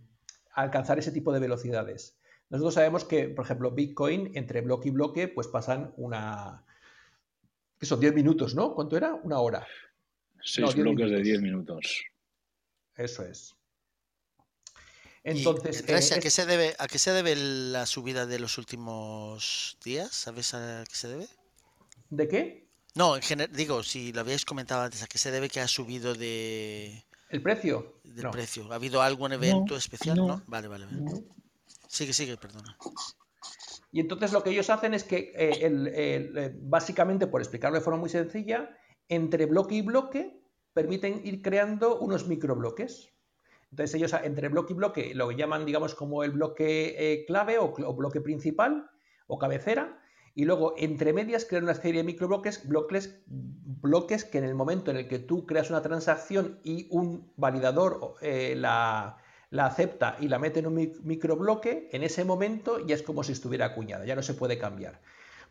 alcanzar 0.52 0.98
ese 0.98 1.12
tipo 1.12 1.32
de 1.32 1.40
velocidades. 1.40 2.18
Nosotros 2.50 2.74
sabemos 2.74 3.04
que, 3.04 3.28
por 3.28 3.44
ejemplo, 3.44 3.70
Bitcoin, 3.70 4.32
entre 4.34 4.60
bloque 4.60 4.88
y 4.88 4.92
bloque, 4.92 5.28
pues 5.28 5.48
pasan 5.48 5.92
una... 5.96 6.64
que 7.78 7.86
son 7.86 8.00
10 8.00 8.14
minutos, 8.14 8.54
¿no? 8.54 8.74
¿Cuánto 8.74 8.96
era? 8.96 9.14
Una 9.14 9.40
hora. 9.40 9.66
Seis 10.42 10.66
No, 10.66 10.72
10 10.72 10.84
bloques 10.84 11.10
de 11.10 11.16
minutos. 11.16 11.24
10 11.24 11.40
minutos. 11.42 12.04
Eso 12.96 13.24
es. 13.24 13.54
Entonces, 15.24 15.80
Andrés, 15.80 16.10
eh, 16.10 16.14
¿a, 16.14 16.20
qué 16.20 16.30
se 16.30 16.44
debe, 16.44 16.74
¿a 16.78 16.86
qué 16.86 16.98
se 16.98 17.10
debe 17.10 17.34
la 17.34 17.86
subida 17.86 18.26
de 18.26 18.38
los 18.38 18.58
últimos 18.58 19.78
días? 19.82 20.12
¿Sabes 20.12 20.52
a 20.52 20.84
qué 20.86 20.94
se 20.94 21.08
debe? 21.08 21.28
¿de 22.10 22.28
qué? 22.28 22.63
No, 22.96 23.16
en 23.16 23.22
general, 23.22 23.54
digo, 23.56 23.82
si 23.82 24.12
lo 24.12 24.20
habíais 24.20 24.44
comentado 24.44 24.82
antes, 24.82 25.02
¿a 25.02 25.06
qué 25.06 25.18
se 25.18 25.32
debe 25.32 25.48
que 25.48 25.60
ha 25.60 25.66
subido 25.66 26.14
de, 26.14 27.02
¿El 27.28 27.42
precio? 27.42 27.94
del 28.04 28.24
No. 28.26 28.30
precio? 28.30 28.70
¿Ha 28.70 28.76
habido 28.76 29.02
algún 29.02 29.32
evento 29.32 29.76
especial? 29.76 30.16
no. 30.16 30.26
No. 30.28 30.42
Vale, 30.46 30.68
vale, 30.68 30.86
vale. 30.86 31.22
Sigue, 31.88 32.12
sigue, 32.12 32.36
perdona. 32.36 32.76
Y 33.90 34.00
entonces 34.00 34.32
lo 34.32 34.42
que 34.44 34.50
ellos 34.50 34.70
hacen 34.70 34.94
es 34.94 35.02
que, 35.04 35.32
eh, 35.36 35.58
el- 35.62 35.88
el- 35.88 36.38
eh, 36.38 36.52
básicamente, 36.54 37.26
por 37.26 37.40
explicarlo 37.40 37.78
de 37.78 37.84
forma 37.84 37.98
muy 37.98 38.08
sencilla, 38.10 38.76
entre 39.08 39.46
bloque 39.46 39.74
y 39.76 39.82
bloque 39.82 40.40
permiten 40.72 41.20
ir 41.24 41.42
creando 41.42 41.98
unos 41.98 42.26
microbloques. 42.28 43.10
Entonces 43.70 43.94
ellos 43.96 44.12
entre 44.22 44.48
bloque 44.48 44.72
y 44.72 44.76
bloque 44.76 45.14
lo 45.14 45.32
llaman, 45.32 45.66
digamos, 45.66 45.94
como 45.96 46.22
el 46.22 46.30
bloque 46.30 46.94
eh, 46.96 47.24
clave 47.26 47.58
o, 47.58 47.72
cl- 47.74 47.84
o 47.86 47.94
bloque 47.94 48.20
principal 48.20 48.88
o 49.26 49.38
cabecera. 49.38 50.00
Y 50.34 50.44
luego 50.44 50.74
entre 50.76 51.12
medias 51.12 51.44
crean 51.44 51.64
una 51.64 51.74
serie 51.74 52.02
de 52.02 52.04
microbloques 52.04 52.66
bloques, 52.66 53.22
bloques 53.26 54.24
que 54.24 54.38
en 54.38 54.44
el 54.44 54.54
momento 54.54 54.90
en 54.90 54.96
el 54.96 55.08
que 55.08 55.20
tú 55.20 55.46
creas 55.46 55.70
una 55.70 55.80
transacción 55.80 56.58
y 56.64 56.88
un 56.90 57.32
validador 57.36 58.16
eh, 58.20 58.54
la, 58.56 59.18
la 59.50 59.66
acepta 59.66 60.16
y 60.18 60.26
la 60.26 60.40
mete 60.40 60.58
en 60.58 60.66
un 60.66 60.74
mic- 60.74 61.00
microbloque, 61.02 61.88
en 61.92 62.02
ese 62.02 62.24
momento 62.24 62.84
ya 62.84 62.96
es 62.96 63.02
como 63.02 63.22
si 63.22 63.30
estuviera 63.30 63.66
acuñada, 63.66 64.04
ya 64.04 64.16
no 64.16 64.22
se 64.22 64.34
puede 64.34 64.58
cambiar. 64.58 65.00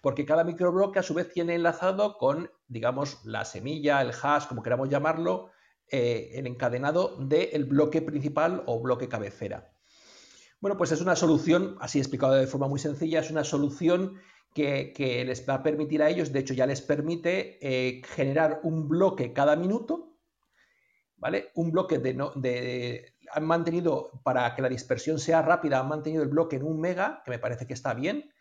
Porque 0.01 0.25
cada 0.25 0.43
microbloque 0.43 0.99
a 0.99 1.03
su 1.03 1.13
vez 1.13 1.31
tiene 1.31 1.55
enlazado 1.55 2.17
con, 2.17 2.51
digamos, 2.67 3.23
la 3.23 3.45
semilla, 3.45 4.01
el 4.01 4.11
hash, 4.21 4.47
como 4.47 4.63
queramos 4.63 4.89
llamarlo, 4.89 5.51
eh, 5.88 6.31
el 6.34 6.45
encadenado 6.45 7.15
del 7.19 7.63
bloque 7.63 8.01
principal 8.01 8.63
o 8.65 8.81
bloque 8.81 9.07
cabecera. 9.07 9.71
Bueno, 10.59 10.77
pues 10.77 10.91
es 10.91 10.99
una 10.99 11.15
solución, 11.15 11.77
así 11.79 11.99
explicado 11.99 12.34
de 12.34 12.47
forma 12.47 12.67
muy 12.67 12.79
sencilla, 12.79 13.21
es 13.21 13.31
una 13.31 13.45
solución 13.45 14.15
que, 14.53 15.23
les 15.25 15.47
va 15.47 15.55
a 15.55 15.63
permitir 15.63 16.01
a 16.01 16.09
ellos, 16.09 16.31
de 16.31 16.39
hecho 16.39 16.53
ya 16.53 16.65
les 16.65 16.81
permite 16.81 17.57
eh, 17.61 18.01
generar 18.05 18.59
un 18.63 18.87
bloque 18.87 19.33
cada 19.33 19.55
minuto, 19.55 20.17
¿vale? 21.17 21.51
Un 21.55 21.71
bloque 21.71 21.97
de, 21.97 22.13
no, 22.13 22.31
de, 22.35 23.15
Han 23.31 23.45
mantenido, 23.45 24.21
para 24.23 24.53
que 24.55 24.61
la 24.61 24.69
dispersión 24.69 25.19
sea 25.19 25.41
rápida, 25.41 25.79
han 25.79 25.87
mantenido 25.87 26.23
el 26.23 26.29
bloque 26.29 26.57
en 26.57 26.63
un 26.63 26.79
mega, 26.79 27.21
que 27.25 27.31
me 27.31 27.39
parece 27.39 27.65
que 27.65 27.73
está 27.73 27.93
bien, 27.93 28.31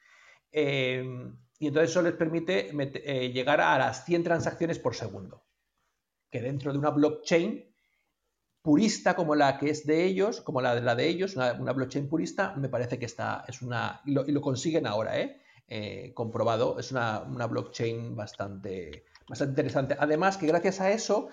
eh, 0.50 1.04
y 1.58 1.68
entonces 1.68 1.90
eso 1.90 2.02
les 2.02 2.14
permite 2.14 2.70
eh, 2.70 3.32
llegar 3.32 3.60
a 3.60 3.78
las 3.78 4.04
100 4.04 4.24
transacciones 4.24 4.78
por 4.78 4.94
segundo, 4.94 5.44
que 6.30 6.42
dentro 6.42 6.72
de 6.72 6.78
una 6.78 6.90
blockchain 6.90 7.72
purista 8.62 9.16
como 9.16 9.34
la 9.34 9.58
que 9.58 9.70
es 9.70 9.86
de 9.86 10.04
ellos, 10.04 10.40
como 10.40 10.60
la 10.60 10.74
de 10.74 10.82
la 10.82 10.94
de 10.94 11.08
ellos, 11.08 11.36
una, 11.36 11.72
blockchain 11.72 12.08
purista, 12.08 12.54
me 12.56 12.68
parece 12.68 12.98
que 12.98 13.06
está, 13.06 13.44
es 13.48 13.62
una, 13.62 14.00
lo, 14.06 14.26
y 14.26 14.32
lo 14.32 14.40
consiguen 14.40 14.86
ahora, 14.86 15.18
¿eh? 15.18 15.41
Eh, 15.68 16.12
comprobado, 16.14 16.78
es 16.78 16.90
una, 16.92 17.20
una 17.20 17.46
blockchain 17.46 18.14
bastante, 18.14 19.04
bastante 19.28 19.52
interesante. 19.52 19.96
Además, 19.98 20.36
que 20.36 20.46
gracias 20.46 20.80
a 20.80 20.90
eso, 20.90 21.28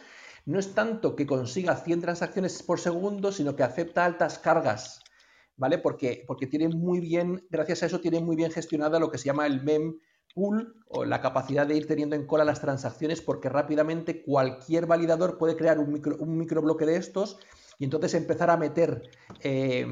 no 0.46 0.60
es 0.60 0.74
tanto 0.74 1.16
que 1.16 1.28
consiga 1.28 1.76
100 1.76 2.02
transacciones 2.02 2.64
por 2.64 2.80
segundo, 2.80 3.32
sino 3.32 3.56
que 3.56 3.64
acepta 3.64 4.06
altas 4.06 4.40
cargas, 4.40 5.04
¿vale? 5.58 5.78
Porque, 5.78 6.24
porque 6.26 6.48
tiene 6.48 6.70
muy 6.70 7.00
bien, 7.00 7.46
gracias 7.50 7.84
a 7.84 7.86
eso, 7.88 8.00
tiene 8.00 8.22
muy 8.22 8.36
bien 8.36 8.52
gestionada 8.52 9.00
lo 9.00 9.12
que 9.12 9.18
se 9.18 9.26
llama 9.26 9.46
el 9.46 9.62
mem 9.64 10.00
pool 10.34 10.76
o 10.88 11.06
la 11.06 11.22
capacidad 11.22 11.68
de 11.68 11.76
ir 11.76 11.88
teniendo 11.88 12.16
en 12.16 12.26
cola 12.26 12.46
las 12.46 12.62
transacciones, 12.62 13.22
porque 13.22 13.50
rápidamente 13.50 14.24
cualquier 14.24 14.86
validador 14.86 15.38
puede 15.38 15.56
crear 15.56 15.80
un, 15.80 15.92
micro, 15.92 16.16
un 16.18 16.38
microbloque 16.38 16.86
de 16.86 16.96
estos 16.96 17.40
y 17.78 17.86
entonces 17.86 18.14
empezar 18.14 18.50
a 18.50 18.58
meter 18.58 19.10
eh, 19.42 19.86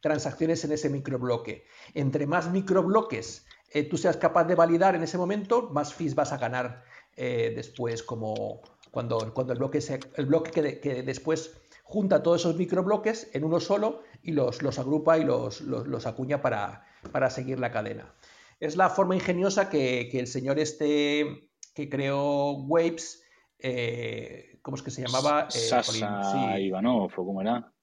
transacciones 0.00 0.64
en 0.64 0.72
ese 0.72 0.88
microbloque. 0.88 1.64
Entre 1.94 2.26
más 2.26 2.50
microbloques 2.50 3.46
eh, 3.76 3.84
tú 3.84 3.98
seas 3.98 4.16
capaz 4.16 4.44
de 4.44 4.54
validar 4.54 4.94
en 4.94 5.02
ese 5.02 5.18
momento, 5.18 5.68
más 5.70 5.92
fees 5.92 6.14
vas 6.14 6.32
a 6.32 6.38
ganar 6.38 6.82
eh, 7.14 7.52
después, 7.54 8.02
como 8.02 8.62
cuando, 8.90 9.34
cuando 9.34 9.52
el 9.52 9.58
bloque, 9.58 9.82
se, 9.82 10.00
el 10.14 10.24
bloque 10.24 10.50
que, 10.50 10.80
que, 10.80 11.02
después 11.02 11.52
junta 11.84 12.22
todos 12.22 12.40
esos 12.40 12.56
microbloques 12.56 13.28
en 13.34 13.44
uno 13.44 13.60
solo 13.60 14.02
y 14.22 14.32
los, 14.32 14.62
los 14.62 14.78
agrupa 14.78 15.18
y 15.18 15.24
los, 15.24 15.60
los, 15.60 15.86
los 15.86 16.06
acuña 16.06 16.40
para, 16.40 16.86
para, 17.12 17.28
seguir 17.28 17.60
la 17.60 17.70
cadena. 17.70 18.14
Es 18.60 18.76
la 18.76 18.88
forma 18.88 19.14
ingeniosa 19.14 19.68
que, 19.68 20.08
que 20.10 20.20
el 20.20 20.26
señor 20.26 20.58
este 20.58 21.50
que 21.74 21.90
creó 21.90 22.52
Waves, 22.52 23.22
eh, 23.58 24.58
¿cómo 24.62 24.78
es 24.78 24.82
que 24.82 24.90
se 24.90 25.02
llamaba? 25.02 25.50
Sasa 25.50 26.22
sí. 26.32 26.62
Ivanov, 26.62 27.12
¿o 27.14 27.26
cómo 27.26 27.42
era? 27.42 27.75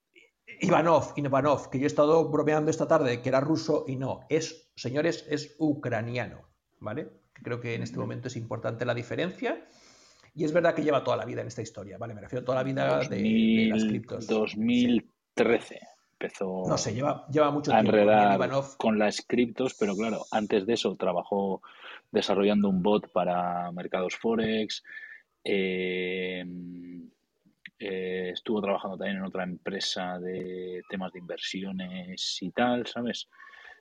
Ivanov, 0.61 1.13
Ivanov, 1.15 1.69
que 1.69 1.79
yo 1.79 1.85
he 1.85 1.87
estado 1.87 2.29
bromeando 2.29 2.71
esta 2.71 2.87
tarde, 2.87 3.21
que 3.21 3.29
era 3.29 3.39
ruso 3.39 3.85
y 3.87 3.95
no, 3.95 4.21
es, 4.29 4.71
señores, 4.75 5.25
es 5.29 5.55
ucraniano, 5.59 6.41
¿vale? 6.79 7.09
Creo 7.33 7.59
que 7.59 7.75
en 7.75 7.83
este 7.83 7.97
momento 7.97 8.27
es 8.27 8.35
importante 8.35 8.85
la 8.85 8.93
diferencia. 8.93 9.65
Y 10.35 10.45
es 10.45 10.51
verdad 10.51 10.73
que 10.73 10.83
lleva 10.83 11.03
toda 11.03 11.17
la 11.17 11.25
vida 11.25 11.41
en 11.41 11.47
esta 11.47 11.61
historia, 11.61 11.97
¿vale? 11.97 12.13
Me 12.13 12.21
refiero 12.21 12.41
a 12.41 12.45
toda 12.45 12.57
la 12.57 12.63
vida 12.63 12.97
2000, 12.97 13.09
de, 13.09 13.63
de, 13.63 13.69
las 13.69 13.83
criptos. 13.83 14.27
2013 14.27 15.67
sí. 15.67 15.75
empezó 16.13 16.63
no 16.67 16.77
sé, 16.77 16.93
lleva, 16.93 17.27
lleva 17.27 17.51
mucho 17.51 17.71
a 17.71 17.81
tiempo. 17.81 17.97
enredar 17.97 18.35
Ivanov... 18.35 18.77
con 18.77 18.97
las 18.97 19.21
criptos, 19.21 19.75
pero 19.79 19.95
claro, 19.95 20.25
antes 20.31 20.65
de 20.65 20.73
eso 20.73 20.95
trabajó 20.95 21.61
desarrollando 22.11 22.69
un 22.69 22.81
bot 22.81 23.11
para 23.11 23.71
mercados 23.71 24.15
forex. 24.15 24.83
Eh, 25.43 26.43
eh, 27.83 28.29
estuvo 28.31 28.61
trabajando 28.61 28.97
también 28.97 29.17
en 29.17 29.23
otra 29.23 29.43
empresa 29.43 30.19
de 30.19 30.81
temas 30.89 31.11
de 31.13 31.19
inversiones 31.19 32.37
y 32.41 32.51
tal, 32.51 32.87
¿sabes? 32.87 33.29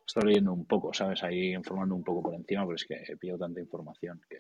Estoy 0.07 0.25
leyendo 0.25 0.53
un 0.53 0.65
poco, 0.67 0.93
¿sabes? 0.93 1.23
Ahí 1.23 1.55
informando 1.55 1.95
un 1.95 2.03
poco 2.03 2.23
por 2.23 2.35
encima, 2.35 2.65
pero 2.65 2.75
es 2.75 2.85
que 2.85 3.03
he 3.07 3.17
pillado 3.17 3.39
tanta 3.39 3.61
información 3.61 4.21
que... 4.29 4.39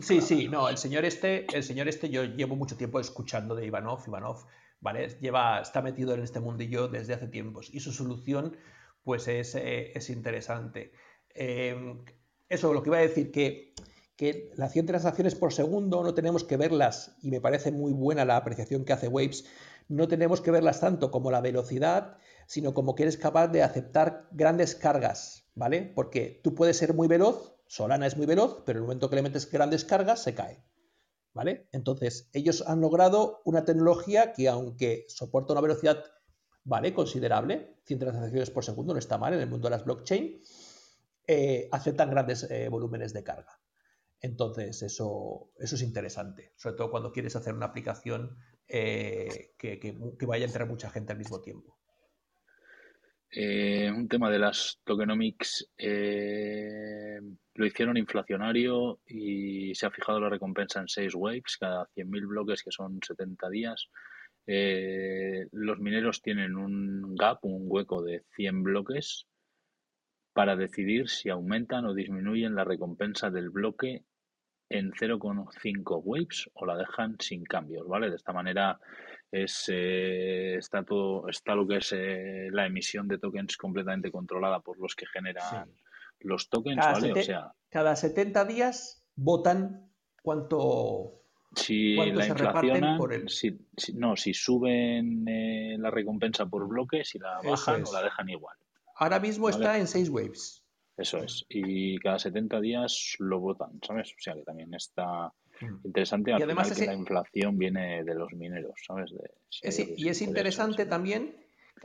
Sí, 0.00 0.20
sí, 0.20 0.48
no, 0.48 0.68
el 0.68 0.76
señor 0.76 1.04
este, 1.04 1.46
el 1.54 1.62
señor 1.62 1.88
este, 1.88 2.10
yo 2.10 2.24
llevo 2.24 2.56
mucho 2.56 2.76
tiempo 2.76 3.00
escuchando 3.00 3.54
de 3.54 3.66
Ivanov, 3.66 4.02
Ivanov, 4.06 4.44
¿vale? 4.80 5.08
Lleva, 5.20 5.60
está 5.60 5.80
metido 5.80 6.14
en 6.14 6.22
este 6.22 6.40
mundillo 6.40 6.88
desde 6.88 7.14
hace 7.14 7.28
tiempos 7.28 7.72
y 7.72 7.80
su 7.80 7.92
solución, 7.92 8.56
pues 9.02 9.28
es, 9.28 9.54
eh, 9.54 9.92
es 9.94 10.10
interesante. 10.10 10.92
Eh, 11.34 11.96
eso, 12.48 12.74
lo 12.74 12.82
que 12.82 12.90
iba 12.90 12.98
a 12.98 13.02
decir, 13.02 13.30
que, 13.30 13.72
que 14.16 14.52
las 14.56 14.72
100 14.72 14.86
transacciones 14.86 15.34
por 15.34 15.52
segundo 15.52 16.02
no 16.02 16.14
tenemos 16.14 16.44
que 16.44 16.56
verlas, 16.56 17.16
y 17.22 17.30
me 17.30 17.40
parece 17.40 17.72
muy 17.72 17.92
buena 17.92 18.24
la 18.24 18.36
apreciación 18.36 18.84
que 18.84 18.92
hace 18.92 19.08
Waves, 19.08 19.44
no 19.88 20.08
tenemos 20.08 20.40
que 20.40 20.50
verlas 20.50 20.80
tanto 20.80 21.10
como 21.10 21.30
la 21.30 21.40
velocidad, 21.40 22.16
sino 22.46 22.74
como 22.74 22.94
que 22.94 23.04
eres 23.04 23.16
capaz 23.16 23.48
de 23.48 23.62
aceptar 23.62 24.28
grandes 24.32 24.74
cargas, 24.74 25.48
¿vale? 25.54 25.92
Porque 25.94 26.40
tú 26.42 26.54
puedes 26.54 26.76
ser 26.76 26.94
muy 26.94 27.08
veloz, 27.08 27.56
Solana 27.66 28.06
es 28.06 28.16
muy 28.16 28.26
veloz, 28.26 28.62
pero 28.66 28.78
en 28.78 28.82
el 28.82 28.86
momento 28.86 29.08
que 29.08 29.16
le 29.16 29.22
metes 29.22 29.50
grandes 29.50 29.84
cargas 29.84 30.22
se 30.22 30.34
cae, 30.34 30.62
¿vale? 31.32 31.68
Entonces, 31.72 32.28
ellos 32.32 32.64
han 32.66 32.80
logrado 32.80 33.40
una 33.44 33.64
tecnología 33.64 34.32
que 34.32 34.48
aunque 34.48 35.06
soporta 35.08 35.52
una 35.52 35.62
velocidad, 35.62 36.04
¿vale? 36.64 36.92
Considerable, 36.92 37.76
100 37.86 37.98
transacciones 37.98 38.50
por 38.50 38.64
segundo, 38.64 38.92
no 38.92 38.98
está 38.98 39.18
mal 39.18 39.34
en 39.34 39.40
el 39.40 39.48
mundo 39.48 39.68
de 39.68 39.76
las 39.76 39.84
blockchain, 39.84 40.42
eh, 41.26 41.68
aceptan 41.72 42.10
grandes 42.10 42.44
eh, 42.50 42.68
volúmenes 42.68 43.12
de 43.12 43.22
carga. 43.22 43.58
Entonces, 44.22 44.80
eso, 44.82 45.50
eso 45.58 45.74
es 45.74 45.82
interesante, 45.82 46.52
sobre 46.56 46.76
todo 46.76 46.92
cuando 46.92 47.10
quieres 47.10 47.34
hacer 47.34 47.54
una 47.54 47.66
aplicación 47.66 48.38
eh, 48.68 49.50
que, 49.58 49.80
que, 49.80 50.26
vaya 50.26 50.44
a 50.44 50.46
entrar 50.46 50.68
mucha 50.68 50.90
gente 50.90 51.12
al 51.12 51.18
mismo 51.18 51.40
tiempo. 51.40 51.76
Eh, 53.32 53.90
un 53.90 54.06
tema 54.08 54.30
de 54.30 54.38
las 54.38 54.78
tokenomics 54.84 55.72
eh, 55.76 57.18
lo 57.54 57.66
hicieron 57.66 57.96
inflacionario 57.96 59.00
y 59.06 59.74
se 59.74 59.86
ha 59.86 59.90
fijado 59.90 60.20
la 60.20 60.28
recompensa 60.28 60.80
en 60.80 60.88
6 60.88 61.14
waves, 61.16 61.56
cada 61.58 61.88
100.000 61.96 62.28
bloques 62.28 62.62
que 62.62 62.70
son 62.70 63.00
70 63.04 63.50
días. 63.50 63.88
Los 64.46 65.80
mineros 65.80 66.22
tienen 66.22 66.56
un 66.56 67.16
gap, 67.16 67.44
un 67.44 67.64
hueco 67.66 68.02
de 68.02 68.22
100 68.36 68.62
bloques 68.62 69.26
para 70.32 70.54
decidir 70.54 71.08
si 71.08 71.28
aumentan 71.28 71.86
o 71.86 71.94
disminuyen 71.94 72.54
la 72.54 72.64
recompensa 72.64 73.30
del 73.30 73.50
bloque 73.50 74.04
en 74.72 74.92
0,5 74.92 76.02
waves 76.04 76.50
o 76.54 76.66
la 76.66 76.76
dejan 76.76 77.16
sin 77.18 77.44
cambios, 77.44 77.86
¿vale? 77.86 78.10
De 78.10 78.16
esta 78.16 78.32
manera 78.32 78.78
es, 79.30 79.64
eh, 79.68 80.56
está 80.56 80.84
todo, 80.84 81.28
está 81.28 81.54
lo 81.54 81.66
que 81.66 81.76
es 81.76 81.92
eh, 81.92 82.48
la 82.50 82.66
emisión 82.66 83.08
de 83.08 83.18
tokens 83.18 83.56
completamente 83.56 84.10
controlada 84.10 84.60
por 84.60 84.78
los 84.78 84.94
que 84.94 85.06
generan 85.06 85.66
sí. 85.66 85.72
los 86.20 86.48
tokens, 86.48 86.80
cada 86.80 86.92
¿vale? 86.92 87.12
O 87.12 87.22
sea, 87.22 87.52
cada 87.68 87.96
70 87.96 88.44
días 88.46 89.04
votan 89.14 89.90
cuánto, 90.22 91.22
si 91.54 91.96
cuánto 91.96 92.18
la 92.18 92.26
inflacionan, 92.26 92.98
por 92.98 93.12
el... 93.12 93.28
si, 93.28 93.58
si, 93.76 93.94
no, 93.94 94.16
si 94.16 94.34
suben 94.34 95.26
eh, 95.28 95.76
la 95.78 95.90
recompensa 95.90 96.46
por 96.46 96.66
bloque, 96.66 97.04
si 97.04 97.18
la 97.18 97.40
bajan 97.42 97.82
es. 97.82 97.90
o 97.90 97.92
la 97.92 98.02
dejan 98.02 98.28
igual. 98.28 98.56
Ahora 98.96 99.20
mismo 99.20 99.44
¿vale? 99.44 99.56
está 99.56 99.78
en 99.78 99.86
6 99.86 100.10
waves. 100.10 100.61
Eso 100.96 101.18
es. 101.18 101.44
Y 101.48 101.98
cada 101.98 102.18
70 102.18 102.60
días 102.60 103.16
lo 103.18 103.40
votan, 103.40 103.80
¿sabes? 103.86 104.12
O 104.12 104.20
sea 104.20 104.34
que 104.34 104.42
también 104.42 104.74
está 104.74 105.32
interesante 105.84 106.32
al 106.32 106.40
y 106.40 106.42
además 106.42 106.68
final 106.68 106.78
ese... 106.78 106.84
que 106.84 106.94
la 106.94 106.98
inflación 106.98 107.58
viene 107.58 108.04
de 108.04 108.14
los 108.14 108.32
mineros, 108.34 108.74
¿sabes? 108.86 109.10
De, 109.10 109.30
es, 109.62 109.78
y 109.78 110.08
es 110.08 110.22
interesante 110.22 110.86
también, 110.86 111.36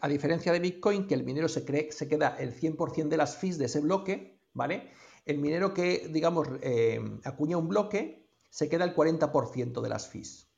a 0.02 0.08
diferencia 0.08 0.52
de 0.52 0.60
Bitcoin, 0.60 1.08
que 1.08 1.14
el 1.14 1.24
minero 1.24 1.48
se, 1.48 1.64
cree, 1.64 1.92
se 1.92 2.08
queda 2.08 2.36
el 2.38 2.54
100% 2.54 3.08
de 3.08 3.18
las 3.18 3.38
fees 3.38 3.58
de 3.58 3.66
ese 3.66 3.80
bloque, 3.80 4.40
¿vale? 4.54 4.92
El 5.26 5.40
minero 5.40 5.74
que, 5.74 6.08
digamos, 6.10 6.48
eh, 6.62 7.00
acuña 7.24 7.58
un 7.58 7.68
bloque, 7.68 8.28
se 8.50 8.70
queda 8.70 8.86
el 8.86 8.96
40% 8.96 9.82
de 9.82 9.90
las 9.90 10.10
fees, 10.10 10.50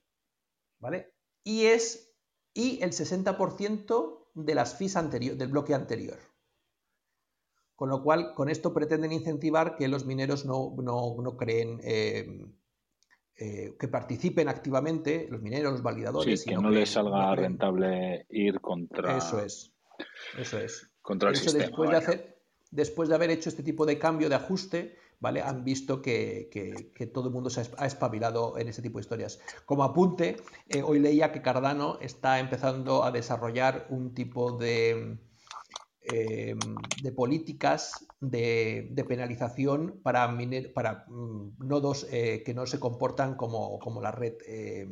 ¿vale? 0.79 1.13
Y 1.43 1.65
es 1.65 2.09
y 2.53 2.81
el 2.81 2.91
60% 2.91 4.29
de 4.33 4.55
las 4.55 4.75
fees 4.75 4.95
anterior, 4.95 5.35
del 5.35 5.49
bloque 5.49 5.73
anterior. 5.73 6.17
Con 7.79 7.87
lo 7.87 8.03
cual, 8.03 8.33
con 8.33 8.49
esto 8.49 8.73
pretenden 8.73 9.13
incentivar 9.13 9.77
que 9.77 9.87
los 9.87 10.05
mineros 10.05 10.43
no, 10.43 10.75
no, 10.83 11.15
no 11.23 11.37
creen, 11.37 11.79
eh, 11.81 12.27
eh, 13.37 13.73
que 13.79 13.87
participen 13.87 14.49
activamente, 14.49 15.29
los 15.29 15.41
mineros, 15.41 15.71
los 15.71 15.81
validadores. 15.81 16.41
Sí, 16.41 16.49
que 16.49 16.57
no, 16.57 16.71
les 16.71 16.89
salga 16.89 17.27
no 17.27 17.35
rentable 17.37 18.25
ir 18.31 18.59
contra. 18.59 19.17
Eso 19.17 19.39
es. 19.39 19.71
Eso 20.37 20.59
es. 20.59 20.91
Contra 21.01 21.29
el 21.29 21.35
hecho, 21.37 21.51
sistema, 21.51 21.67
después, 21.67 21.89
de 21.89 21.95
hacer, 21.95 22.41
después 22.69 23.07
de 23.07 23.15
haber 23.15 23.29
hecho 23.29 23.47
este 23.47 23.63
tipo 23.63 23.85
de 23.85 23.97
cambio 23.97 24.27
de 24.27 24.35
ajuste, 24.35 24.97
¿vale? 25.21 25.41
Han 25.41 25.63
visto 25.63 26.01
que, 26.01 26.49
que, 26.51 26.91
que, 26.93 27.07
todo 27.07 27.29
el 27.29 27.33
mundo 27.33 27.49
se 27.49 27.61
ha 27.77 27.85
espabilado 27.85 28.57
en 28.57 28.67
ese 28.67 28.81
tipo 28.81 28.97
de 28.97 29.03
historias. 29.03 29.39
Como 29.65 29.85
apunte, 29.85 30.35
eh, 30.67 30.83
hoy 30.83 30.99
leía 30.99 31.31
que 31.31 31.41
Cardano 31.41 31.97
está 32.01 32.41
empezando 32.41 33.05
a 33.05 33.11
desarrollar 33.11 33.87
un 33.89 34.13
tipo 34.13 34.57
de, 34.57 35.17
eh, 36.11 36.55
de 37.01 37.11
políticas 37.11 38.05
de, 38.19 39.05
penalización 39.07 39.99
para, 40.03 40.35
para 40.73 41.05
mm, 41.07 41.57
nodos 41.59 42.07
eh, 42.11 42.43
que 42.45 42.53
no 42.53 42.65
se 42.65 42.79
comportan 42.79 43.35
como, 43.35 44.01
la 44.01 44.11
red 44.11 44.33
eh, 44.45 44.87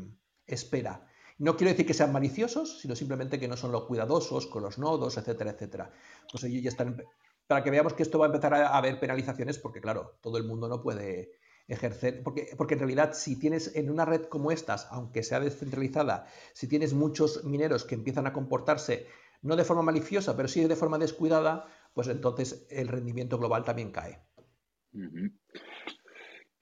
espera. 0.45 1.07
No 1.37 1.55
quiero 1.55 1.71
decir 1.71 1.85
que 1.85 1.93
sean 1.93 2.11
maliciosos, 2.11 2.79
sino 2.79 2.95
simplemente 2.95 3.39
que 3.39 3.47
no 3.47 3.57
son 3.57 3.71
los 3.71 3.85
cuidadosos 3.85 4.47
con 4.47 4.63
los 4.63 4.77
nodos, 4.77 5.17
etcétera, 5.17 5.51
etcétera. 5.51 5.91
Pues 6.31 6.43
ellos 6.43 6.63
ya 6.63 6.69
están 6.69 7.03
para 7.47 7.63
que 7.63 7.71
veamos 7.71 7.93
que 7.93 8.03
esto 8.03 8.19
va 8.19 8.25
a 8.25 8.29
empezar 8.29 8.53
a 8.53 8.77
haber 8.77 8.99
penalizaciones, 8.99 9.57
porque 9.57 9.79
claro, 9.79 10.17
todo 10.21 10.37
el 10.37 10.43
mundo 10.43 10.67
no 10.67 10.81
puede 10.81 11.31
ejercer, 11.67 12.23
porque, 12.23 12.53
porque 12.57 12.73
en 12.75 12.79
realidad 12.79 13.13
si 13.13 13.37
tienes 13.37 13.75
en 13.75 13.89
una 13.89 14.05
red 14.05 14.23
como 14.25 14.51
estas, 14.51 14.87
aunque 14.91 15.23
sea 15.23 15.39
descentralizada, 15.39 16.27
si 16.53 16.67
tienes 16.67 16.93
muchos 16.93 17.43
mineros 17.43 17.83
que 17.85 17.95
empiezan 17.95 18.27
a 18.27 18.33
comportarse 18.33 19.07
no 19.47 19.55
de 19.55 19.63
forma 19.63 19.81
maliciosa, 19.81 20.35
pero 20.35 20.47
sí 20.47 20.67
de 20.67 20.75
forma 20.75 20.97
descuidada, 20.97 21.65
pues 21.93 22.07
entonces 22.07 22.67
el 22.69 22.87
rendimiento 22.87 23.37
global 23.37 23.63
también 23.63 23.91
cae. 23.91 24.19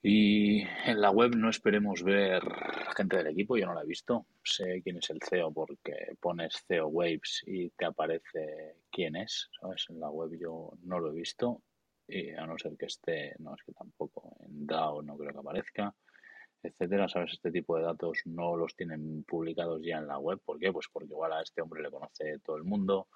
Y 0.02 0.60
en 0.60 1.00
la 1.00 1.10
web 1.10 1.34
no 1.34 1.50
esperemos 1.50 2.04
ver 2.04 2.42
gente 2.96 3.16
del 3.16 3.26
equipo, 3.26 3.56
yo 3.56 3.66
no 3.66 3.74
la 3.74 3.82
he 3.82 3.86
visto. 3.86 4.26
Sé 4.44 4.80
quién 4.82 4.98
es 4.98 5.10
el 5.10 5.18
CEO 5.20 5.52
porque 5.52 6.16
pones 6.20 6.64
CEO 6.68 6.86
Waves 6.86 7.42
y 7.46 7.70
te 7.70 7.86
aparece 7.86 8.76
quién 8.90 9.16
es, 9.16 9.50
¿sabes? 9.60 9.86
En 9.88 9.98
la 9.98 10.08
web 10.08 10.30
yo 10.38 10.72
no 10.82 11.00
lo 11.00 11.10
he 11.10 11.14
visto, 11.14 11.62
y 12.06 12.30
a 12.30 12.46
no 12.46 12.56
ser 12.56 12.76
que 12.76 12.86
esté, 12.86 13.34
no 13.40 13.54
es 13.56 13.62
que 13.64 13.72
tampoco 13.72 14.36
en 14.40 14.64
DAO 14.64 15.02
no 15.02 15.16
creo 15.16 15.32
que 15.32 15.40
aparezca. 15.40 15.92
Etcétera, 16.66 17.08
¿sabes? 17.08 17.32
Este 17.32 17.50
tipo 17.50 17.76
de 17.76 17.84
datos 17.84 18.22
no 18.24 18.56
los 18.56 18.74
tienen 18.74 19.24
publicados 19.24 19.80
ya 19.82 19.98
en 19.98 20.06
la 20.06 20.18
web. 20.18 20.40
¿Por 20.44 20.58
qué? 20.58 20.72
Pues 20.72 20.86
porque 20.92 21.08
igual 21.08 21.32
a 21.32 21.42
este 21.42 21.62
hombre 21.62 21.82
le 21.82 21.90
conoce 21.90 22.38
todo 22.40 22.56
el 22.56 22.64
mundo 22.64 23.08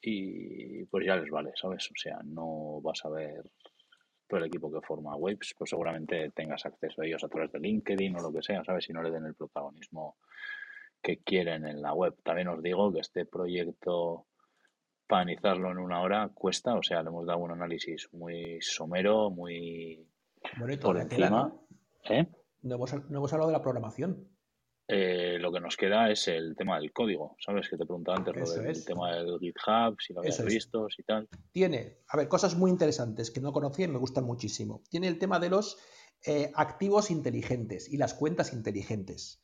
y 0.00 0.84
pues 0.86 1.06
ya 1.06 1.16
les 1.16 1.30
vale, 1.30 1.52
¿sabes? 1.54 1.90
O 1.90 1.96
sea, 1.96 2.20
no 2.24 2.80
vas 2.80 3.04
a 3.04 3.08
ver 3.08 3.50
todo 4.26 4.40
el 4.40 4.46
equipo 4.46 4.72
que 4.72 4.84
forma 4.84 5.16
Waves, 5.16 5.54
pues 5.56 5.70
seguramente 5.70 6.30
tengas 6.30 6.66
acceso 6.66 7.02
a 7.02 7.06
ellos 7.06 7.22
a 7.24 7.28
través 7.28 7.52
de 7.52 7.60
LinkedIn 7.60 8.16
o 8.16 8.22
lo 8.22 8.32
que 8.32 8.42
sea, 8.42 8.64
¿sabes? 8.64 8.84
Si 8.84 8.92
no 8.92 9.02
le 9.02 9.10
den 9.10 9.24
el 9.24 9.34
protagonismo 9.34 10.16
que 11.00 11.18
quieren 11.18 11.66
en 11.66 11.80
la 11.80 11.92
web. 11.94 12.14
También 12.22 12.48
os 12.48 12.62
digo 12.62 12.92
que 12.92 13.00
este 13.00 13.24
proyecto, 13.24 14.26
para 15.06 15.22
analizarlo 15.22 15.70
en 15.70 15.78
una 15.78 16.00
hora, 16.00 16.30
cuesta, 16.34 16.74
o 16.74 16.82
sea, 16.82 17.02
le 17.02 17.08
hemos 17.08 17.26
dado 17.26 17.38
un 17.38 17.52
análisis 17.52 18.08
muy 18.12 18.58
somero, 18.60 19.30
muy 19.30 20.04
Bonito, 20.58 20.88
por 20.88 20.96
tela, 21.06 21.26
encima. 21.26 21.30
¿no? 21.30 21.66
¿eh? 22.10 22.26
No 22.66 22.74
hemos, 22.74 22.92
no 22.92 23.18
hemos 23.18 23.32
hablado 23.32 23.50
de 23.50 23.56
la 23.56 23.62
programación. 23.62 24.28
Eh, 24.88 25.38
lo 25.40 25.52
que 25.52 25.60
nos 25.60 25.76
queda 25.76 26.10
es 26.10 26.28
el 26.28 26.54
tema 26.56 26.78
del 26.78 26.92
código, 26.92 27.36
¿sabes? 27.44 27.68
Que 27.68 27.76
te 27.76 27.84
preguntaba 27.84 28.18
antes 28.18 28.36
lo 28.36 28.62
del 28.62 28.70
es. 28.70 28.84
tema 28.84 29.14
del 29.16 29.38
GitHub, 29.40 29.96
si 30.00 30.12
lo 30.12 30.20
habías 30.20 30.38
Eso 30.38 30.46
visto, 30.46 30.88
si 30.88 31.02
tal. 31.02 31.28
Tiene, 31.50 31.98
a 32.08 32.16
ver, 32.16 32.28
cosas 32.28 32.56
muy 32.56 32.70
interesantes 32.70 33.32
que 33.32 33.40
no 33.40 33.52
conocía 33.52 33.86
y 33.86 33.88
me 33.88 33.98
gustan 33.98 34.24
muchísimo. 34.24 34.82
Tiene 34.88 35.08
el 35.08 35.18
tema 35.18 35.40
de 35.40 35.50
los 35.50 35.78
eh, 36.24 36.52
activos 36.54 37.10
inteligentes 37.10 37.92
y 37.92 37.96
las 37.96 38.14
cuentas 38.14 38.52
inteligentes. 38.52 39.42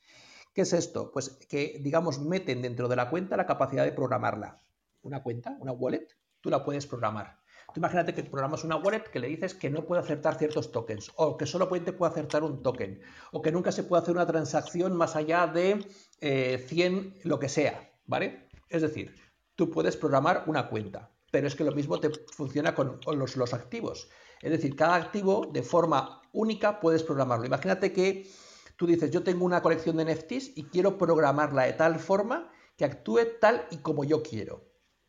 ¿Qué 0.55 0.63
es 0.63 0.73
esto? 0.73 1.11
Pues 1.13 1.31
que, 1.49 1.81
digamos, 1.81 2.21
meten 2.21 2.63
dentro 2.63 2.87
de 2.87 2.97
la 2.97 3.11
cuenta 3.11 3.37
la 3.37 3.47
capacidad 3.47 3.85
de 3.85 3.93
programarla. 3.93 4.63
Una 5.03 5.25
cuenta, 5.25 5.57
una 5.59 5.73
wallet, 5.73 6.07
tú 6.41 6.51
la 6.51 6.63
puedes 6.65 6.87
programar. 6.87 7.42
Tú 7.73 7.81
imagínate 7.81 8.13
que 8.13 8.23
programas 8.23 8.65
una 8.65 8.77
wallet 8.77 9.05
que 9.11 9.19
le 9.19 9.29
dices 9.29 9.55
que 9.55 9.71
no 9.71 9.85
puede 9.85 10.03
aceptar 10.03 10.39
ciertos 10.39 10.73
tokens, 10.73 11.11
o 11.17 11.37
que 11.37 11.47
solo 11.47 11.69
puede, 11.69 11.93
puede 11.93 12.13
aceptar 12.13 12.43
un 12.43 12.63
token, 12.63 13.01
o 13.31 13.41
que 13.41 13.51
nunca 13.51 13.73
se 13.73 13.85
puede 13.85 14.03
hacer 14.03 14.15
una 14.15 14.27
transacción 14.27 14.95
más 14.95 15.17
allá 15.17 15.47
de 15.47 15.87
eh, 16.21 16.65
100, 16.69 17.21
lo 17.25 17.39
que 17.39 17.49
sea, 17.49 17.91
¿vale? 18.07 18.49
Es 18.69 18.83
decir, 18.83 19.15
tú 19.55 19.71
puedes 19.71 19.97
programar 19.97 20.45
una 20.47 20.69
cuenta, 20.69 21.11
pero 21.31 21.47
es 21.47 21.55
que 21.55 21.65
lo 21.65 21.73
mismo 21.73 21.99
te 21.99 22.11
funciona 22.11 22.75
con, 22.75 23.01
con 23.01 23.19
los, 23.19 23.37
los 23.37 23.55
activos. 23.55 24.09
Es 24.43 24.51
decir, 24.51 24.77
cada 24.77 24.97
activo 24.97 25.47
de 25.53 25.63
forma 25.63 26.21
única 26.33 26.81
puedes 26.81 27.03
programarlo. 27.03 27.47
Imagínate 27.47 27.93
que 27.93 28.29
tú 28.77 28.87
dices, 28.87 29.11
yo 29.11 29.23
tengo 29.23 29.45
una 29.45 29.63
colección 29.63 29.97
de 29.97 30.05
NFTs 30.05 30.57
y 30.57 30.65
quiero 30.65 30.99
programarla 30.99 31.65
de 31.65 31.73
tal 31.75 31.99
forma 31.99 32.51
que 32.77 32.85
actúe 32.85 33.21
tal 33.41 33.67
y 33.71 33.79
como 33.79 34.05
yo 34.05 34.23
quiero. 34.23 34.69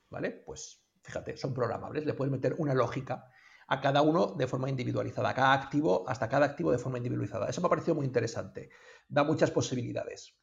¿Vale? 0.09 0.29
Pues 0.29 0.82
fíjate, 1.03 1.37
son 1.37 1.53
programables, 1.53 2.05
le 2.05 2.13
puedes 2.13 2.31
meter 2.31 2.55
una 2.57 2.73
lógica 2.73 3.29
a 3.67 3.81
cada 3.81 4.01
uno 4.01 4.35
de 4.37 4.47
forma 4.47 4.69
individualizada, 4.69 5.29
a 5.29 5.33
cada 5.33 5.53
activo, 5.53 6.07
hasta 6.07 6.29
cada 6.29 6.45
activo 6.45 6.71
de 6.71 6.77
forma 6.77 6.97
individualizada. 6.97 7.47
Eso 7.47 7.61
me 7.61 7.67
ha 7.67 7.69
parecido 7.69 7.95
muy 7.95 8.05
interesante, 8.05 8.69
da 9.07 9.23
muchas 9.23 9.51
posibilidades. 9.51 10.35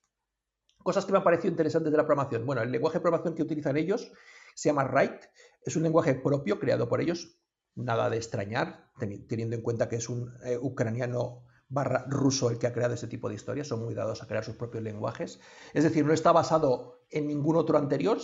Cosas 0.83 1.05
que 1.05 1.13
me 1.13 1.19
han 1.19 1.25
parecido 1.25 1.51
interesantes 1.51 1.93
de 1.93 1.97
la 1.99 2.07
programación. 2.07 2.47
Bueno, 2.47 2.63
el 2.63 2.71
lenguaje 2.71 2.99
de 2.99 3.03
programación 3.03 3.35
que 3.35 3.43
utilizan 3.43 3.77
ellos 3.77 4.13
se 4.55 4.69
llama 4.69 4.85
Write, 4.85 5.31
es 5.65 5.77
un 5.77 5.83
lenguaje 5.83 6.15
propio 6.15 6.59
creado 6.59 6.89
por 6.89 7.01
ellos, 7.01 7.39
nada 7.75 8.11
de 8.11 8.17
extrañar, 8.17 8.91
teniendo 9.29 9.57
en 9.57 9.63
cuenta 9.63 9.89
que 9.89 9.97
es 9.97 10.09
un 10.09 10.33
eh, 10.45 10.59
ucraniano 10.59 11.45
barra 11.69 12.05
ruso 12.09 12.51
el 12.51 12.59
que 12.59 12.67
ha 12.67 12.73
creado 12.73 12.95
ese 12.95 13.07
tipo 13.07 13.29
de 13.29 13.37
historias, 13.37 13.69
son 13.69 13.85
muy 13.85 13.95
dados 13.95 14.23
a 14.23 14.27
crear 14.27 14.45
sus 14.45 14.57
propios 14.57 14.83
lenguajes. 14.83 15.41
Es 15.73 15.85
decir, 15.85 16.05
no 16.05 16.13
está 16.13 16.33
basado 16.33 17.05
en 17.11 17.29
ningún 17.29 17.57
otro 17.57 17.79
anterior, 17.79 18.19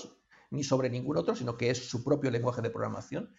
ni 0.51 0.65
sobre 0.65 0.91
ningún 0.91 1.17
otro, 1.17 1.35
sino 1.35 1.57
que 1.57 1.71
es 1.71 1.89
su 1.89 2.05
propio 2.05 2.31
lenguaje 2.31 2.63
de 2.63 2.71
programación. 2.71 3.35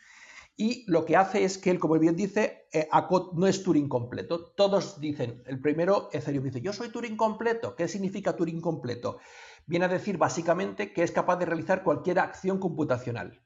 Y 0.59 0.85
lo 0.91 1.05
que 1.05 1.15
hace 1.15 1.43
es 1.43 1.59
que 1.59 1.69
él, 1.69 1.79
como 1.79 1.99
bien 1.99 2.15
dice, 2.15 2.67
eh, 2.73 2.89
no 3.33 3.45
es 3.45 3.61
Turing 3.61 3.87
completo. 3.87 4.53
Todos 4.55 4.99
dicen, 4.99 5.43
el 5.45 5.61
primero, 5.61 6.09
Ethereum 6.11 6.45
dice, 6.45 6.61
yo 6.61 6.73
soy 6.73 6.89
Turing 6.89 7.15
completo. 7.15 7.75
¿Qué 7.75 7.87
significa 7.87 8.35
Turing 8.35 8.59
completo? 8.59 9.19
Viene 9.67 9.85
a 9.85 9.89
decir 9.89 10.17
básicamente 10.17 10.93
que 10.93 11.03
es 11.03 11.11
capaz 11.11 11.37
de 11.37 11.45
realizar 11.45 11.83
cualquier 11.83 12.17
acción 12.17 12.57
computacional. 12.57 13.43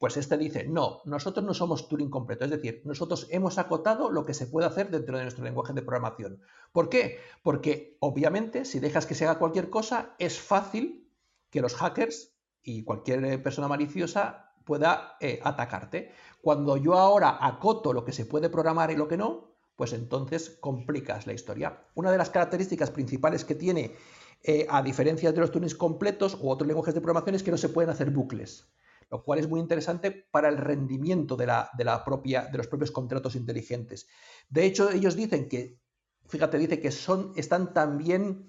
Pues 0.00 0.18
este 0.18 0.36
dice, 0.36 0.66
no, 0.66 1.00
nosotros 1.06 1.44
no 1.46 1.54
somos 1.54 1.88
Turing 1.88 2.10
completo, 2.10 2.46
es 2.46 2.50
decir, 2.50 2.80
nosotros 2.86 3.26
hemos 3.30 3.58
acotado 3.58 4.10
lo 4.10 4.24
que 4.24 4.32
se 4.32 4.46
puede 4.46 4.66
hacer 4.66 4.90
dentro 4.90 5.16
de 5.16 5.24
nuestro 5.24 5.44
lenguaje 5.44 5.74
de 5.74 5.82
programación. 5.82 6.40
¿Por 6.72 6.88
qué? 6.88 7.18
Porque 7.42 7.98
obviamente 8.00 8.64
si 8.64 8.80
dejas 8.80 9.04
que 9.04 9.14
se 9.14 9.26
haga 9.26 9.38
cualquier 9.38 9.68
cosa, 9.68 10.14
es 10.18 10.40
fácil 10.40 11.10
que 11.50 11.60
los 11.60 11.74
hackers 11.74 12.34
y 12.62 12.84
cualquier 12.84 13.42
persona 13.42 13.68
maliciosa 13.68 14.54
pueda 14.64 15.16
eh, 15.20 15.40
atacarte. 15.42 16.12
Cuando 16.42 16.76
yo 16.76 16.94
ahora 16.94 17.38
acoto 17.40 17.92
lo 17.92 18.04
que 18.04 18.12
se 18.12 18.26
puede 18.26 18.48
programar 18.48 18.90
y 18.90 18.96
lo 18.96 19.08
que 19.08 19.16
no, 19.16 19.56
pues 19.76 19.92
entonces 19.92 20.58
complicas 20.60 21.26
la 21.26 21.32
historia. 21.32 21.86
Una 21.94 22.12
de 22.12 22.18
las 22.18 22.30
características 22.30 22.90
principales 22.90 23.44
que 23.44 23.54
tiene, 23.54 23.96
eh, 24.42 24.66
a 24.68 24.82
diferencia 24.82 25.32
de 25.32 25.40
los 25.40 25.50
Turing 25.50 25.76
completos 25.76 26.36
u 26.40 26.50
otros 26.50 26.66
lenguajes 26.66 26.94
de 26.94 27.00
programación, 27.00 27.34
es 27.34 27.42
que 27.42 27.50
no 27.50 27.56
se 27.56 27.68
pueden 27.68 27.90
hacer 27.90 28.10
bucles 28.10 28.70
lo 29.10 29.24
cual 29.24 29.40
es 29.40 29.48
muy 29.48 29.60
interesante 29.60 30.12
para 30.30 30.48
el 30.48 30.56
rendimiento 30.56 31.36
de, 31.36 31.46
la, 31.46 31.70
de, 31.76 31.84
la 31.84 32.04
propia, 32.04 32.44
de 32.44 32.58
los 32.58 32.68
propios 32.68 32.92
contratos 32.92 33.34
inteligentes. 33.34 34.06
De 34.48 34.64
hecho, 34.64 34.90
ellos 34.90 35.16
dicen 35.16 35.48
que, 35.48 35.80
fíjate, 36.28 36.58
dice 36.58 36.80
que 36.80 36.92
son, 36.92 37.32
están 37.34 37.74
también 37.74 38.48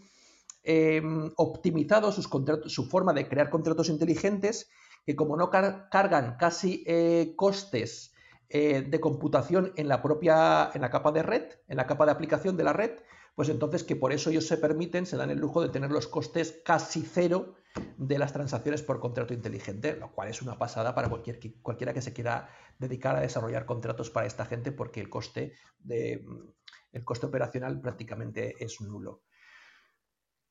eh, 0.63 1.01
optimizados 1.37 2.15
sus 2.15 2.29
su 2.67 2.85
forma 2.85 3.13
de 3.13 3.27
crear 3.27 3.49
contratos 3.49 3.89
inteligentes, 3.89 4.69
que 5.05 5.15
como 5.15 5.35
no 5.35 5.49
car 5.49 5.89
cargan 5.89 6.37
casi 6.37 6.83
eh, 6.85 7.33
costes 7.35 8.13
eh, 8.49 8.81
de 8.81 8.99
computación 8.99 9.73
en 9.75 9.87
la 9.87 10.01
propia, 10.01 10.69
en 10.73 10.81
la 10.81 10.89
capa 10.89 11.11
de 11.11 11.23
red, 11.23 11.43
en 11.67 11.77
la 11.77 11.87
capa 11.87 12.05
de 12.05 12.11
aplicación 12.11 12.57
de 12.57 12.63
la 12.63 12.73
red, 12.73 12.91
pues 13.35 13.49
entonces 13.49 13.83
que 13.83 13.95
por 13.95 14.11
eso 14.11 14.29
ellos 14.29 14.45
se 14.45 14.57
permiten, 14.57 15.05
se 15.05 15.17
dan 15.17 15.31
el 15.31 15.39
lujo 15.39 15.61
de 15.61 15.69
tener 15.69 15.89
los 15.89 16.07
costes 16.07 16.61
casi 16.65 17.01
cero 17.01 17.55
de 17.97 18.19
las 18.19 18.33
transacciones 18.33 18.81
por 18.81 18.99
contrato 18.99 19.33
inteligente, 19.33 19.95
lo 19.95 20.11
cual 20.11 20.27
es 20.27 20.41
una 20.41 20.59
pasada 20.59 20.93
para 20.93 21.09
cualquier, 21.09 21.39
cualquiera 21.61 21.93
que 21.93 22.01
se 22.01 22.11
quiera 22.11 22.49
dedicar 22.77 23.15
a 23.15 23.21
desarrollar 23.21 23.65
contratos 23.65 24.09
para 24.09 24.27
esta 24.27 24.45
gente 24.45 24.71
porque 24.71 24.99
el 24.99 25.09
coste, 25.09 25.53
de, 25.79 26.25
el 26.91 27.05
coste 27.05 27.27
operacional 27.27 27.79
prácticamente 27.79 28.55
es 28.59 28.81
nulo. 28.81 29.21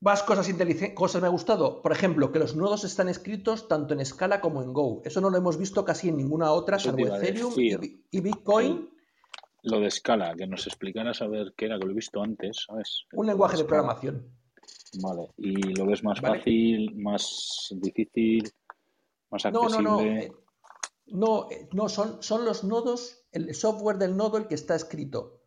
Más 0.03 0.23
cosas 0.23 0.49
inteligentes, 0.49 0.95
cosas 0.97 1.21
me 1.21 1.29
ha 1.29 1.31
gustado. 1.31 1.83
Por 1.83 1.93
ejemplo, 1.93 2.33
que 2.33 2.39
los 2.39 2.57
nodos 2.57 2.85
están 2.85 3.09
escritos 3.11 3.69
tanto 3.69 3.93
en 3.93 4.05
Scala 4.05 4.41
como 4.41 4.63
en 4.63 4.73
Go. 4.73 5.03
Eso 5.05 5.21
no 5.21 5.29
lo 5.29 5.37
hemos 5.37 5.59
visto 5.59 5.85
casi 5.85 6.09
en 6.09 6.17
ninguna 6.17 6.53
otra, 6.53 6.79
salvo 6.79 7.13
a 7.13 7.19
Ethereum 7.19 7.53
y, 7.59 8.05
y 8.11 8.21
Bitcoin. 8.21 8.89
Lo 9.63 9.79
de 9.81 9.89
escala, 9.89 10.35
que 10.37 10.47
nos 10.47 10.67
explicara 10.67 11.13
saber 11.13 11.53
qué 11.55 11.67
era, 11.67 11.79
que 11.79 11.85
lo 11.85 11.91
he 11.93 11.95
visto 11.95 12.23
antes, 12.23 12.65
¿sabes? 12.67 13.05
Un 13.13 13.27
lenguaje 13.27 13.59
de 13.59 13.65
Scala. 13.65 13.69
programación. 13.69 14.27
Vale, 15.03 15.29
y 15.37 15.53
lo 15.75 15.85
ves 15.85 16.03
más 16.03 16.21
Vale. 16.23 16.39
fácil, 16.39 16.97
más 16.97 17.69
difícil, 17.73 18.51
más 19.31 19.45
No, 19.53 19.65
accesible. 19.65 19.83
no, 19.91 19.97
no. 19.97 20.03
eh, 20.03 20.33
No, 21.09 21.51
eh, 21.51 21.69
no 21.75 21.89
son, 21.91 22.23
son 22.23 22.47
los 22.47 22.65
nodos, 22.65 23.27
el 23.33 23.55
software 23.55 23.99
del 23.99 24.17
nodo 24.17 24.39
el 24.39 24.47
que 24.49 24.55
está 24.55 24.75
escrito 24.77 25.43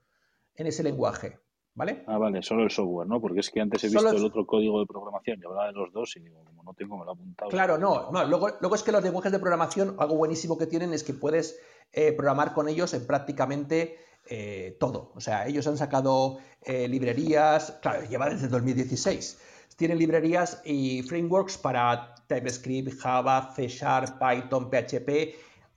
en 0.56 0.68
ese 0.68 0.84
lenguaje. 0.84 1.39
¿Vale? 1.76 2.03
Ah, 2.05 2.19
vale, 2.19 2.43
solo 2.43 2.63
el 2.63 2.69
software, 2.69 3.07
¿no? 3.07 3.19
Porque 3.19 3.39
es 3.39 3.49
que 3.49 3.59
antes 3.59 3.84
he 3.84 3.88
visto 3.88 4.07
el- 4.09 4.17
el 4.17 4.26
otro 4.26 4.45
código 4.45 4.80
de 4.80 4.86
programación 4.86 5.39
y 5.41 5.45
hablaba 5.45 5.67
de 5.67 5.74
los 5.74 5.91
dos 5.91 6.15
y 6.17 6.19
digo, 6.19 6.43
como 6.45 6.61
no 6.63 6.74
tengo, 6.76 6.97
me 6.99 7.05
lo 7.05 7.11
he 7.11 7.13
apuntado. 7.15 7.49
Claro, 7.49 7.78
no, 7.80 8.11
no. 8.11 8.24
Luego, 8.26 8.49
luego 8.61 8.76
es 8.76 8.84
que 8.84 8.91
los 8.91 9.01
lenguajes 9.03 9.32
de 9.32 9.39
programación, 9.39 9.95
algo 9.97 10.15
buenísimo 10.15 10.55
que 10.57 10.67
tienen 10.67 10.93
es 10.93 11.03
que 11.03 11.13
puedes 11.13 11.59
eh, 11.91 12.11
programar 12.13 12.53
con 12.53 12.69
ellos 12.69 12.93
en 12.93 13.07
prácticamente 13.07 13.97
eh, 14.30 14.78
todo. 14.80 15.11
O 15.15 15.19
sea, 15.19 15.47
ellos 15.47 15.65
han 15.67 15.76
sacado 15.78 16.38
eh, 16.61 16.88
librerías, 16.88 17.80
claro, 17.82 18.03
lleva 18.07 18.30
desde 18.30 18.47
2016. 18.47 19.41
Tienen 19.76 19.97
librerías 19.97 20.61
y 20.65 21.01
frameworks 21.03 21.57
para 21.57 22.13
TypeScript, 22.28 22.99
Java, 22.99 23.51
C 23.55 23.67
Sharp, 23.67 24.19
Python, 24.19 24.69
PHP. 24.69 25.36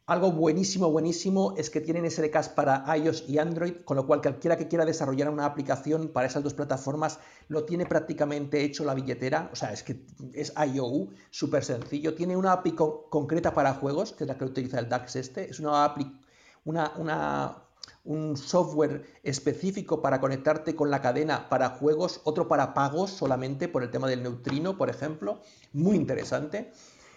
Algo 0.08 0.30
buenísimo, 0.30 0.88
buenísimo 0.92 1.54
es 1.56 1.68
que 1.68 1.80
tienen 1.80 2.04
SDKs 2.04 2.48
para 2.50 2.84
iOS 2.96 3.24
y 3.28 3.38
Android, 3.38 3.74
con 3.84 3.96
lo 3.96 4.06
cual 4.06 4.22
cualquiera 4.22 4.56
que 4.56 4.68
quiera 4.68 4.84
desarrollar 4.84 5.28
una 5.30 5.44
aplicación 5.46 6.08
para 6.12 6.28
esas 6.28 6.44
dos 6.44 6.54
plataformas 6.54 7.18
lo 7.48 7.64
tiene 7.64 7.86
prácticamente 7.86 8.62
hecho 8.62 8.84
la 8.84 8.94
billetera. 8.94 9.50
O 9.52 9.56
sea, 9.56 9.72
es 9.72 9.82
que 9.82 10.06
es 10.32 10.52
IOU, 10.56 11.10
súper 11.30 11.64
sencillo. 11.64 12.14
Tiene 12.14 12.36
una 12.36 12.52
API 12.52 12.72
co- 12.76 13.08
concreta 13.10 13.52
para 13.52 13.74
juegos, 13.74 14.12
que 14.12 14.22
es 14.24 14.28
la 14.28 14.38
que 14.38 14.44
utiliza 14.44 14.78
el 14.78 14.88
DAX 14.88 15.16
este. 15.16 15.50
Es 15.50 15.58
una 15.58 15.84
API, 15.84 16.20
una, 16.64 16.92
una- 16.98 17.62
un 18.04 18.36
software 18.36 19.04
específico 19.24 20.00
para 20.02 20.20
conectarte 20.20 20.76
con 20.76 20.88
la 20.90 21.02
cadena 21.02 21.48
para 21.48 21.70
juegos, 21.70 22.20
otro 22.22 22.46
para 22.46 22.74
pagos 22.74 23.10
solamente 23.10 23.66
por 23.68 23.82
el 23.82 23.90
tema 23.90 24.06
del 24.08 24.22
neutrino, 24.22 24.76
por 24.78 24.88
ejemplo. 24.88 25.40
Muy 25.72 25.96
interesante. 25.96 26.72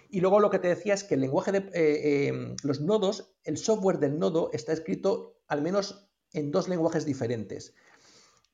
Y 0.10 0.22
luego 0.22 0.40
lo 0.40 0.50
que 0.50 0.60
te 0.60 0.68
decía 0.70 0.96
es 0.96 1.04
que 1.04 1.16
el 1.16 1.22
lenguaje 1.22 1.52
de 1.52 1.60
eh, 1.60 2.28
eh, 2.30 2.56
los 2.64 2.82
nodos, 2.82 3.36
el 3.44 3.58
software 3.58 4.00
del 4.00 4.18
nodo 4.18 4.50
está 4.54 4.74
escrito 4.74 5.38
al 5.48 5.62
menos 5.62 6.10
en 6.34 6.52
dos 6.52 6.68
lenguajes 6.68 7.06
diferentes. 7.06 7.76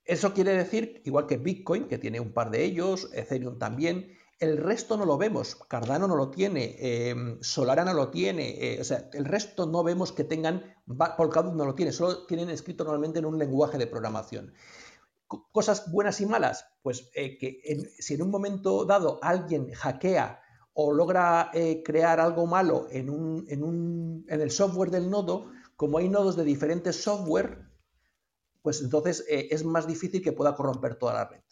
Eso 0.04 0.34
quiere 0.34 0.52
decir, 0.56 1.02
igual 1.06 1.28
que 1.28 1.38
Bitcoin, 1.38 1.88
que 1.88 1.98
tiene 1.98 2.20
un 2.20 2.34
par 2.34 2.52
de 2.52 2.64
ellos, 2.64 3.10
Ethereum 3.14 3.58
también, 3.58 4.12
el 4.40 4.58
resto 4.58 4.98
no 4.98 5.06
lo 5.06 5.18
vemos. 5.18 5.56
Cardano 5.56 6.08
no 6.08 6.16
lo 6.16 6.30
tiene, 6.30 6.76
eh, 6.80 7.16
no 7.16 7.94
lo 7.94 8.10
tiene, 8.12 8.50
eh, 8.74 8.82
o 8.82 8.84
sea, 8.84 9.10
el 9.14 9.26
resto 9.26 9.66
no 9.66 9.84
vemos 9.84 10.12
que 10.12 10.24
tengan, 10.26 10.76
Polkadot 11.18 11.56
no 11.56 11.66
lo 11.66 11.74
tiene, 11.74 11.92
solo 11.92 12.26
tienen 12.28 12.50
escrito 12.50 12.84
normalmente 12.84 13.20
en 13.20 13.26
un 13.26 13.40
lenguaje 13.40 13.78
de 13.78 13.88
programación. 13.88 14.54
Co- 15.28 15.48
Cosas 15.52 15.92
buenas 15.92 16.22
y 16.22 16.26
malas, 16.26 16.66
pues 16.84 17.10
que 17.14 17.62
si 18.00 18.14
en 18.16 18.22
un 18.24 18.30
momento 18.32 18.86
dado 18.86 19.20
alguien 19.24 19.72
hackea 19.74 20.42
o 20.78 20.92
logra 20.94 21.52
eh, 21.54 21.82
crear 21.84 22.20
algo 22.20 22.46
malo 22.48 22.88
en, 22.92 23.10
un, 23.10 23.46
en, 23.48 23.64
un- 23.64 24.26
en 24.28 24.42
el 24.42 24.52
software 24.52 24.92
del 24.92 25.10
nodo, 25.10 25.52
como 25.78 25.98
hay 25.98 26.10
nodos 26.10 26.36
de 26.36 26.44
diferentes 26.44 27.02
software, 27.02 27.70
pues 28.62 28.82
entonces 28.82 29.26
eh, 29.30 29.48
es 29.52 29.64
más 29.64 29.88
difícil 29.88 30.22
que 30.22 30.34
pueda 30.34 30.54
corromper 30.56 30.96
toda 30.96 31.14
la 31.14 31.26
red, 31.30 31.44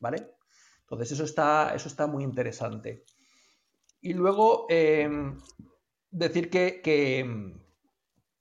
¿vale? 0.00 0.34
Entonces 0.82 1.12
eso 1.12 1.24
está, 1.24 1.74
eso 1.74 1.88
está 1.88 2.06
muy 2.06 2.22
interesante. 2.24 3.04
Y 4.00 4.12
luego 4.14 4.66
eh, 4.70 5.08
decir 6.10 6.48
que, 6.48 6.80
que, 6.80 7.54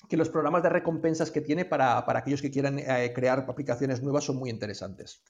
que 0.07 0.17
los 0.17 0.29
programas 0.29 0.61
de 0.61 0.69
recompensas 0.69 1.31
que 1.31 1.41
tiene 1.41 1.65
para, 1.65 2.05
para 2.05 2.19
aquellos 2.19 2.41
que 2.43 2.51
quieran 2.51 2.77
eh, 2.77 3.11
crear 3.13 3.43
aplicaciones 3.47 4.03
nuevas 4.03 4.23
son 4.25 4.37
muy 4.37 4.49
interesantes. 4.51 5.23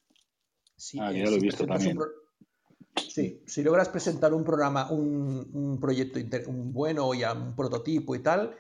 Si, 0.76 1.00
Ah, 1.00 1.12
yo 1.14 1.24
lo 1.32 1.38
he 1.38 1.40
visto 1.40 1.64
un 1.64 1.70
también. 1.70 1.98
Sí, 2.98 3.44
si 3.46 3.64
logras 3.64 3.90
presentar 3.90 4.34
un 4.34 4.44
programa, 4.44 4.92
un, 4.92 5.50
un 5.54 5.80
proyecto 5.80 6.20
inter- 6.20 6.48
un 6.48 6.74
bueno 6.74 7.14
y 7.14 7.24
un 7.24 7.56
prototipo 7.56 8.16
y 8.16 8.20
tal, 8.20 8.56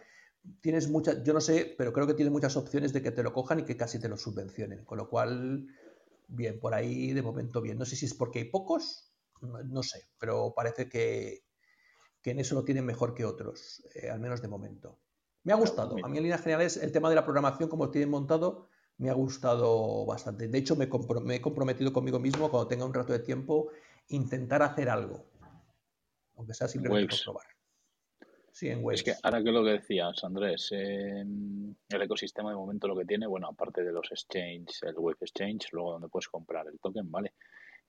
tienes 0.61 0.89
muchas, 0.89 1.23
yo 1.23 1.33
no 1.33 1.41
sé, 1.41 1.75
pero 1.77 1.93
creo 1.93 2.07
que 2.07 2.13
tienes 2.13 2.31
muchas 2.31 2.55
opciones 2.57 2.93
de 2.93 3.01
que 3.01 3.11
te 3.11 3.23
lo 3.23 3.33
cojan 3.33 3.59
y 3.59 3.63
que 3.65 3.77
casi 3.77 3.99
te 3.99 4.09
lo 4.09 4.17
subvencionen. 4.17 4.85
Con 4.85 4.97
lo 4.97 5.09
cual, 5.09 5.67
bien, 6.27 6.59
por 6.59 6.73
ahí 6.73 7.13
de 7.13 7.21
momento 7.21 7.61
bien. 7.61 7.77
No 7.77 7.85
sé 7.85 7.95
si 7.95 8.05
es 8.05 8.13
porque 8.13 8.39
hay 8.39 8.45
pocos, 8.45 9.11
no, 9.41 9.61
no 9.63 9.83
sé, 9.83 10.03
pero 10.19 10.53
parece 10.55 10.89
que, 10.89 11.43
que 12.21 12.31
en 12.31 12.39
eso 12.39 12.55
lo 12.55 12.63
tienen 12.63 12.85
mejor 12.85 13.13
que 13.13 13.25
otros, 13.25 13.83
eh, 13.95 14.09
al 14.09 14.19
menos 14.19 14.41
de 14.41 14.47
momento. 14.47 14.99
Me 15.43 15.53
ha 15.53 15.55
gustado. 15.55 15.95
A 16.03 16.09
mí 16.09 16.17
en 16.17 16.23
líneas 16.23 16.41
generales 16.41 16.77
el 16.77 16.91
tema 16.91 17.09
de 17.09 17.15
la 17.15 17.23
programación, 17.23 17.69
como 17.69 17.85
lo 17.85 17.91
tienen 17.91 18.09
montado, 18.09 18.67
me 18.97 19.09
ha 19.09 19.13
gustado 19.13 20.05
bastante. 20.05 20.47
De 20.47 20.57
hecho, 20.57 20.75
me, 20.75 20.89
compro- 20.89 21.21
me 21.21 21.35
he 21.35 21.41
comprometido 21.41 21.93
conmigo 21.93 22.19
mismo 22.19 22.49
cuando 22.49 22.67
tenga 22.67 22.85
un 22.85 22.93
rato 22.93 23.13
de 23.13 23.19
tiempo 23.19 23.69
intentar 24.09 24.61
hacer 24.61 24.89
algo. 24.89 25.25
Aunque 26.35 26.53
sea 26.53 26.67
simplemente 26.67 27.15
por 27.15 27.23
probar. 27.23 27.47
Sí, 28.51 28.69
en 28.69 28.83
Waves. 28.83 29.01
Es 29.01 29.03
que 29.03 29.13
ahora 29.21 29.43
que 29.43 29.51
lo 29.51 29.63
que 29.63 29.71
decías, 29.71 30.23
Andrés, 30.23 30.69
eh, 30.71 31.21
el 31.21 32.01
ecosistema 32.01 32.49
de 32.49 32.55
momento 32.55 32.87
lo 32.87 32.95
que 32.95 33.05
tiene, 33.05 33.27
bueno, 33.27 33.47
aparte 33.49 33.83
de 33.83 33.91
los 33.91 34.11
exchanges, 34.11 34.81
el 34.81 34.95
Wave 34.97 35.17
Exchange, 35.21 35.67
luego 35.73 35.91
donde 35.91 36.09
puedes 36.09 36.27
comprar 36.27 36.65
el 36.67 36.79
token, 36.79 37.11
¿vale? 37.11 37.35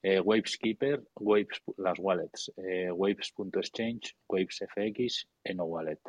Eh, 0.02 0.20
Waveskeeper, 0.20 1.02
Waves, 1.16 1.62
las 1.78 1.98
wallets, 1.98 2.52
eh, 2.58 2.90
Waves.exchange, 2.90 4.14
WavesFX, 4.28 5.26
Eno 5.42 5.64
Wallet. 5.64 6.00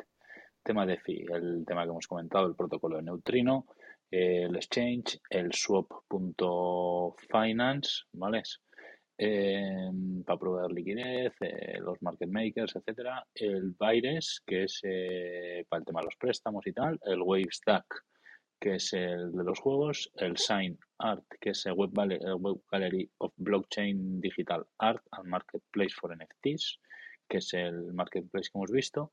Tema 0.62 0.84
de 0.84 0.98
FI, 0.98 1.24
el 1.32 1.64
tema 1.66 1.84
que 1.84 1.90
hemos 1.90 2.06
comentado, 2.06 2.46
el 2.46 2.54
protocolo 2.54 2.98
de 2.98 3.02
neutrino, 3.04 3.66
el 4.10 4.54
exchange, 4.56 5.22
el 5.30 5.54
swap.finance, 5.54 6.02
¿vale? 8.12 8.42
Eh, 9.22 9.90
para 10.24 10.38
proveer 10.38 10.70
liquidez, 10.72 11.34
eh, 11.42 11.78
los 11.80 12.00
market 12.00 12.28
makers, 12.30 12.74
etcétera, 12.76 13.26
el 13.34 13.74
Baires, 13.78 14.42
que 14.46 14.64
es 14.64 14.80
eh, 14.82 15.64
para 15.68 15.80
el 15.80 15.84
tema 15.86 16.00
de 16.00 16.06
los 16.06 16.16
préstamos 16.16 16.66
y 16.66 16.72
tal, 16.72 16.98
el 17.04 17.20
Wavestack, 17.20 17.84
que 18.58 18.76
es 18.76 18.92
el 18.94 19.32
de 19.32 19.44
los 19.44 19.58
juegos, 19.60 20.10
el 20.16 20.36
Sign 20.38 20.78
Art, 20.98 21.24
que 21.40 21.50
es 21.50 21.66
el 21.66 21.72
Web, 21.74 21.90
Val- 21.92 22.12
el 22.12 22.34
Web 22.34 22.62
Gallery 22.70 23.10
of 23.18 23.32
Blockchain 23.36 24.20
Digital 24.22 24.64
Art 24.78 25.02
and 25.12 25.28
Marketplace 25.28 25.94
for 26.00 26.16
NFTs, 26.16 26.78
que 27.28 27.38
es 27.38 27.52
el 27.54 27.92
marketplace 27.92 28.48
que 28.50 28.58
hemos 28.58 28.70
visto, 28.70 29.12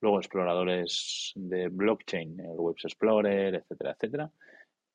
luego 0.00 0.18
exploradores 0.18 1.32
de 1.36 1.68
blockchain, 1.68 2.40
el 2.40 2.56
Webs 2.58 2.84
Explorer, 2.84 3.54
etcétera, 3.54 3.92
etcétera, 3.92 4.30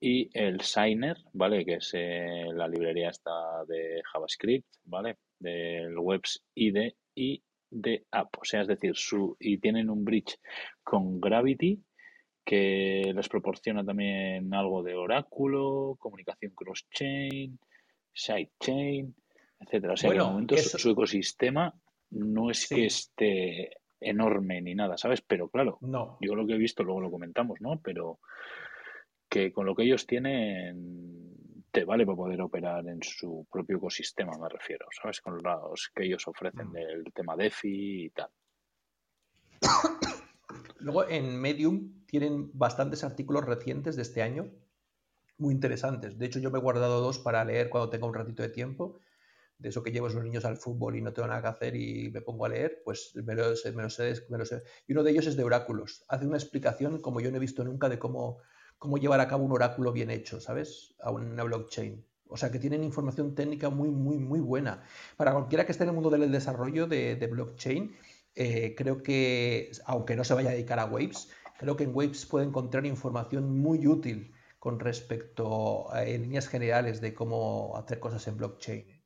y 0.03 0.29
el 0.33 0.61
Signer, 0.61 1.15
¿vale? 1.33 1.63
Que 1.63 1.75
es 1.75 1.91
eh, 1.93 2.47
la 2.53 2.67
librería 2.67 3.09
esta 3.11 3.63
de 3.67 4.01
JavaScript, 4.11 4.67
¿vale? 4.85 5.17
Del 5.39 5.97
Webs 5.97 6.43
IDE 6.55 6.95
y 7.15 7.41
de 7.69 8.05
App. 8.11 8.35
O 8.41 8.43
sea, 8.43 8.61
es 8.61 8.67
decir, 8.67 8.95
su, 8.95 9.37
y 9.39 9.59
tienen 9.59 9.89
un 9.91 10.03
bridge 10.03 10.37
con 10.83 11.21
Gravity 11.21 11.79
que 12.43 13.11
les 13.15 13.29
proporciona 13.29 13.85
también 13.85 14.51
algo 14.53 14.81
de 14.81 14.95
oráculo, 14.95 15.95
comunicación 15.99 16.53
cross-chain, 16.55 17.59
sidechain, 18.11 19.15
etcétera. 19.59 19.93
O 19.93 19.97
sea, 19.97 20.09
que 20.09 20.15
de 20.15 20.19
Bueno, 20.21 20.31
momento 20.33 20.55
su, 20.57 20.61
eso- 20.61 20.77
su 20.79 20.89
ecosistema 20.91 21.73
no 22.09 22.49
es 22.49 22.67
Sí. 22.67 22.75
que 22.75 22.85
esté 22.87 23.77
enorme 23.99 24.61
ni 24.61 24.73
nada, 24.73 24.97
¿sabes? 24.97 25.21
Pero 25.21 25.49
claro, 25.49 25.77
No. 25.81 26.17
yo 26.21 26.33
lo 26.35 26.45
que 26.47 26.53
he 26.53 26.57
visto, 26.57 26.83
luego 26.83 27.01
lo 27.01 27.11
comentamos, 27.11 27.61
¿no? 27.61 27.79
Pero 27.83 28.19
que 29.31 29.53
con 29.53 29.65
lo 29.65 29.73
que 29.75 29.83
ellos 29.83 30.05
tienen 30.05 31.63
te 31.71 31.85
vale 31.85 32.05
para 32.05 32.17
poder 32.17 32.41
operar 32.41 32.85
en 32.89 33.01
su 33.01 33.47
propio 33.49 33.77
ecosistema, 33.77 34.37
me 34.37 34.49
refiero, 34.49 34.87
¿sabes? 35.01 35.21
Con 35.21 35.41
los 35.41 35.89
que 35.95 36.03
ellos 36.03 36.27
ofrecen 36.27 36.67
Mm. 36.67 36.73
del 36.73 37.03
tema 37.13 37.37
DeFi 37.37 38.05
y 38.05 38.09
tal. 38.09 38.29
Luego 40.79 41.07
en 41.07 41.39
Medium 41.39 42.05
tienen 42.07 42.49
bastantes 42.53 43.05
artículos 43.05 43.45
recientes 43.45 43.95
de 43.95 44.01
este 44.01 44.21
año, 44.21 44.51
muy 45.37 45.53
interesantes. 45.53 46.17
De 46.19 46.25
hecho, 46.25 46.39
yo 46.39 46.51
me 46.51 46.59
he 46.59 46.61
guardado 46.61 46.99
dos 46.99 47.17
para 47.19 47.45
leer 47.45 47.69
cuando 47.69 47.89
tenga 47.89 48.07
un 48.07 48.13
ratito 48.13 48.43
de 48.43 48.49
tiempo. 48.49 48.99
De 49.57 49.69
eso 49.69 49.81
que 49.83 49.91
llevo 49.91 50.07
a 50.07 50.09
los 50.11 50.23
niños 50.23 50.43
al 50.43 50.57
fútbol 50.57 50.95
y 50.97 51.01
no 51.01 51.13
tengo 51.13 51.27
nada 51.29 51.41
que 51.41 51.47
hacer 51.47 51.75
y 51.75 52.09
me 52.11 52.21
pongo 52.21 52.45
a 52.45 52.49
leer, 52.49 52.81
pues 52.83 53.13
me 53.15 53.33
lo, 53.35 53.55
sé- 53.55 53.71
me 53.71 53.83
lo 53.83 53.89
sé, 53.91 54.25
me 54.29 54.37
lo 54.39 54.45
sé. 54.45 54.63
Y 54.87 54.93
uno 54.93 55.03
de 55.03 55.11
ellos 55.11 55.27
es 55.27 55.37
de 55.37 55.43
oráculos. 55.43 56.03
Hace 56.09 56.25
una 56.25 56.37
explicación 56.37 56.99
como 56.99 57.21
yo 57.21 57.29
no 57.31 57.37
he 57.37 57.39
visto 57.39 57.63
nunca 57.63 57.87
de 57.87 57.99
cómo, 57.99 58.39
cómo 58.81 58.97
llevar 58.97 59.19
a 59.19 59.27
cabo 59.27 59.45
un 59.45 59.51
oráculo 59.51 59.93
bien 59.93 60.09
hecho, 60.09 60.41
¿sabes? 60.41 60.95
A 61.03 61.11
una 61.11 61.43
blockchain. 61.43 62.03
O 62.27 62.35
sea, 62.35 62.51
que 62.51 62.57
tienen 62.57 62.83
información 62.83 63.35
técnica 63.35 63.69
muy, 63.69 63.89
muy, 63.91 64.17
muy 64.17 64.39
buena. 64.39 64.81
Para 65.17 65.33
cualquiera 65.33 65.67
que 65.67 65.71
esté 65.71 65.83
en 65.83 65.89
el 65.89 65.95
mundo 65.95 66.09
del 66.09 66.31
desarrollo 66.31 66.87
de, 66.87 67.27
blockchain, 67.29 67.95
eh, 68.33 68.73
creo 68.75 69.03
que, 69.03 69.69
aunque 69.85 70.15
no 70.15 70.23
se 70.23 70.33
vaya 70.33 70.49
a 70.49 70.53
dedicar 70.53 70.79
a 70.79 70.85
Waves, 70.85 71.29
creo 71.59 71.75
que 71.75 71.83
en 71.83 71.95
Waves 71.95 72.25
puede 72.25 72.47
encontrar 72.47 72.87
información 72.87 73.55
muy 73.55 73.85
útil 73.85 74.33
con 74.57 74.79
respecto 74.79 75.93
a, 75.93 76.03
en 76.03 76.23
líneas 76.23 76.47
generales 76.47 77.01
de 77.01 77.13
cómo 77.13 77.77
hacer 77.77 77.99
cosas 77.99 78.27
en 78.27 78.37
blockchain. 78.37 79.00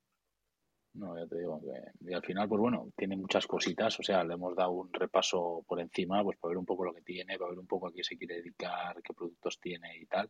No, 0.95 1.17
ya 1.17 1.27
te 1.27 1.39
digo 1.39 1.59
que 1.59 2.09
y 2.09 2.13
al 2.13 2.23
final, 2.23 2.47
pues 2.47 2.61
bueno, 2.61 2.89
tiene 2.95 3.17
muchas 3.17 3.45
cositas, 3.47 3.99
o 3.99 4.03
sea, 4.03 4.23
le 4.23 4.35
hemos 4.35 4.55
dado 4.55 4.71
un 4.71 4.93
repaso 4.93 5.63
por 5.67 5.81
encima, 5.81 6.23
pues 6.23 6.37
para 6.37 6.51
ver 6.51 6.57
un 6.57 6.65
poco 6.65 6.85
lo 6.85 6.93
que 6.93 7.01
tiene, 7.01 7.37
para 7.37 7.49
ver 7.49 7.59
un 7.59 7.67
poco 7.67 7.87
a 7.87 7.93
qué 7.93 8.01
se 8.01 8.17
quiere 8.17 8.35
dedicar, 8.35 9.01
qué 9.03 9.13
productos 9.13 9.59
tiene 9.59 9.97
y 9.97 10.05
tal, 10.05 10.29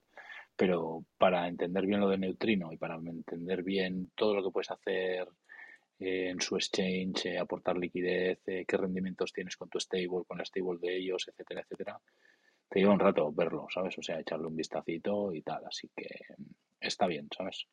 pero 0.56 1.06
para 1.20 1.48
entender 1.48 1.86
bien 1.86 2.00
lo 2.00 2.10
de 2.10 2.18
Neutrino 2.18 2.74
y 2.74 2.78
para 2.78 2.96
entender 2.96 3.62
bien 3.62 4.12
todo 4.16 4.34
lo 4.34 4.44
que 4.44 4.50
puedes 4.50 4.72
hacer 4.72 5.28
eh, 6.00 6.30
en 6.30 6.42
su 6.42 6.56
exchange, 6.56 7.28
eh, 7.28 7.38
aportar 7.38 7.78
liquidez, 7.78 8.40
eh, 8.48 8.66
qué 8.68 8.78
rendimientos 8.78 9.34
tienes 9.34 9.58
con 9.58 9.70
tu 9.70 9.80
stable, 9.80 10.26
con 10.28 10.40
la 10.40 10.46
stable 10.46 10.80
de 10.82 10.98
ellos, 10.98 11.28
etcétera, 11.28 11.62
etcétera, 11.62 12.00
te 12.68 12.80
lleva 12.80 12.94
un 12.94 13.00
rato 13.00 13.32
verlo, 13.32 13.68
¿sabes? 13.70 13.96
O 14.00 14.02
sea, 14.02 14.20
echarle 14.20 14.48
un 14.48 14.56
vistacito 14.56 15.32
y 15.32 15.44
tal, 15.44 15.64
así 15.66 15.92
que 15.96 16.08
mm, 16.40 16.44
está 16.80 17.06
bien, 17.06 17.28
¿sabes? 17.38 17.68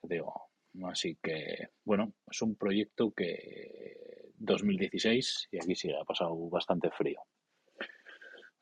Te 0.00 0.14
digo, 0.14 0.50
así 0.84 1.16
que, 1.22 1.68
bueno, 1.84 2.12
es 2.30 2.42
un 2.42 2.56
proyecto 2.56 3.12
que 3.12 4.32
2016 4.38 5.48
y 5.52 5.58
aquí 5.58 5.74
sí 5.74 5.90
ha 5.92 6.04
pasado 6.04 6.34
bastante 6.48 6.90
frío. 6.90 7.20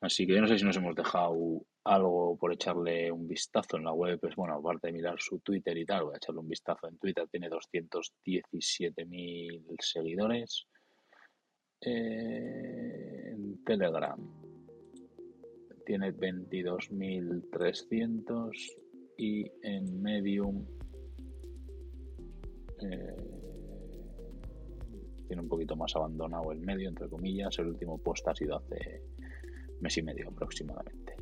Así 0.01 0.27
que 0.27 0.33
yo 0.33 0.41
no 0.41 0.47
sé 0.47 0.59
si 0.59 0.65
nos 0.65 0.75
hemos 0.77 0.95
dejado 0.95 1.65
algo 1.83 2.37
por 2.37 2.53
echarle 2.53 3.11
un 3.11 3.27
vistazo 3.27 3.77
en 3.77 3.85
la 3.85 3.93
web. 3.93 4.19
Pues 4.19 4.35
bueno, 4.35 4.53
aparte 4.55 4.87
de 4.87 4.93
mirar 4.93 5.19
su 5.19 5.39
Twitter 5.39 5.75
y 5.77 5.85
tal, 5.85 6.03
voy 6.03 6.13
a 6.13 6.17
echarle 6.17 6.41
un 6.41 6.49
vistazo 6.49 6.87
en 6.87 6.97
Twitter. 6.97 7.27
Tiene 7.29 7.49
217.000 7.49 9.75
seguidores. 9.79 10.67
Eh, 11.81 13.31
en 13.31 13.63
Telegram 13.63 14.19
tiene 15.85 16.13
22.300 16.13 18.51
y 19.17 19.45
en 19.61 20.01
Medium 20.01 20.65
eh, 22.81 23.15
tiene 25.27 25.41
un 25.41 25.49
poquito 25.49 25.75
más 25.75 25.95
abandonado 25.95 26.51
el 26.51 26.59
medio, 26.59 26.89
entre 26.89 27.09
comillas. 27.09 27.57
El 27.59 27.67
último 27.67 27.97
post 27.97 28.27
ha 28.27 28.35
sido 28.35 28.57
hace 28.57 29.01
mes 29.81 29.97
y 29.97 30.03
medio 30.03 30.29
aproximadamente. 30.29 31.15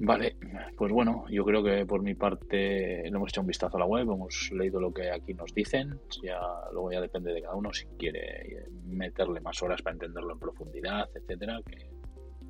Vale, 0.00 0.36
pues 0.76 0.92
bueno, 0.92 1.24
yo 1.28 1.44
creo 1.44 1.62
que 1.62 1.84
por 1.84 2.02
mi 2.02 2.14
parte 2.14 3.02
le 3.02 3.08
hemos 3.08 3.30
echado 3.30 3.42
un 3.42 3.48
vistazo 3.48 3.76
a 3.76 3.80
la 3.80 3.86
web, 3.86 4.02
hemos 4.02 4.52
leído 4.52 4.80
lo 4.80 4.92
que 4.92 5.10
aquí 5.10 5.34
nos 5.34 5.52
dicen, 5.52 5.98
ya 6.22 6.38
luego 6.72 6.92
ya 6.92 7.00
depende 7.00 7.32
de 7.32 7.42
cada 7.42 7.56
uno 7.56 7.72
si 7.72 7.86
quiere 7.98 8.68
meterle 8.84 9.40
más 9.40 9.60
horas 9.60 9.82
para 9.82 9.94
entenderlo 9.94 10.34
en 10.34 10.38
profundidad, 10.38 11.08
etcétera, 11.12 11.60
que 11.66 11.90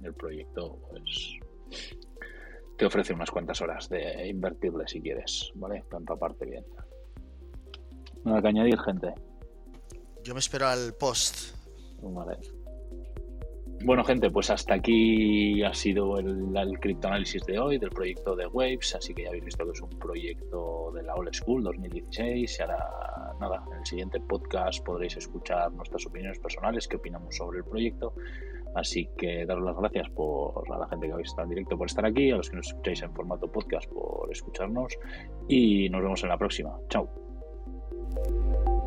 el 0.02 0.12
proyecto 0.12 0.78
pues 0.90 1.38
te 2.76 2.84
ofrece 2.84 3.14
unas 3.14 3.30
cuantas 3.30 3.62
horas 3.62 3.88
de 3.88 4.28
invertirle 4.28 4.86
si 4.86 5.00
quieres, 5.00 5.50
¿vale? 5.54 5.82
Para 5.88 6.00
empaparte 6.00 6.44
bien. 6.44 6.64
Nada 8.28 8.42
que 8.42 8.48
añadir, 8.48 8.78
gente. 8.80 9.14
Yo 10.22 10.34
me 10.34 10.40
espero 10.40 10.66
al 10.68 10.92
post. 11.00 11.54
Vale. 12.02 12.36
Bueno, 13.84 14.04
gente, 14.04 14.30
pues 14.30 14.50
hasta 14.50 14.74
aquí 14.74 15.62
ha 15.62 15.72
sido 15.72 16.18
el, 16.18 16.54
el 16.54 16.78
criptoanálisis 16.78 17.42
de 17.46 17.58
hoy 17.58 17.78
del 17.78 17.88
proyecto 17.88 18.36
de 18.36 18.46
Waves. 18.46 18.94
Así 18.96 19.14
que 19.14 19.22
ya 19.22 19.28
habéis 19.28 19.44
visto 19.44 19.64
que 19.64 19.70
es 19.70 19.80
un 19.80 19.98
proyecto 19.98 20.92
de 20.92 21.04
la 21.04 21.14
Old 21.14 21.32
School 21.32 21.62
2016. 21.62 22.58
Y 22.58 22.62
ahora, 22.62 22.86
nada, 23.40 23.64
en 23.72 23.78
el 23.78 23.86
siguiente 23.86 24.20
podcast 24.20 24.84
podréis 24.84 25.16
escuchar 25.16 25.72
nuestras 25.72 26.04
opiniones 26.04 26.38
personales, 26.38 26.86
qué 26.86 26.96
opinamos 26.96 27.34
sobre 27.34 27.58
el 27.58 27.64
proyecto. 27.64 28.12
Así 28.74 29.08
que 29.16 29.46
daros 29.46 29.64
las 29.64 29.76
gracias 29.76 30.10
por 30.10 30.70
a 30.70 30.78
la 30.78 30.88
gente 30.88 31.06
que 31.06 31.12
habéis 31.14 31.28
estado 31.28 31.44
en 31.44 31.50
directo 31.50 31.78
por 31.78 31.86
estar 31.86 32.04
aquí, 32.04 32.30
a 32.30 32.36
los 32.36 32.50
que 32.50 32.56
nos 32.56 32.66
escucháis 32.66 33.00
en 33.00 33.14
formato 33.14 33.50
podcast 33.50 33.90
por 33.90 34.30
escucharnos 34.30 34.98
y 35.48 35.88
nos 35.88 36.02
vemos 36.02 36.22
en 36.24 36.28
la 36.28 36.36
próxima. 36.36 36.78
Chao. 36.90 37.27
you 38.16 38.77